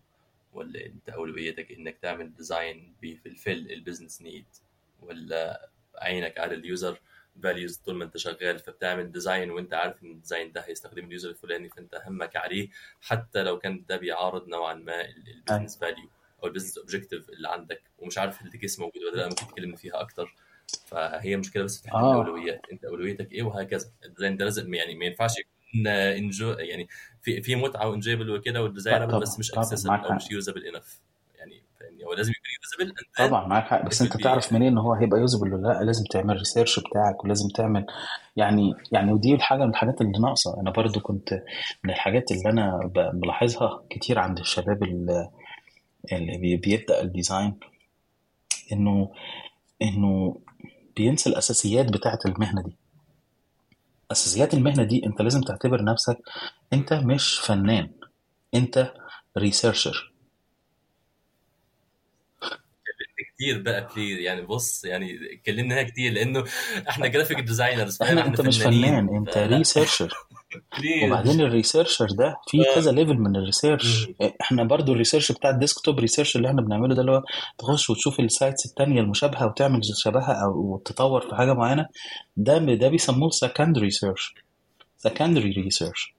ولا 0.52 0.86
أنت 0.86 1.08
أولويتك 1.08 1.72
إنك 1.72 1.98
تعمل 1.98 2.34
design 2.34 2.94
بي 3.00 3.16
fulfill 3.16 3.70
ال 3.72 3.78
business 3.78 4.22
need 4.22 4.46
ولا 5.02 5.70
عينك 5.94 6.38
على 6.38 6.54
ال 6.54 6.63
user 6.63 7.00
values 7.42 7.76
طول 7.76 7.94
ما 7.94 8.04
أنت 8.04 8.16
شغال 8.16 8.58
فبتعمل 8.58 9.12
design 9.12 9.50
وأنت 9.50 9.74
عارف 9.74 10.02
إن 10.02 10.10
ال 10.10 10.16
design 10.16 10.52
ده 10.52 10.60
هيستخدم 10.60 11.04
ال 11.04 11.09
user 11.09 11.30
الفلاني 11.30 11.68
فأنت 11.68 12.02
همك 12.06 12.36
عليه 12.36 12.68
حتى 13.00 13.42
لو 13.42 13.58
كان 13.58 13.84
ده 13.88 13.96
بيعارض 13.96 14.48
نوعا 14.48 14.74
ما 14.74 15.04
ال 15.08 15.16
business 15.16 15.78
value 15.78 16.08
أو 16.42 16.46
ال 16.48 16.52
business 16.52 16.78
objective 16.78 17.30
اللي 17.30 17.48
عندك 17.48 17.82
ومش 17.98 18.18
عارف 18.18 18.42
ال 18.42 18.49
case 18.49 18.78
موجود 18.80 19.02
ولا 19.02 19.16
لأ 19.16 19.28
ممكن 19.28 19.46
تكلمني 19.46 19.76
فيها 19.76 20.00
أكتر. 20.00 20.34
فهي 20.86 21.36
مشكلة 21.36 21.62
بس 21.64 21.82
في 21.82 21.92
آه. 21.92 22.22
الأولويات 22.22 22.60
أنت 22.72 22.84
أولويتك 22.84 23.32
إيه 23.32 23.42
وهكذا. 23.42 23.90
ال 24.04 24.09
design 24.09 24.36
ده 24.36 24.44
لازم 24.44 24.74
يعني 24.74 24.94
ما 24.94 25.04
ينفعش 25.04 25.38
يكون 25.38 25.52
enjoy 25.86 26.50
يعني 26.52 26.88
في 27.22 27.42
في 27.42 27.56
متعة 27.56 27.88
و 27.88 27.92
enjoyable 27.92 28.30
وكده 28.30 28.62
وال 28.62 28.73
desirable 28.73 29.20
بس 29.20 29.38
مش 29.38 29.52
accessible 29.54 29.90
أو 29.94 30.14
مش 30.14 30.30
usable 30.30 30.64
enough 30.66 31.00
يعني 31.38 31.62
فاهمني؟ 31.80 32.04
هو 32.04 32.12
لازم 32.12 32.32
يكون 32.32 32.50
usable 32.62 32.98
and 33.18 33.28
طبعا 33.30 33.46
معاك 33.46 33.64
حق. 33.64 33.86
بس 33.86 34.02
أنت 34.02 34.16
تعرف 34.16 34.52
منين 34.52 34.68
إن 34.72 34.78
هو 34.78 34.92
هيبقى 34.92 35.20
usable 35.20 35.54
ولا 35.54 35.68
لأ؟ 35.68 35.82
لازم 35.84 36.04
تعمل 36.04 36.36
research 36.36 36.80
بتاعك 36.80 37.24
ولازم 37.24 37.48
تعمل 37.48 37.86
يعني 38.36 38.74
يعني 38.92 39.12
ودي 39.12 39.34
الحاجة 39.34 39.64
من 39.64 39.70
الحاجات 39.70 40.00
اللي 40.00 40.18
ناقصة. 40.18 40.60
أنا 40.60 40.70
برضو 40.70 41.00
كنت 41.00 41.42
من 41.84 41.90
الحاجات 41.90 42.30
اللي 42.32 42.50
أنا 42.50 42.90
ملاحظها 43.14 43.82
كتير 43.90 44.18
عند 44.18 44.38
الشباب 44.38 44.82
اللي 44.82 45.30
اللي 46.12 46.38
بي- 46.38 46.56
بيبدأ 46.56 47.02
ال 47.02 47.10
design 47.10 47.54
انه 48.72 49.12
إنه 49.82 50.40
بينسى 50.96 51.30
الأساسيات 51.30 51.92
بتاعة 51.92 52.18
المهنة 52.26 52.62
دي. 52.62 52.76
أساسيات 54.12 54.54
المهنة 54.54 54.82
دي 54.84 55.06
أنت 55.06 55.22
لازم 55.22 55.40
تعتبر 55.40 55.84
نفسك 55.84 56.18
أنت 56.72 56.92
مش 56.92 57.38
فنان 57.38 57.90
أنت 58.54 58.92
researcher 59.38 60.12
كتير 63.34 63.62
بقى 63.62 63.88
please 63.96 64.18
يعني 64.18 64.40
بص 64.42 64.84
يعني 64.84 65.18
اتكلمنا 65.34 65.74
هنا 65.74 65.82
كتير 65.82 66.12
لأنه 66.12 66.44
إحنا 66.88 67.06
graphic 67.06 67.40
designers 67.40 68.02
إحنا 68.02 68.26
أنت 68.26 68.40
مش 68.40 68.62
فنان 68.62 69.16
أنت 69.16 69.38
researcher 69.38 70.14
please 70.78 71.04
وبعدين 71.04 71.40
الريسيرشر 71.40 72.06
ده 72.06 72.36
في 72.48 72.64
كذا 72.74 72.92
level 72.92 73.18
من 73.18 73.36
ال 73.36 73.43
research. 73.43 74.08
إحنا 74.40 74.64
برضو 74.64 74.92
ال 74.92 74.97
research 74.97 75.32
بتاع 75.32 75.50
ال 75.50 75.56
desktop 75.56 75.98
research 75.98 76.36
اللي 76.36 76.48
إحنا 76.48 76.62
بنعمله 76.62 76.94
ده 76.94 77.00
اللي 77.00 77.12
هو 77.12 77.22
تخش 77.58 77.90
وتشوف 77.90 78.20
ال 78.20 78.28
sites 78.28 78.66
التانية 78.66 79.00
المشابهة 79.00 79.46
وتعمل 79.46 79.80
شبهها 79.84 80.42
أو 80.44 80.82
تطور 80.84 81.20
في 81.20 81.34
حاجة 81.34 81.52
معينة. 81.54 81.86
ده 82.36 82.58
ده 82.58 82.88
بيسموه 82.88 83.30
secondary 83.30 83.90
research. 83.90 84.34
secondary 85.08 85.54
research. 85.66 86.12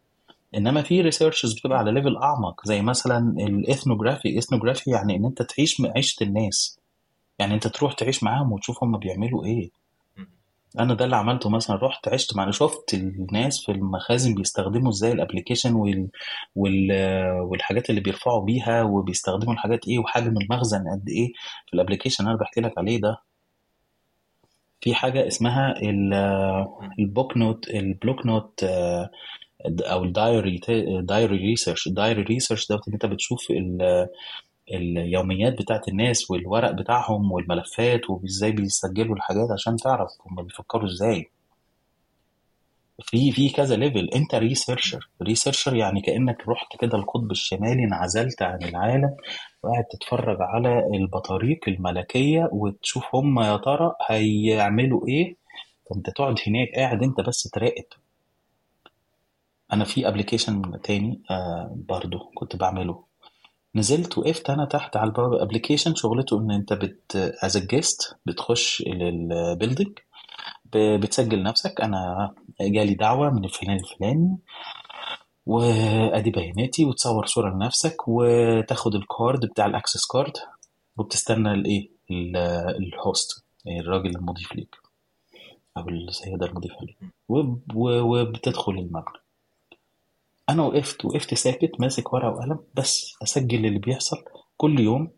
إنما 0.55 0.81
في 0.81 1.01
researches 1.01 1.53
بتبقى 1.53 1.77
على 1.77 1.91
level 1.91 2.17
أعمق 2.17 2.61
زي 2.65 2.81
مثلا 2.81 3.35
ال 3.39 3.47
ethnography 3.47 4.37
ethnography 4.37 4.91
يعني 4.91 5.15
إن 5.15 5.25
أنت 5.25 5.41
تعيش 5.41 5.81
عيشة 5.95 6.23
الناس. 6.23 6.79
يعني 7.39 7.53
أنت 7.53 7.67
تروح 7.67 7.93
تعيش 7.93 8.23
معاهم 8.23 8.51
وتشوف 8.51 8.83
هم 8.83 8.97
بيعملوا 8.97 9.45
إيه. 9.45 9.69
أنا 10.79 10.93
ده 10.93 11.05
اللي 11.05 11.15
عملته 11.15 11.49
مثلا 11.49 11.75
رحت 11.75 12.07
عشت 12.07 12.35
مع 12.35 12.51
شفت 12.51 12.93
الناس 12.93 13.65
في 13.65 13.71
المخازن 13.71 14.35
بيستخدموا 14.35 14.89
إزاي 14.91 15.11
ال 15.11 15.16
application 15.16 15.73
وال... 15.73 16.07
وال... 16.55 16.91
والحاجات 17.41 17.89
اللي 17.89 18.01
بيرفعوا 18.01 18.45
بيها 18.45 18.83
وبيستخدموا 18.83 19.53
الحاجات 19.53 19.87
إيه 19.87 19.99
وحجم 19.99 20.37
المخزن 20.37 20.79
قد 20.79 21.09
إيه 21.09 21.27
في 21.67 21.73
ال 21.73 21.77
application 21.77 22.23
اللي 22.23 22.31
أنا 22.31 22.39
بحكي 22.39 22.61
لك 22.61 22.77
عليه 22.77 23.01
ده. 23.01 23.17
في 24.81 24.95
حاجة 24.95 25.27
اسمها 25.27 25.75
ال... 25.81 26.13
ال 26.99 27.07
book 27.07 27.37
note 27.37 27.69
ال 27.69 27.78
block 27.78 28.25
note 28.25 28.63
آه، 28.63 29.09
أو 29.65 30.03
ال 30.03 30.12
diary 30.12 30.59
diary 31.01 31.37
research. 31.37 31.87
ال 31.87 31.93
diary 31.93 32.21
research 32.21 32.67
ده 32.69 32.75
إن 32.75 32.93
أنت 32.93 33.05
بتشوف 33.05 33.51
ال... 33.51 34.07
اليوميات 34.71 35.53
بتاعت 35.61 35.87
الناس 35.87 36.31
والورق 36.31 36.71
بتاعهم 36.71 37.31
والملفات 37.31 38.09
وازاي 38.09 38.51
بيسجلوا 38.51 39.15
الحاجات 39.15 39.51
عشان 39.51 39.75
تعرف 39.75 40.09
هم 40.25 40.43
بيفكروا 40.43 40.85
إزاي. 40.85 41.29
في 43.01 43.31
في 43.31 43.49
كذا 43.49 43.75
level 43.75 44.09
انت 44.15 44.35
researcher 44.35 45.09
researcher 45.21 45.75
يعني 45.75 46.01
كأنك 46.01 46.47
رحت 46.47 46.67
كده 46.79 46.97
القطب 46.97 47.31
الشمالي 47.31 47.83
انعزلت 47.83 48.41
عن 48.41 48.63
العالم 48.63 49.15
وقاعد 49.63 49.83
تتفرج 49.83 50.37
على 50.41 50.79
البطاريق 50.93 51.59
الملكية 51.67 52.49
وتشوف 52.51 53.15
هم 53.15 53.39
يا 53.39 53.57
ترى 53.57 53.95
هيعملوا 54.09 55.07
إيه. 55.07 55.35
فانت 55.89 56.09
تقعد 56.09 56.35
هناك 56.47 56.69
قاعد 56.75 57.03
انت 57.03 57.21
بس 57.21 57.43
تراقب. 57.53 57.85
أنا 59.73 59.83
في 59.85 60.07
application 60.07 60.81
تاني 60.83 61.21
آه 61.31 61.75
برضو 61.89 62.19
كنت 62.35 62.55
بعمله. 62.55 63.06
نزلت 63.77 64.17
وقفت 64.17 64.49
أنا 64.49 64.65
تحت 64.65 64.97
على 64.97 65.07
الباب 65.09 65.33
application. 65.33 65.95
شغلته 65.95 66.39
إن 66.39 66.51
أنت 66.51 66.73
بت 66.73 67.15
as 67.43 67.57
guest 67.57 68.15
بتخش 68.25 68.83
لل 68.87 69.09
building 69.09 69.99
بتسجل 70.75 71.43
نفسك. 71.43 71.81
أنا 71.81 72.33
جالي 72.61 72.93
دعوة 72.93 73.29
من 73.29 73.45
الفلان 73.45 73.75
الفلاني 73.79 74.37
وأدي 75.45 76.31
بياناتي 76.31 76.85
وتصور 76.85 77.25
صورة 77.25 77.49
لنفسك 77.55 78.07
وتاخد 78.07 78.95
ال 78.95 79.05
card 79.05 79.45
بتاع 79.45 79.65
ال 79.65 79.71
access 79.71 80.05
card 80.05 80.33
وبتستنى 80.97 81.51
الايه 81.51 81.89
ال- 82.11 82.37
ال 82.83 82.95
host 82.95 83.43
الراجل 83.67 84.15
المضيف 84.15 84.55
ليك 84.55 84.75
أو 85.77 85.89
السيده 85.89 86.45
المضيفة 86.45 86.75
ليك. 86.81 86.97
وبتدخل 87.75 88.71
المبنى. 88.71 89.26
أنا 90.49 90.63
وقفت 90.63 91.05
وقفت 91.05 91.33
ساكت 91.33 91.71
ماسك 91.79 92.13
ورقة 92.13 92.29
وقلم 92.29 92.59
بس 92.75 93.13
أسجل 93.23 93.65
اللي 93.65 93.79
بيحصل. 93.79 94.17
كل 94.57 94.79
يوم 94.79 95.11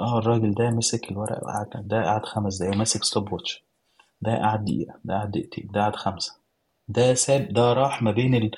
آه 0.00 0.18
الراجل 0.18 0.54
ده 0.54 0.70
مسك 0.70 1.10
الورق 1.10 1.44
وقعد 1.44 1.88
ده 1.88 2.04
قعد 2.04 2.26
خمس 2.26 2.58
دقايق 2.62 2.76
ماسك 2.76 3.04
stopwatch 3.04 3.64
ده 4.20 4.36
قعد 4.38 4.64
دقيقة 4.64 4.94
ده 5.04 5.14
قعد 5.14 5.30
دقيقتين 5.30 5.68
ده 5.74 5.80
قعد 5.80 5.96
خمسة. 5.96 6.36
ده 6.88 7.14
ساب 7.14 7.48
ده 7.52 7.72
راح 7.72 8.02
ما 8.02 8.10
بين 8.10 8.34
ال 8.34 8.50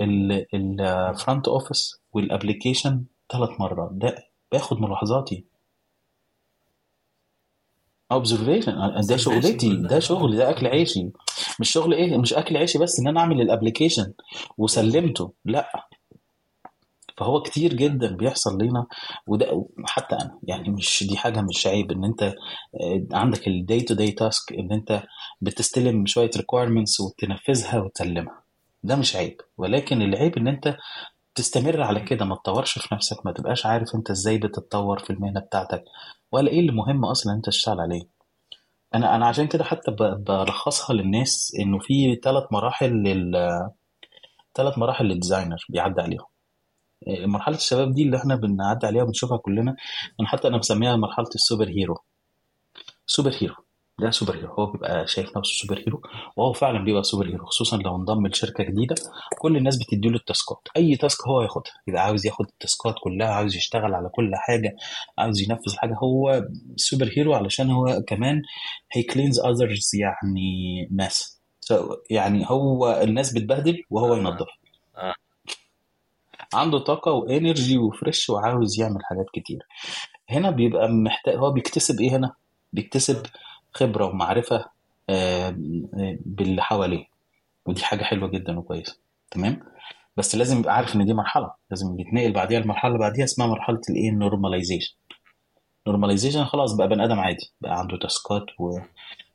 ال 0.00 0.32
ال 0.80 0.91
front 0.91 1.48
office 1.48 2.00
وال 2.12 2.26
application 2.26 3.04
ثلاث 3.32 3.60
مرات. 3.60 3.90
ده 3.92 4.16
باخد 4.52 4.80
ملاحظاتي. 4.80 5.46
observation 8.12 9.00
ده 9.08 9.16
شغلتي. 9.16 9.76
ده 9.76 9.98
شغلي. 9.98 10.36
ده 10.36 10.50
أكل 10.50 10.66
عيشي. 10.66 11.08
مش 11.60 11.70
شغل 11.70 11.94
إيه؟ 11.94 12.16
مش 12.18 12.34
أكل 12.34 12.56
عيشي 12.56 12.78
بس 12.78 13.00
إن 13.00 13.08
أنا 13.08 13.20
أعمل 13.20 13.40
ال 13.40 13.46
application 13.46 14.12
وسلمته. 14.58 15.32
لا. 15.44 15.88
فهو 17.16 17.42
كتير 17.42 17.74
جدا 17.74 18.16
بيحصل 18.16 18.58
لينا. 18.58 18.86
وده 19.26 19.66
حتى 19.86 20.14
أنا. 20.16 20.38
يعني 20.42 20.68
مش 20.70 21.04
دي 21.08 21.16
حاجة 21.16 21.40
مش 21.40 21.66
عيب 21.66 21.92
إن 21.92 22.04
أنت 22.04 22.22
آه، 22.22 23.06
عندك 23.12 23.48
ال 23.48 23.56
day 23.56 23.80
to 23.80 23.94
day 23.94 24.10
task 24.10 24.52
إن 24.52 24.72
أنت 24.72 25.02
بتستلم 25.40 26.06
شوية 26.06 26.30
requirements 26.36 27.00
وتنفذها 27.00 27.80
وتسلمها. 27.80 28.42
ده 28.84 28.96
مش 28.96 29.16
عيب. 29.16 29.40
ولكن 29.58 30.02
العيب 30.02 30.38
إن 30.38 30.48
أنت 30.48 30.76
تستمر 31.34 31.82
على 31.82 32.00
كده 32.00 32.24
ما 32.24 32.34
تطورش 32.36 32.78
في 32.78 32.94
نفسك 32.94 33.26
ما 33.26 33.32
تبقاش 33.32 33.66
عارف 33.66 33.94
انت 33.94 34.10
إزاي 34.10 34.38
بتتطور 34.38 34.98
في 34.98 35.10
المهنة 35.10 35.40
بتاعتك 35.40 35.84
ولا 36.32 36.50
إيه 36.50 36.60
اللي 36.60 36.72
مهم 36.72 37.04
أصلا 37.04 37.32
انت 37.34 37.46
تشتغل 37.46 37.80
عليه. 37.80 38.02
أنا 38.94 39.16
أنا 39.16 39.26
عشان 39.26 39.46
كده 39.48 39.64
حتى 39.64 39.90
ب- 39.90 40.24
بلخصها 40.24 40.94
للناس 40.94 41.52
انه 41.60 41.78
في 41.78 42.16
ثلاث 42.24 42.44
مراحل 42.52 42.90
لل 42.92 43.50
ثلاث 44.54 44.78
مراحل 44.78 45.04
لل 45.04 45.16
designer 45.16 45.64
بيعدي 45.68 46.00
عليهم. 46.02 46.24
مرحلة 47.08 47.56
الشباب 47.56 47.92
دي 47.94 48.02
اللي 48.02 48.16
إحنا 48.16 48.34
بنعدي 48.36 48.86
عليها 48.86 49.02
وبنشوفها 49.02 49.38
كلنا 49.38 49.76
أنا 50.20 50.28
حتى 50.28 50.48
أنا 50.48 50.58
بسميها 50.58 50.96
مرحلة 50.96 51.28
ال 51.34 51.40
super 51.40 51.68
hero. 51.68 51.98
super 53.06 53.32
hero. 53.40 53.54
ده 54.02 54.10
super 54.10 54.36
hero 54.36 54.54
هو 54.54 54.66
بيبقى 54.66 55.06
شايف 55.06 55.36
نفسه 55.36 55.52
super 55.52 55.78
hero 55.78 56.02
وهو 56.36 56.52
فعلا 56.52 56.84
بيبقى 56.84 57.02
super 57.02 57.26
hero 57.26 57.46
خصوصا 57.46 57.76
لو 57.76 57.96
انضم 57.96 58.26
لشركة 58.26 58.64
جديدة 58.64 58.94
كل 59.38 59.56
الناس 59.56 59.76
بتديله 59.76 60.16
ال 60.16 60.23
tasks. 60.23 60.68
أي 60.76 60.96
task 60.96 61.28
هو 61.28 61.42
ياخدها 61.42 61.72
يبقى 61.86 62.04
عاوز 62.04 62.26
ياخد 62.26 62.46
ال 62.46 62.54
tasks 62.54 62.94
كلها 63.02 63.28
عاوز 63.28 63.56
يشتغل 63.56 63.94
على 63.94 64.08
كل 64.08 64.30
حاجة 64.34 64.76
عاوز 65.18 65.40
ينفذ 65.40 65.76
حاجة 65.76 65.94
هو 66.02 66.44
super 66.76 67.10
hero 67.16 67.34
علشان 67.34 67.70
هو 67.70 68.02
كمان 68.06 68.42
he 68.92 69.02
cleans 69.02 69.40
others 69.40 69.90
يعني 69.94 70.88
ناس. 70.90 71.40
يعني 72.10 72.44
هو 72.50 73.00
الناس 73.02 73.32
بتبهدل 73.32 73.82
وهو 73.90 74.14
آه. 74.14 74.18
ينظف 74.18 74.48
آه. 74.96 75.14
عنده 76.54 76.78
طاقة 76.78 77.12
و 77.12 77.21
energy 77.21 77.78
و 77.78 77.87
fresh 77.87 78.30
وعاوز 78.30 78.80
يعمل 78.80 79.04
حاجات 79.04 79.26
كتير. 79.32 79.58
هنا 80.30 80.50
بيبقى 80.50 80.88
محتاج 80.88 81.36
هو 81.36 81.50
بيكتسب 81.50 82.00
إيه 82.00 82.16
هنا؟ 82.16 82.32
بيكتسب 82.72 83.26
خبرة 83.74 84.04
ومعرفة 84.06 84.64
آه، 85.10 85.54
باللي 86.26 86.62
حواليه. 86.62 87.04
ودي 87.66 87.84
حاجة 87.84 88.04
حلوة 88.04 88.28
جدا 88.28 88.58
وكويسة. 88.58 88.98
تمام؟ 89.30 89.60
بس 90.16 90.34
لازم 90.36 90.58
يبقى 90.58 90.74
عارف 90.76 90.96
إن 90.96 91.04
دي 91.06 91.14
مرحلة. 91.14 91.50
لازم 91.70 92.00
يتنقل 92.00 92.32
بعديها 92.32 92.58
المرحلة 92.58 92.88
اللي 92.88 92.98
بعديها 93.00 93.24
اسمها 93.24 93.46
مرحلة 93.46 93.80
الإيه؟ 93.90 94.10
ال 94.10 94.16
normalization 94.16 94.94
normalization 95.86 96.44
خلاص 96.44 96.74
بقى 96.76 96.88
بني 96.88 97.04
آدم 97.04 97.18
عادي. 97.20 97.52
بقى 97.60 97.78
عنده 97.78 97.98
tasks 97.98 98.44
و... 98.58 98.78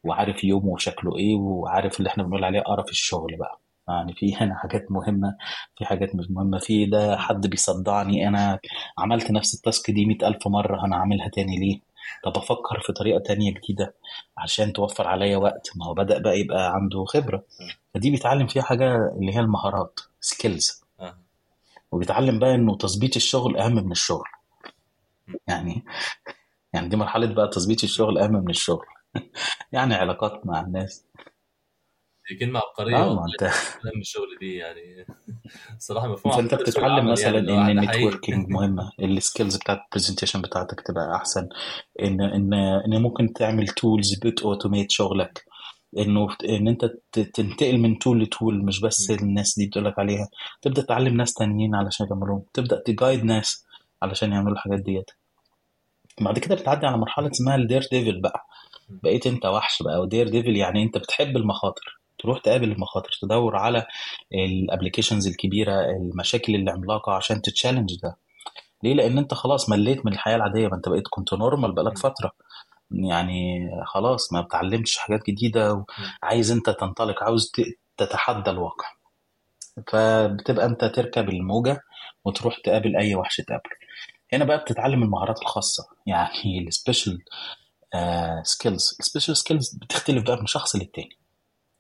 وعارف 0.03 0.43
يومه 0.43 0.67
وشكله 0.67 1.17
إيه 1.17 1.35
وعارف 1.35 1.99
اللي 1.99 2.09
إحنا 2.09 2.23
بنقول 2.23 2.43
عليه 2.45 2.61
قرف 2.61 2.89
الشغل 2.89 3.38
بقى. 3.39 3.59
يعني 3.88 4.13
في 4.13 4.35
هنا 4.35 4.55
حاجات 4.55 4.91
مهمة 4.91 5.35
في 5.77 5.85
حاجات 5.85 6.15
مش 6.15 6.25
مهمة 6.29 6.57
في 6.59 6.85
ده 6.85 7.17
حد 7.17 7.47
بيصدعني 7.47 8.27
أنا 8.27 8.59
عملت 8.99 9.31
نفس 9.31 9.55
ال 9.55 9.63
task 9.63 9.91
دي 9.91 10.05
مئة 10.05 10.27
ألف 10.27 10.47
مرة 10.47 10.85
أنا 10.85 10.95
عاملها 10.95 11.27
تاني 11.29 11.57
ليه؟ 11.59 11.79
طب 12.24 12.38
أفكر 12.38 12.80
في 12.86 12.93
طريقة 12.93 13.20
تانية 13.20 13.53
جديدة 13.53 13.95
عشان 14.38 14.74
توفر 14.74 15.08
عليا 15.08 15.38
وقت. 15.38 15.70
ما 15.76 15.86
هو 15.86 15.93
بدأ 15.93 16.18
بقى 16.20 16.39
يبقى 16.39 16.74
عنده 16.76 17.05
خبرة. 17.05 17.43
فدي 17.93 18.12
بيتعلم 18.12 18.47
فيها 18.47 18.64
حاجة 18.64 18.95
اللي 19.20 19.36
هي 19.36 19.39
المهارات 19.39 19.99
skills 20.22 20.84
آه. 20.99 21.18
وبيتعلم 21.91 22.39
بقى 22.39 22.55
إنه 22.55 22.78
تظبيط 22.78 23.16
الشغل 23.16 23.58
أهم 23.58 23.76
من 23.76 23.91
الشغل. 23.91 24.28
يعني 25.47 25.86
يعني 26.74 26.89
دي 26.89 26.95
مرحلة 26.95 27.34
بقى 27.34 27.47
تظبيط 27.47 27.84
الشغل 27.84 28.18
أهم 28.18 28.32
من 28.34 28.49
الشغل. 28.49 28.86
يعني 29.72 29.95
علاقات 29.95 30.45
مع 30.45 30.62
الناس. 30.62 31.05
دي 32.30 32.36
كلمة 32.36 32.59
عبقرية 32.59 32.95
آه 32.95 33.13
ما 33.13 33.25
أنت. 33.25 33.43
من 33.95 34.01
الشغل 34.01 34.38
دي 34.39 34.55
يعني. 34.55 35.05
صراحة 35.80 36.07
مفهوم 36.07 36.45
لسوق 36.45 36.59
بتتعلم 36.61 36.97
يعني 36.97 37.11
مثلا 37.11 37.51
هو 37.51 37.61
إن 37.61 37.80
ال 37.80 37.86
networking 37.86 38.49
مهمه 38.49 38.91
ال 38.99 39.08
skills 39.08 39.57
بتاعت 39.57 39.80
ال 39.86 39.90
presentation 39.90 40.41
بتاعتك 40.41 40.82
تبقى 40.82 41.15
أحسن. 41.15 41.49
إن 42.01 42.21
إن 42.21 42.53
إن 42.53 43.01
ممكن 43.01 43.34
تعمل 43.34 43.67
tools 43.68 44.20
بت 44.20 44.34
automate 44.34 44.91
شغلك. 44.91 45.45
إنه 45.97 46.28
إن 46.49 46.67
أنت 46.67 46.86
تنتقل 47.11 47.78
من 47.78 47.99
tool 47.99 48.22
ل 48.24 48.32
tool 48.32 48.65
مش 48.65 48.82
بس. 48.82 49.11
الناس 49.11 49.59
دي 49.59 49.65
بتقولك 49.67 49.99
عليها. 49.99 50.28
تبدأ 50.61 50.82
تعلم 50.82 51.17
ناس 51.17 51.34
تانيين 51.34 51.75
علشان 51.75 52.07
يعملوهم. 52.09 52.43
تبدأ 52.53 52.82
ت 52.86 52.92
guide 52.92 53.24
ناس 53.23 53.65
علشان 54.01 54.32
يعملوا 54.32 54.53
الحاجات 54.53 54.80
ديت. 54.80 55.11
بعد 56.21 56.39
كده 56.39 56.55
بتعدي 56.55 56.86
على 56.86 56.97
مرحلة 56.97 57.32
اسمها 57.32 57.55
ال 57.55 57.88
daredevil 57.91 58.22
بقى. 58.21 58.45
بقيت 58.89 59.28
أنت 59.28 59.45
وحش 59.45 59.84
بقى 59.84 60.01
و 60.01 60.30
daredevil 60.30 60.55
يعني 60.55 60.84
أنت 60.84 60.97
بتحب 60.97 61.38
المخاطر. 61.38 61.97
تروح 62.20 62.39
تقابل 62.39 62.72
المخاطر 62.72 63.09
تدور 63.22 63.55
على 63.55 63.86
ال 64.34 64.41
applications 64.41 65.28
الكبيرة 65.28 65.82
المشاكل 65.91 66.55
العملاقة 66.55 67.11
عشان 67.13 67.41
ت 67.41 67.47
challenge 67.47 67.95
ده. 68.03 68.18
ليه؟ 68.84 68.93
لأن 68.93 69.18
أنت 69.18 69.34
خلاص 69.34 69.70
مليت 69.70 70.05
من 70.05 70.13
الحياة 70.13 70.36
العادية 70.36 70.68
ما 70.68 70.76
أنت 70.76 70.89
بقيت 70.89 71.03
كنت 71.09 71.34
normal 71.34 71.72
بقالك. 71.72 71.97
فترة. 71.97 72.32
يعني 72.91 73.70
خلاص 73.86 74.34
ما 74.34 74.41
بتعلمش 74.41 74.97
حاجات 74.97 75.20
جديدة 75.30 75.76
م. 75.76 75.86
وعايز 76.24 76.51
أنت 76.51 76.70
تنطلق 76.70 77.24
عاوز 77.24 77.51
تتحدى 77.97 78.49
الواقع. 78.49 78.86
فبتبقى 79.88 80.65
أنت 80.65 80.86
تركب 80.86 81.30
الموجة 81.30 81.82
وتروح 82.26 82.57
تقابل 82.63 82.95
أي 82.97 83.15
وحش 83.15 83.36
تقابله. 83.38 83.76
هنا 84.34 84.45
بقى 84.45 84.57
بتتعلم 84.57 85.03
المهارات 85.03 85.41
الخاصة. 85.41 85.84
يعني 86.05 86.68
ال 86.68 86.74
special 86.74 87.20
skills 88.43 88.97
ال 88.99 89.04
special 89.04 89.38
skills 89.38 89.76
بتختلف 89.76 90.24
بقى 90.24 90.38
من 90.39 90.45
شخص 90.45 90.76
للتاني. 90.76 91.18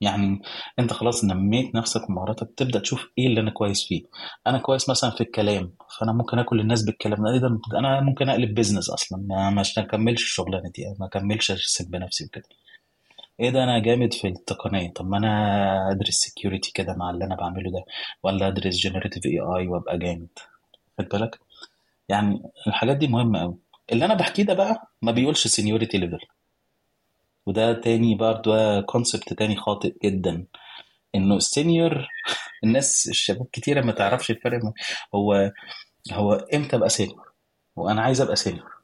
يعني 0.01 0.41
انت 0.79 0.93
خلاص 0.93 1.25
نميت 1.25 1.75
نفسك 1.75 2.09
ومهاراتك 2.09 2.49
تبدأ 2.57 2.79
تشوف 2.79 3.07
إيه 3.17 3.27
اللي 3.27 3.41
أنا 3.41 3.51
كويس 3.51 3.87
فيه. 3.87 4.03
أنا 4.47 4.57
كويس 4.57 4.89
مثلا 4.89 5.09
في 5.11 5.21
الكلام 5.21 5.73
فأنا 5.99 6.13
ممكن 6.13 6.39
آكل 6.39 6.59
الناس 6.59 6.83
بالكلام 6.85 7.23
ده 7.25 7.37
ده 7.71 7.79
أنا 7.79 8.01
ممكن 8.01 8.29
أقلب 8.29 8.53
business 8.55 8.89
أصلا 8.89 9.19
ما 9.27 9.49
مش 9.49 9.79
أكملش 9.79 10.23
الشغلانه 10.23 10.69
دي 10.75 10.83
ما 10.99 11.05
أكملش 11.05 11.51
أرسم 11.51 11.85
بنفسي 11.91 12.25
وكده. 12.25 12.43
إيه 13.39 13.49
ده 13.49 13.63
أنا 13.63 13.79
جامد 13.79 14.13
في 14.13 14.27
التقنية. 14.27 14.93
طب 14.93 15.07
ما 15.09 15.17
أنا 15.17 15.91
أدرس 15.91 16.13
security 16.15 16.71
كده 16.75 16.93
مع 16.95 17.09
اللي 17.09 17.25
أنا 17.25 17.35
بعمله 17.35 17.71
ده 17.71 17.85
ولا 18.23 18.47
أدرس 18.47 18.75
generative 18.75 19.25
AI 19.25 19.67
وأبقى 19.67 19.97
جامد. 19.99 20.27
خد 20.99 21.05
بالك؟ 21.09 21.39
يعني 22.09 22.43
الحاجات 22.67 22.97
دي 22.97 23.07
مهمة 23.07 23.39
قوي 23.41 23.57
اللي 23.91 24.05
أنا 24.05 24.13
بحكيه 24.13 24.43
ده 24.43 24.53
بقى 24.53 24.91
ما 25.01 25.11
بيقولش 25.11 25.47
seniority 25.47 25.97
level 25.97 26.19
وده 27.47 27.73
تاني 27.73 28.15
برضه 28.15 28.81
concept 28.81 29.33
تاني 29.33 29.55
خاطئ 29.55 29.95
جدا 30.03 30.45
إنه 31.15 31.35
ال 31.35 31.46
senior 31.46 32.07
الناس 32.63 33.07
الشباب 33.09 33.47
كتيرة 33.53 33.81
ما 33.81 33.91
تعرفش 33.91 34.31
الفرق 34.31 34.59
هو 35.15 35.51
هو 36.13 36.33
إمتى 36.33 36.75
أبقى 36.75 36.89
senior 36.89 37.31
وأنا 37.75 38.01
عايز 38.01 38.21
أبقى 38.21 38.35
senior 38.35 38.77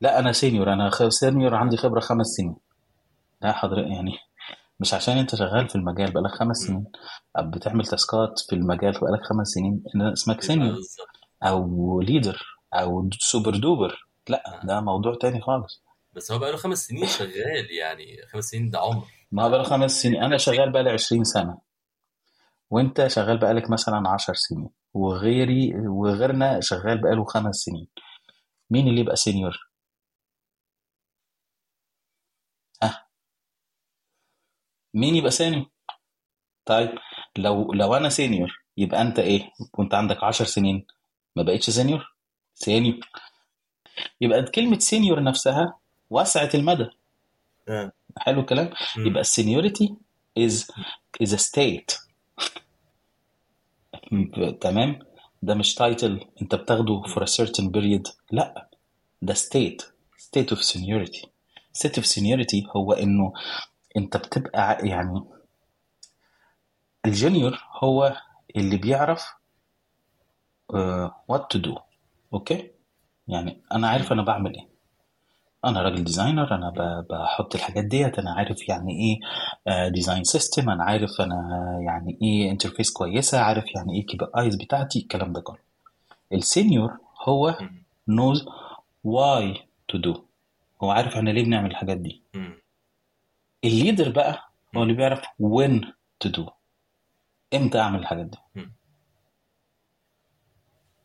لا 0.00 0.18
أنا 0.18 0.32
senior 0.32 0.72
أنا 0.72 0.90
senior 1.08 1.54
عندي 1.54 1.76
خبرة 1.76 2.00
خمس 2.00 2.26
سنين. 2.26 2.56
لا 3.42 3.52
حضرتك 3.52 3.90
يعني 3.90 4.12
مش 4.80 4.94
عشان 4.94 5.18
أنت 5.18 5.34
شغال 5.34 5.68
في 5.68 5.76
المجال 5.76 6.12
بقالك 6.12 6.30
خمس. 6.30 6.56
سنين. 6.56 6.86
أو 7.38 7.50
بتعمل 7.50 7.86
task 7.86 8.29
ات 8.29 8.40
في 8.48 8.54
المجال 8.54 8.92
بقالك 8.92 9.22
خمس 9.22 9.48
سنين. 9.48 9.84
إن 9.94 10.02
اسمك 10.02 10.42
senior 10.42 10.78
أو 11.42 12.00
leader 12.00 12.42
أو 12.74 13.10
super 13.18 13.56
duper 13.56 14.06
لا. 14.28 14.60
ده 14.64 14.80
موضوع 14.80 15.14
تاني 15.14 15.40
خالص. 15.40 15.82
بس 16.12 16.32
هو 16.32 16.38
بقاله 16.38 16.56
خمس 16.56 16.78
سنين 16.86 17.06
شغال 17.06 17.70
يعني 17.70 18.26
خمس 18.26 18.44
سنين 18.44 18.70
ده 18.70 18.78
عمر. 18.78 19.06
ما 19.32 19.48
بقى 19.48 19.64
خمس 19.64 19.90
سنين. 20.02 20.22
أنا 20.22 20.36
شغال 20.38 20.72
بقالي 20.72 20.90
20 20.90 21.24
سنة. 21.24 21.58
وأنت 22.70 23.06
شغال 23.06 23.38
بقالك 23.38 23.70
مثلا 23.70 24.08
10 24.08 24.34
سنين. 24.34 24.70
وغيري 24.94 25.72
وغيرنا 25.88 26.60
شغال 26.60 27.00
بقاله 27.02 27.24
خمس 27.24 27.54
سنين. 27.56 27.88
مين 28.70 28.88
اللي 28.88 29.00
يبقى 29.00 29.16
senior 29.16 29.70
ها؟ 32.82 33.06
مين 34.94 35.14
يبقى 35.16 35.30
senior 35.30 35.70
طيب 36.64 36.90
لو 37.38 37.72
لو 37.72 37.94
أنا 37.94 38.08
senior 38.08 38.50
يبقى 38.76 39.02
أنت 39.02 39.18
إيه؟ 39.18 39.50
كنت 39.70 39.94
عندك 39.94 40.24
10 40.24 40.44
سنين. 40.46 40.86
ما 41.36 41.42
بقتش 41.42 41.70
senior 41.70 42.14
senior 42.54 43.00
يبقى 44.20 44.42
كلمة 44.42 44.78
senior 44.78 45.22
نفسها 45.22 45.78
وسعة 46.12 46.50
المدى. 46.54 46.90
آه. 47.68 47.92
حلو 48.18 48.40
الكلام. 48.40 48.70
م. 48.96 49.06
يبقى 49.06 49.20
ال 49.20 49.27
seniority 49.27 49.94
is 51.22 51.28
a 51.32 51.38
state. 51.38 52.02
تمام؟ 54.60 54.98
ده 55.42 55.54
مش 55.54 55.74
title 55.74 56.26
انت 56.42 56.54
بتاخده 56.54 57.02
for 57.02 57.20
a 57.22 57.26
certain 57.26 57.64
period. 57.70 58.12
لا. 58.30 58.68
ده 59.22 59.34
state. 59.34 59.82
State 60.18 60.54
of 60.56 60.58
seniority. 60.58 61.26
State 61.78 61.96
of 62.00 62.04
seniority 62.04 62.76
هو 62.76 62.92
إنه 62.92 63.32
انت 63.96 64.16
بتبقى 64.16 64.88
يعني 64.88 65.24
ال 67.06 67.13
junior 67.13 67.58
هو 67.84 68.16
اللي 68.56 68.76
بيعرف 68.76 69.24
what 71.32 71.40
to 71.56 71.60
do. 71.60 71.80
okay 72.34 72.70
يعني 73.28 73.62
أنا 73.72 73.88
عارف. 73.88 74.12
أنا 74.12 74.22
بعمل 74.22 74.54
إيه. 74.54 74.71
أنا 75.64 75.82
راجل 75.82 76.04
designer 76.04 76.54
أنا 76.54 76.70
ب- 76.70 77.06
بحط 77.12 77.54
الحاجات 77.54 77.84
ديت 77.84 78.18
أنا 78.18 78.32
عارف 78.34 78.68
يعني 78.68 78.92
إيه 78.92 79.88
design 79.88 80.24
system 80.24 80.70
أنا 80.70 80.84
عارف 80.84 81.20
أنا 81.20 81.36
يعني 81.86 82.18
إيه 82.22 82.50
interface 82.50 82.92
كويسة 82.92 83.40
عارف 83.40 83.64
يعني 83.74 83.94
إيه 84.00 84.06
KPIs 84.06 84.56
بتاعتي 84.56 84.98
الكلام 84.98 85.32
ده 85.32 85.40
كله 85.40 85.58
ال 86.32 86.41
senior 86.41 86.98
هو 87.28 87.52
knows 88.10 88.38
why 89.06 89.58
to 89.92 89.98
do 89.98 90.18
هو 90.82 90.90
عارف 90.90 91.16
إحنا 91.16 91.30
ليه 91.30 91.44
بنعمل 91.44 91.70
الحاجات 91.70 91.96
دي. 91.96 92.22
ال 93.64 93.71
leader 93.71 94.10
بقى 94.10 94.48
هو. 94.76 94.82
اللي 94.82 94.94
بيعرف 94.94 95.20
when 95.42 95.84
to 96.26 96.30
do 96.32 96.50
إمتى 97.54 97.78
أعمل 97.80 97.98
الحاجات 97.98 98.26
دي. 98.26 98.38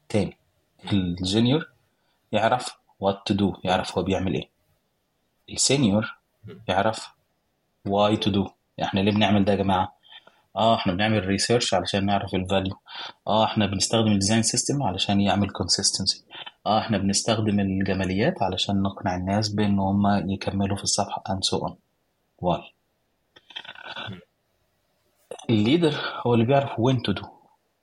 تاني 0.09 0.37
ال 0.93 1.04
junior 1.04 1.69
يعرف 2.31 2.77
what 3.03 3.33
to 3.33 3.37
do 3.37 3.59
يعرف 3.63 3.97
هو 3.97 4.03
بيعمل 4.03 4.33
إيه. 4.33 4.49
ال 5.49 5.58
senior. 5.58 6.15
يعرف 6.67 7.07
why 7.89 8.15
to 8.25 8.29
do. 8.31 8.49
إحنا 8.83 8.99
ليه 8.99 9.11
بنعمل 9.11 9.45
ده 9.45 9.51
يا 9.51 9.57
جماعة؟ 9.57 9.97
آه 10.55 10.75
إحنا 10.75 10.93
بنعمل 10.93 11.25
research 11.25 11.73
علشان 11.73 12.05
نعرف 12.05 12.35
ال 12.35 12.42
value 12.42 12.75
آه 13.27 13.45
إحنا 13.45 13.65
بنستخدم 13.65 14.11
ال 14.11 14.16
design 14.16 14.41
system 14.43 14.83
علشان 14.83 15.21
يعمل 15.21 15.49
consistency 15.49 16.23
آه 16.65 16.79
إحنا 16.79 16.97
بنستخدم 16.97 17.59
الجماليات 17.59 18.43
علشان 18.43 18.81
نقنع 18.81 19.15
الناس 19.15 19.49
بإن 19.49 19.79
هم 19.79 20.29
يكملوا 20.31 20.77
في 20.77 20.83
الصفحة 20.83 21.23
and 21.29 21.39
so 21.49 21.59
on. 21.67 21.71
Why 22.45 22.59
م. 24.09 24.19
ال 25.49 25.56
leader 25.56 25.95
هو 26.25 26.33
اللي 26.33 26.45
بيعرف 26.45 26.69
when 26.71 26.95
to 27.09 27.13
do. 27.21 27.25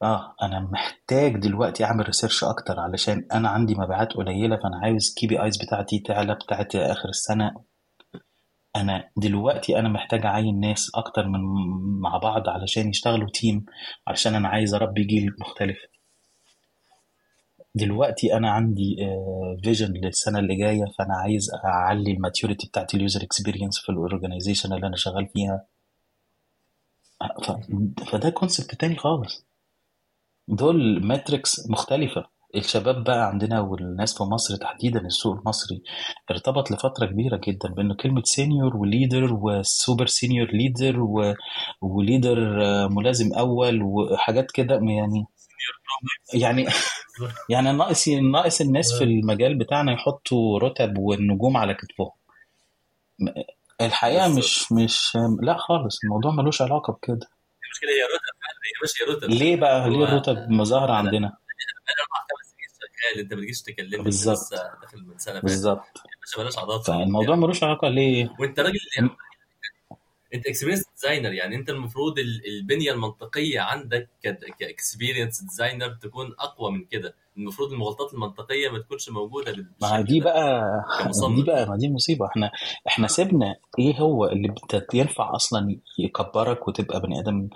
آه 0.04 0.34
أنا 0.42 0.60
محتاج 0.60 1.36
دلوقتي 1.36 1.84
أعمل 1.84 2.06
research 2.06 2.44
أكتر 2.44 2.80
علشان 2.80 3.26
أنا 3.32 3.48
عندي 3.48 3.74
مبيعات 3.74 4.12
قليلة 4.12 4.56
فأنا 4.56 4.80
عاوز 4.82 5.14
KPIs 5.14 5.56
بتاعتي 5.56 5.98
تعلى 5.98 6.34
بتاعت 6.34 6.76
آخر 6.76 7.08
السنة. 7.08 7.54
أنا 8.76 9.10
دلوقتي 9.16 9.78
أنا 9.78 9.88
محتاج 9.88 10.26
أعين 10.26 10.60
ناس 10.60 10.90
أكتر 10.94 11.28
من 11.28 11.40
مع 12.00 12.18
بعض 12.18 12.48
علشان 12.48 12.88
يشتغلوا 12.88 13.28
team 13.34 13.66
علشان 14.06 14.34
أنا 14.34 14.48
عايز 14.48 14.74
أربي 14.74 15.04
جيل 15.04 15.34
مختلف. 15.40 15.78
دلوقتي 17.74 18.36
أنا 18.36 18.50
عندي 18.50 18.96
vision 19.62 19.92
للسنة 19.92 20.38
اللي 20.38 20.56
جاية 20.56 20.84
فأنا 20.98 21.14
عايز 21.14 21.50
أعلي 21.64 22.10
ال 22.12 22.18
maturity 22.18 22.66
بتاعت 22.66 22.94
ال 22.94 23.00
user 23.00 23.22
experience 23.22 23.78
في 23.78 23.88
ال 23.92 23.99
organization 23.99 24.72
اللي 24.72 24.86
أنا 24.86 24.96
شغال 24.96 25.26
فيها. 25.26 25.66
فده 28.06 28.30
concept 28.30 28.74
تاني 28.74 28.96
خالص. 28.96 29.46
دول 30.48 31.06
matrix 31.06 31.70
مختلفة. 31.70 32.34
الشباب 32.56 33.04
بقى 33.04 33.28
عندنا 33.28 33.60
والناس 33.60 34.18
في 34.18 34.22
مصر 34.24 34.56
تحديدا 34.56 35.00
السوق 35.00 35.36
المصري 35.36 35.82
ارتبط 36.30 36.70
لفترة 36.70 37.06
كبيرة 37.06 37.40
جدا 37.48 37.68
بأنه 37.68 37.94
كلمة 37.94 38.22
senior 38.24 38.76
و 38.76 38.85
leader 38.85 39.34
و 39.42 39.53
super 39.53 40.06
senior 40.06 40.48
leader 40.52 41.00
و... 41.00 41.34
و 41.80 41.89
leader 41.89 42.38
ملازم 42.88 43.34
أول 43.34 43.82
وحاجات 43.82 44.50
كده 44.50 44.74
يعني 44.74 45.26
يعني 46.34 46.66
يعني 47.50 47.72
ناقص 47.72 48.08
ناقص 48.08 48.60
الناس 48.60 48.92
في 48.98 49.04
المجال 49.04 49.58
بتاعنا 49.58 49.92
يحطوا 49.92 50.58
رتب 50.58 50.98
والنجوم 50.98 51.56
على 51.56 51.74
كتفهم. 51.74 52.10
الحقيقة 53.80 54.28
مش 54.28 54.72
مش 54.72 55.18
لا 55.42 55.56
خالص 55.58 55.98
الموضوع 56.04 56.30
ملوش 56.32 56.62
علاقة 56.62 56.92
بكده. 56.92 57.28
المشكلة 57.64 57.90
هي 57.90 58.04
رتب. 58.14 58.33
هي 59.00 59.14
رتب 59.14 59.30
ليه 59.30 59.56
بقى؟ 59.56 59.90
ليه 59.90 60.04
الرتب 60.04 60.50
مظاهرة 60.50 60.84
أنا 60.90 60.96
عندنا؟ 60.96 61.26
أنا 61.26 61.36
خمس 62.10 62.50
سنين 62.50 62.68
شغال 62.80 63.20
أنت 63.24 63.34
ما 63.34 63.40
بتجيش 63.40 63.62
تكلمني 63.62 64.02
بالظبط. 64.04 64.36
لسه 64.36 64.56
داخل 64.82 65.02
من 65.02 65.18
سنة 65.18 65.40
بالظبط. 65.40 65.84
فالموضوع 66.86 67.36
ملوش 67.36 67.62
علاقة 67.64 67.88
ليه؟ 67.88 68.34
وأنت 68.40 68.60
راجل 68.60 68.78
يعني 68.96 69.10
أنت 70.34 70.46
experience 70.46 70.84
designer 70.94 71.32
يعني 71.32 71.56
أنت 71.56 71.70
المفروض 71.70 72.18
ال- 72.18 72.46
البنية 72.46 72.92
المنطقية 72.92 73.60
عندك 73.60 74.08
ك 74.60 74.68
experience 74.68 75.40
designer 75.40 75.88
تكون 75.88 76.34
أقوى 76.38 76.72
من 76.72 76.84
كده. 76.84 77.14
المفروض 77.36 77.72
المغالطات 77.72 78.14
المنطقية 78.14 78.68
ما 78.68 78.78
تكونش 78.78 79.08
موجودة 79.10 79.54
ما 79.82 80.00
دي 80.00 80.20
بقى 80.20 80.62
دي 81.36 81.42
بقى 81.42 81.66
ما 81.68 81.76
دي 81.76 81.90
مصيبة. 81.90 82.26
إحنا 82.26 82.50
إحنا 82.88 83.06
سيبنا 83.08 83.56
إيه 83.78 83.98
هو 84.00 84.26
اللي 84.26 84.54
ينفع 84.94 85.34
أصلا 85.34 85.76
يكبرك 85.98 86.68
وتبقى 86.68 87.00
بني 87.00 87.20
آدم 87.20 87.48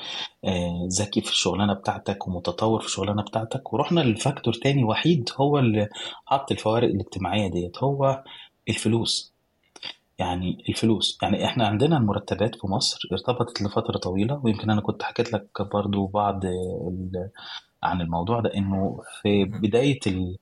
آه، 0.45 0.89
ذكي 1.01 1.21
في 1.21 1.31
الشغلانة 1.31 1.73
بتاعتك 1.75 2.29
ومتطور 2.29 2.81
في 2.81 2.87
الشغلانة 2.87 3.23
بتاعتك. 3.23 3.73
ورحنا 3.73 4.01
لفاكتور 4.01 4.55
تاني 4.55 4.85
وحيد 4.85 5.31
هو 5.37 5.59
اللي 5.59 5.89
حط 6.27 6.53
الفوارق 6.53 6.89
الاجتماعية 6.89 7.51
ديت 7.51 7.79
هو 7.83 8.23
الفلوس. 8.69 9.33
يعني 10.19 10.65
الفلوس. 10.69 11.19
يعني 11.23 11.45
إحنا 11.45 11.67
عندنا 11.67 11.97
المرتبات 11.97 12.55
في 12.55 12.67
مصر 12.67 12.99
ارتبطت 13.13 13.63
لفترة 13.63 13.99
طويلة 13.99 14.41
ويمكن 14.45 14.71
أنا 14.71 14.81
كنت 14.81 15.03
حكيت 15.03 15.33
لك 15.33 15.49
برضو 15.75 16.07
بعض 16.07 16.45
ال- 16.45 17.31
عن 17.83 18.01
الموضوع 18.01 18.41
ده 18.41 18.55
إنه 18.55 19.01
في 19.23 19.45
بداية 19.45 19.99
ال 20.07 20.37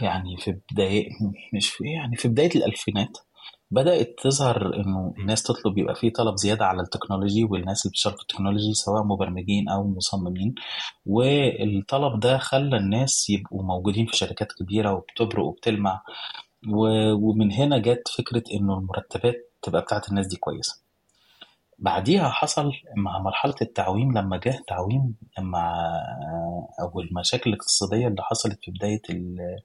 يعني 0.00 0.36
في 0.36 0.60
بداية 0.72 1.08
مش 1.54 1.70
في 1.70 1.84
يعني 1.84 2.16
في 2.16 2.28
بداية 2.28 2.50
الألفينات 2.56 3.18
بدأت 3.70 4.14
تظهر 4.22 4.74
إنه 4.76 5.14
الناس 5.18 5.42
تطلب 5.42 5.78
يبقى 5.78 5.94
في 5.94 6.10
طلب 6.10 6.36
زيادة 6.36 6.66
على 6.66 6.82
التكنولوجي 6.82 7.44
والناس 7.44 7.82
اللي 7.86 7.90
بتشتغل 7.90 8.14
في 8.14 8.22
التكنولوجي 8.22 8.74
سواء 8.74 9.02
مبرمجين 9.04 9.68
أو 9.68 9.88
مصممين. 9.88 10.54
والطلب 11.06 12.20
ده 12.20 12.38
خلى 12.38 12.76
الناس 12.76 13.30
يبقوا 13.30 13.62
موجودين 13.62 14.06
في 14.06 14.16
شركات 14.16 14.52
كبيرة 14.52 14.92
وبتبرق 14.92 15.44
وبتلمع. 15.44 16.02
ومن 17.14 17.52
هنا 17.52 17.78
جت 17.78 18.08
فكرة 18.18 18.42
إنه 18.54 18.78
المرتبات 18.78 19.52
تبقى 19.62 19.82
بتاعت 19.82 20.08
الناس 20.08 20.26
دي 20.26 20.36
كويسة. 20.36 20.85
بعديها 21.78 22.28
حصل 22.28 22.72
مع 22.96 23.18
مرحلة 23.18 23.54
التعويم 23.62 24.18
لما 24.18 24.36
جه 24.36 24.62
تعويم 24.68 25.14
مع 25.38 25.74
أو 26.80 27.00
المشاكل 27.00 27.50
الاقتصادية 27.50 28.08
اللي 28.08 28.22
حصلت 28.22 28.58
في 28.64 28.70
بداية 28.70 29.02
ال- 29.10 29.58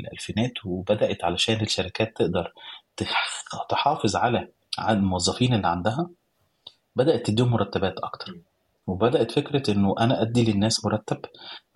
الألفينات 0.00 0.52
وبدأت 0.66 1.24
علشان 1.24 1.60
الشركات 1.60 2.16
تقدر 2.16 2.52
تح- 2.96 3.66
تحافظ 3.68 4.16
على 4.16 4.48
الموظفين 4.88 5.54
اللي 5.54 5.66
عندها 5.68 6.10
بدأت 6.96 7.26
تديهم 7.26 7.50
مرتبات 7.50 7.94
أكتر. 7.98 8.34
وبدأت 8.86 9.30
فكرة 9.32 9.70
إنه 9.72 9.94
أنا 10.00 10.22
أدي 10.22 10.52
للناس 10.52 10.84
مرتب 10.84 11.20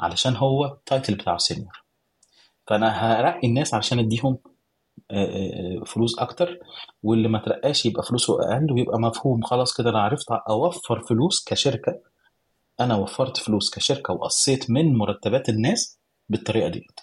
علشان 0.01 0.37
هو 0.37 0.64
ال 0.64 0.73
title 0.73 1.14
بتاعه 1.14 1.39
senior 1.39 1.83
فأنا 2.66 2.89
هرقي 3.20 3.49
الناس 3.49 3.74
علشان 3.74 3.99
أديهم 3.99 4.39
فلوس 5.87 6.19
أكتر 6.19 6.59
واللي 7.03 7.29
ما 7.29 7.39
ترقاش 7.39 7.87
يبقى 7.87 8.03
فلوسه 8.03 8.35
أقل 8.35 8.73
ويبقى 8.73 9.01
مفهوم. 9.01 9.43
خلاص 9.43 9.77
كده 9.77 9.91
أنا 9.91 10.01
عرفت 10.03 10.27
أوفر 10.49 11.01
فلوس 11.01 11.45
كشركة. 11.45 12.01
أنا 12.81 12.97
وفرت 12.97 13.37
فلوس 13.37 13.75
كشركة 13.75 14.15
وقصيت 14.15 14.71
من 14.71 14.95
مرتبات 14.99 15.49
الناس 15.49 15.99
بالطريقة 16.29 16.69
ديت. 16.69 17.01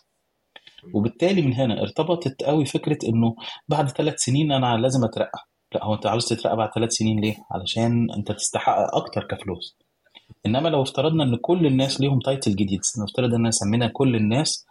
وبالتالي 0.94 1.41
من 1.41 1.54
هنا 1.54 1.82
ارتبطت 1.82 2.44
قوي 2.44 2.66
فكرة 2.66 2.98
إنه 3.10 3.36
بعد 3.68 3.89
ثلاث 3.89 4.20
سنين 4.20 4.52
أنا 4.52 4.78
لازم 4.78 5.04
أترقى. 5.04 5.48
لا 5.76 5.86
هو 5.86 5.94
أنت 5.94 6.06
عاوز 6.06 6.26
تترقى 6.26 6.58
بعد 6.58 6.70
ثلاث 6.76 6.91
سنين 6.91 7.20
ليه؟ 7.20 7.36
علشان 7.52 8.12
أنت 8.18 8.32
تستحق 8.32 8.96
أكتر 8.96 9.24
كفلوس. 9.24 9.78
إنما 10.46 10.70
لو 10.70 10.82
افترضنا 10.82 11.24
إن 11.24 11.36
كل 11.36 11.66
الناس 11.66 12.02
ليهم 12.02 12.20
تايتل 12.20 12.52
جديد 12.56 12.80
نفترض 13.04 13.34
إن 13.34 13.52
سمينا 13.52 13.88
كل 13.88 14.16
الناس 14.16 14.66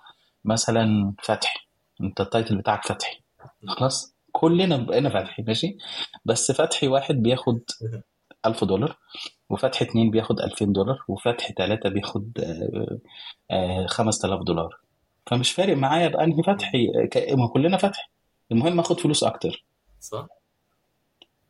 مثلا 0.45 1.14
فتحي. 1.23 1.59
انت 2.03 2.20
ال 2.20 2.26
title 2.26 2.57
بتاعك 2.57 2.86
فتحي. 2.86 3.20
خلاص؟ 3.68 4.14
كلنا 4.32 4.76
بقينا 4.76 5.09
فتحي 5.09 5.42
ماشي؟ 5.42 5.76
بس 6.24 6.53
فتحي 6.53 6.88
واحد 6.88 7.14
بياخد 7.14 7.61
1000 8.46 8.64
دولار 8.64 8.98
وفتحي 9.51 9.82
اتنين 9.82 10.11
بياخد 10.11 10.40
2000 10.40 10.64
دولار 10.72 10.98
وفتحي 11.09 11.51
تلاتة 11.50 11.88
بياخد 11.88 12.30
آه، 12.38 12.98
آه، 13.50 13.86
5000 13.86 14.42
دولار. 14.42 14.76
فمش 15.26 15.53
فارق 15.53 15.76
معايا 15.76 16.09
بأنهي 16.09 16.42
فتحي 16.42 16.88
ما 17.36 17.48
كلنا 17.48 17.76
فتحي. 17.76 18.09
المهم 18.53 18.80
اخد 18.80 19.00
فلوس 19.00 19.24
أكتر. 19.24 19.64
صح؟ 20.00 20.26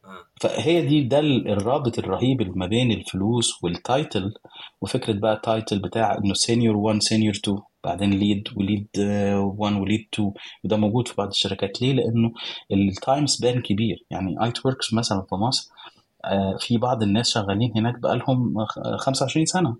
آه. 0.04 0.24
فهي 0.40 0.86
دي 0.86 1.02
ده 1.02 1.18
ال- 1.18 1.48
الرابط 1.48 1.98
الرهيب 1.98 2.40
اللي 2.40 2.52
ما 2.56 2.66
بين 2.66 2.92
الفلوس 2.92 3.64
وال 3.64 3.84
title 3.84 4.34
وفكرة 4.80 5.12
بقى 5.12 5.32
ال 5.32 5.40
title 5.40 5.78
بتاع 5.78 6.18
إنه 6.18 6.34
senior 6.34 6.76
1 6.76 7.02
senior 7.02 7.34
2 7.34 7.58
بعدين 7.84 8.10
lead 8.10 8.48
و 8.56 8.62
lead 8.62 8.86
1 8.98 9.76
و 9.76 9.83
lead 9.83 10.08
2 10.14 10.32
وده 10.64 10.76
موجود 10.76 11.08
في 11.08 11.14
بعض 11.18 11.28
الشركات. 11.28 11.82
ليه؟ 11.82 11.92
لأنه 11.92 12.32
ال 12.72 12.83
time 12.83 13.26
span 13.26 13.62
كبير. 13.62 14.04
يعني 14.10 14.44
ITWorx 14.44 14.92
مثلا 14.94 15.22
في 15.28 15.34
مصر 15.34 15.70
آه، 16.24 16.56
في 16.60 16.76
بعض 16.78 17.02
الناس 17.02 17.30
شغالين 17.30 17.72
هناك 17.76 17.98
بقالهم 17.98 18.64
خ- 18.64 18.96
25 19.00 19.46
سنة. 19.46 19.76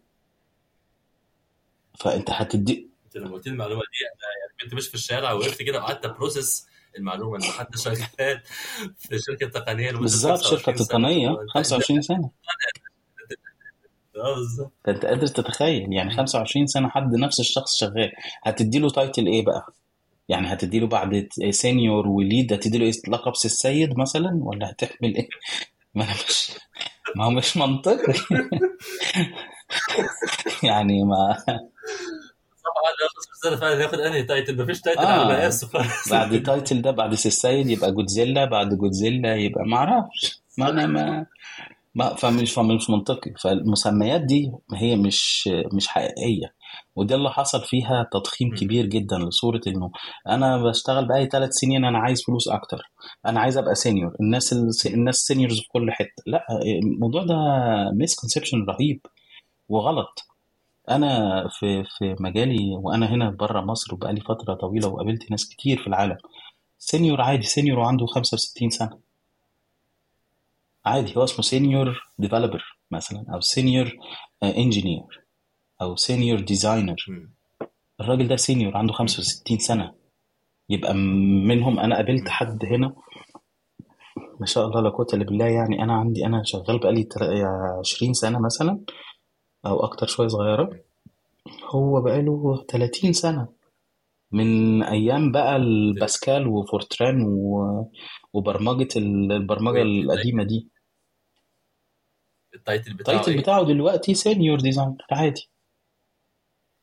فأنت 1.98 2.30
هتدي 2.30 2.88
أنت 3.07 3.16
لما 3.16 3.32
قلت 3.34 3.46
المعلومة 3.46 3.80
دي 3.80 3.98
أنا 4.07 4.28
يعني 4.40 4.62
كنت 4.62 4.74
ماشي 4.74 4.88
في 4.88 4.94
الشارع 4.94 5.32
وقفت 5.32 5.62
كده 5.62 5.78
وقعدت 5.78 6.05
أ 6.04 6.12
process 6.12 6.66
المعلومة 6.98 7.36
إن 7.36 7.42
حد 7.42 7.76
شغال 7.76 7.96
في 8.98 9.18
شركة 9.18 9.48
تقنية 9.48 9.92
بالظبط 9.92 10.32
25 10.42 10.59
شركه 10.76 10.84
تقنية 10.84 11.28
فانت 11.28 11.50
25 11.50 12.03
سنة. 12.11 12.30
آه 14.16 14.34
بالظبط. 14.34 14.72
فانت 14.84 15.06
قادر 15.06 15.26
تتخيل. 15.26 15.92
يعني 15.92 16.10
25 16.16 16.66
سنة 16.66 16.88
حد 16.88 17.14
نفس 17.14 17.40
الشخص 17.40 17.76
شغال. 17.76 18.12
هتدي 18.44 18.78
له 18.78 18.90
title 18.90 19.26
إيه 19.26 19.44
بقى؟ 19.44 19.66
يعني 20.28 20.52
هتدي 20.52 20.80
له 20.80 20.86
بعد 20.86 21.28
senior 21.50 22.08
و 22.08 22.17
lead 22.17 22.52
هتدي 22.52 22.78
له 22.78 22.84
إيه 22.84 22.92
لقب 23.08 23.36
سي 23.36 23.48
السيد 23.48 23.98
مثلا؟ 23.98 24.38
ولا 24.42 24.70
هتحمل 24.70 25.14
إيه؟ 25.16 25.28
ما 25.94 26.04
أنا 26.04 26.12
مش 26.12 26.50
ما 27.16 27.24
هو 27.24 27.30
مش 27.30 27.56
منطقي. 27.56 28.12
يعني 30.68 31.04
ما 31.04 31.36
طبعا 32.64 33.08
السنة 33.34 33.56
فعلا 33.56 33.82
ياخد 33.82 33.98
أنهي 34.00 34.22
title 34.22 34.62
مفيش 34.62 34.80
title 34.80 35.00
على 35.00 35.22
آه. 35.22 35.26
مقاسه 35.36 35.66
خالص 35.68 36.08
بعد 36.10 36.32
ال 36.32 36.41
title 36.41 36.82
ده 36.82 36.90
بعد 36.90 37.14
سي 37.14 37.28
السيد 37.28 37.70
يبقى 37.70 37.92
جودزيلا 37.92 38.44
بعد 38.44 38.74
جودزيلا 38.74 39.36
يبقى 39.36 39.64
ما 39.64 39.76
أعرفش. 39.76 40.42
ما 40.58 40.70
أنا 40.70 40.86
ما 40.86 41.26
ما 41.95 42.14
فمش 42.14 42.53
فمش 42.53 42.90
منطقي. 42.90 43.32
فالمسميات 43.40 44.20
دي 44.20 44.53
هي 44.74 44.97
مش 44.97 45.49
مش 45.74 45.88
حقيقية 45.88 46.55
وده 46.97 47.14
اللي 47.14 47.30
حصل 47.30 47.61
فيها 47.64 48.09
تضخيم. 48.12 48.55
كبير 48.55 48.86
جدا 48.86 49.18
لصورة 49.18 49.61
إنه 49.66 49.90
أنا 50.28 50.62
بشتغل 50.62 51.09
بقالي 51.09 51.26
ثلاث 51.26 51.51
سنين 51.53 51.84
أنا 51.84 51.99
عايز 51.99 52.22
فلوس 52.24 52.49
أكتر 52.49 52.78
أنا 53.26 53.40
عايز 53.40 53.59
أبقى 53.59 53.74
senior 53.74 54.16
الناس 54.20 54.53
الناس 54.86 55.14
seniors 55.16 55.60
في 55.61 55.68
كل 55.68 55.90
حتة. 55.93 56.22
لا 56.26 56.47
الموضوع 56.82 57.24
ده 57.24 57.34
misconception 57.94 58.64
رهيب 58.68 59.01
وغلط. 59.68 60.26
أنا 60.90 61.43
في 61.59 61.84
في 61.99 62.16
مجالي 62.20 62.59
وأنا 62.82 63.07
هنا 63.14 63.30
بره 63.30 63.61
مصر 63.61 63.95
وبقالي 63.95 64.20
فترة 64.20 64.55
طويلة 64.55 64.88
وقابلت 64.88 65.30
ناس 65.30 65.49
كتير 65.49 65.78
في 65.80 65.86
العالم 65.86 66.16
senior 66.78 67.20
عادي 67.20 67.43
senior 67.42 67.78
وعنده 67.78 68.07
65 68.07 68.70
سنة. 68.70 69.11
عادي 70.86 71.16
هو 71.16 71.24
اسمه 71.24 71.42
senior 71.42 72.02
developer 72.18 72.62
مثلا 72.90 73.24
أو 73.34 73.40
senior 73.40 73.96
engineer 74.42 75.02
أو 75.82 75.96
senior 75.96 76.40
designer. 76.40 76.96
الراجل 78.00 78.28
ده 78.28 78.36
senior 78.36 78.76
عنده 78.76 78.92
مم. 78.92 78.98
65 78.98 79.58
سنة 79.58 79.94
يبقى 80.68 80.94
منهم 80.94 81.78
أنا 81.80 81.96
قابلت. 81.96 82.28
حد 82.28 82.64
هنا 82.64 82.94
ما 84.40 84.46
شاء 84.46 84.66
الله 84.66 84.80
لا 84.80 84.88
قوة 84.90 85.06
إلا 85.14 85.24
بالله 85.24 85.44
يعني 85.46 85.82
أنا 85.82 85.92
عندي 85.94 86.26
أنا 86.26 86.42
شغال 86.44 86.78
بقالي 86.78 87.02
تل- 87.04 87.44
20 87.80 88.12
سنة 88.12 88.38
مثلا 88.40 88.80
أو 89.66 89.84
أكتر 89.84 90.06
شوية 90.06 90.28
صغيرة 90.28 90.70
هو 91.74 92.00
بقاله 92.00 92.64
30 92.68 93.12
سنة 93.12 93.48
من 94.32 94.82
أيام 94.82 95.32
بقى 95.32 95.56
الباسكال 95.56 96.46
وفورتران 96.46 97.22
و... 97.22 97.90
وبرمجة 98.32 98.88
ال- 98.96 99.32
البرمجة 99.32 99.82
القديمة 99.82 100.42
دي 100.44 100.68
ال 102.54 102.61
title 102.61 102.94
بتاعه 102.94 103.14
ال 103.14 103.17
title 103.17 103.32
إيه؟ 103.32 103.40
بتاعه 103.42 103.64
دلوقتي 103.64 104.14
senior 104.14 104.60
designer 104.60 104.96
عادي. 105.11 105.48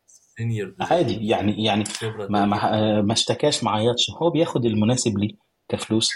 senior 0.07 0.75
عادي 0.79 1.27
يعني 1.27 1.63
يعني 1.63 1.85
خبرة 1.85 2.27
ما 2.27 2.45
تدريب 2.45 2.49
ما 2.49 3.01
ما 3.01 3.13
اشتكاش 3.13 3.63
ما 3.63 3.71
عيطش. 3.71 4.11
هو 4.11 4.29
بياخد 4.29 4.65
المناسب 4.65 5.17
ليه 5.17 5.35
كفلوس 5.69 6.11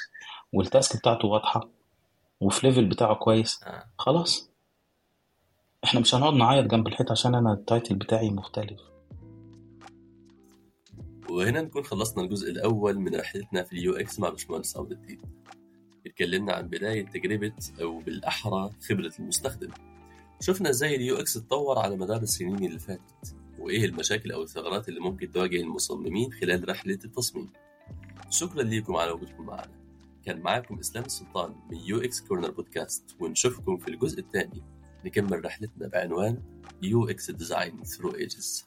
وال 0.53 0.68
task 0.68 0.97
بتاعته 0.99 1.28
واضحة 1.28 1.70
وفي 2.39 2.68
level 2.68 2.86
بتاعه 2.86 3.16
كويس. 3.16 3.64
آه. 3.64 3.84
خلاص. 3.97 4.49
إحنا 5.84 5.99
مش 5.99 6.16
هنقعد 6.16 6.34
نعيط 6.34 6.66
جنب 6.66 6.88
الحيط 6.88 7.12
عشان 7.12 7.36
أنا 7.36 7.54
ال 7.53 7.61
title 7.61 7.95
بتاعي 7.95 8.30
مختلف. 8.30 8.80
وهنا 11.30 11.62
نكون 11.62 11.84
خلصنا 11.84 12.24
الجزء 12.24 12.51
الأول 12.51 12.99
من 12.99 13.16
رحلتنا 13.16 13.64
في 13.64 13.74
ال 13.74 13.93
UX 13.95 14.20
مع 14.20 14.30
باشمهندس 14.30 14.78
عمرو 14.78 14.91
الديب. 14.91 15.22
اتكلمنا 16.06 16.54
عن 16.54 16.68
بداية 16.68 17.06
تجربة 17.06 17.54
أو 17.82 17.99
بالأحرى 17.99 18.72
خبرة 18.89 19.14
المستخدم. 19.20 19.70
شفنا 20.39 20.70
إزاي 20.70 20.95
ال 20.95 21.16
UX 21.16 21.38
اتطور 21.38 21.80
على 21.80 21.95
مدار 21.95 22.22
السنين 22.22 22.66
اللي 22.66 22.80
فاتت 22.80 23.36
وإيه 23.60 23.86
المشاكل 23.86 24.32
أو 24.32 24.43
الثغرات 24.43 24.89
اللي 24.89 24.99
ممكن 24.99 25.32
تواجه 25.32 25.62
المصممين 25.62 26.32
خلال 26.32 26.70
رحلة 26.70 26.99
التصميم. 27.06 27.49
شكرا 28.30 28.64
ليكم 28.64 28.95
على 28.95 29.12
وجودكم 29.12 29.45
معنا. 29.45 29.84
كان 30.26 30.41
معاكم 30.41 30.80
إسلام 30.80 31.06
السلطان 31.06 31.56
من 31.72 31.78
UX 31.78 32.22
Corner 32.22 32.51
Podcast 32.51 33.16
ونشوفكم 33.20 33.78
في 33.78 33.88
الجزء 33.88 34.20
الثاني. 34.20 34.64
نكمل 35.06 35.45
رحلتنا 35.45 35.88
بعنوان 35.88 36.41
يو 36.82 37.10
إكس 37.10 37.32
ديزاين 37.32 37.84
ثرو 37.84 38.16
ايجز 38.16 38.66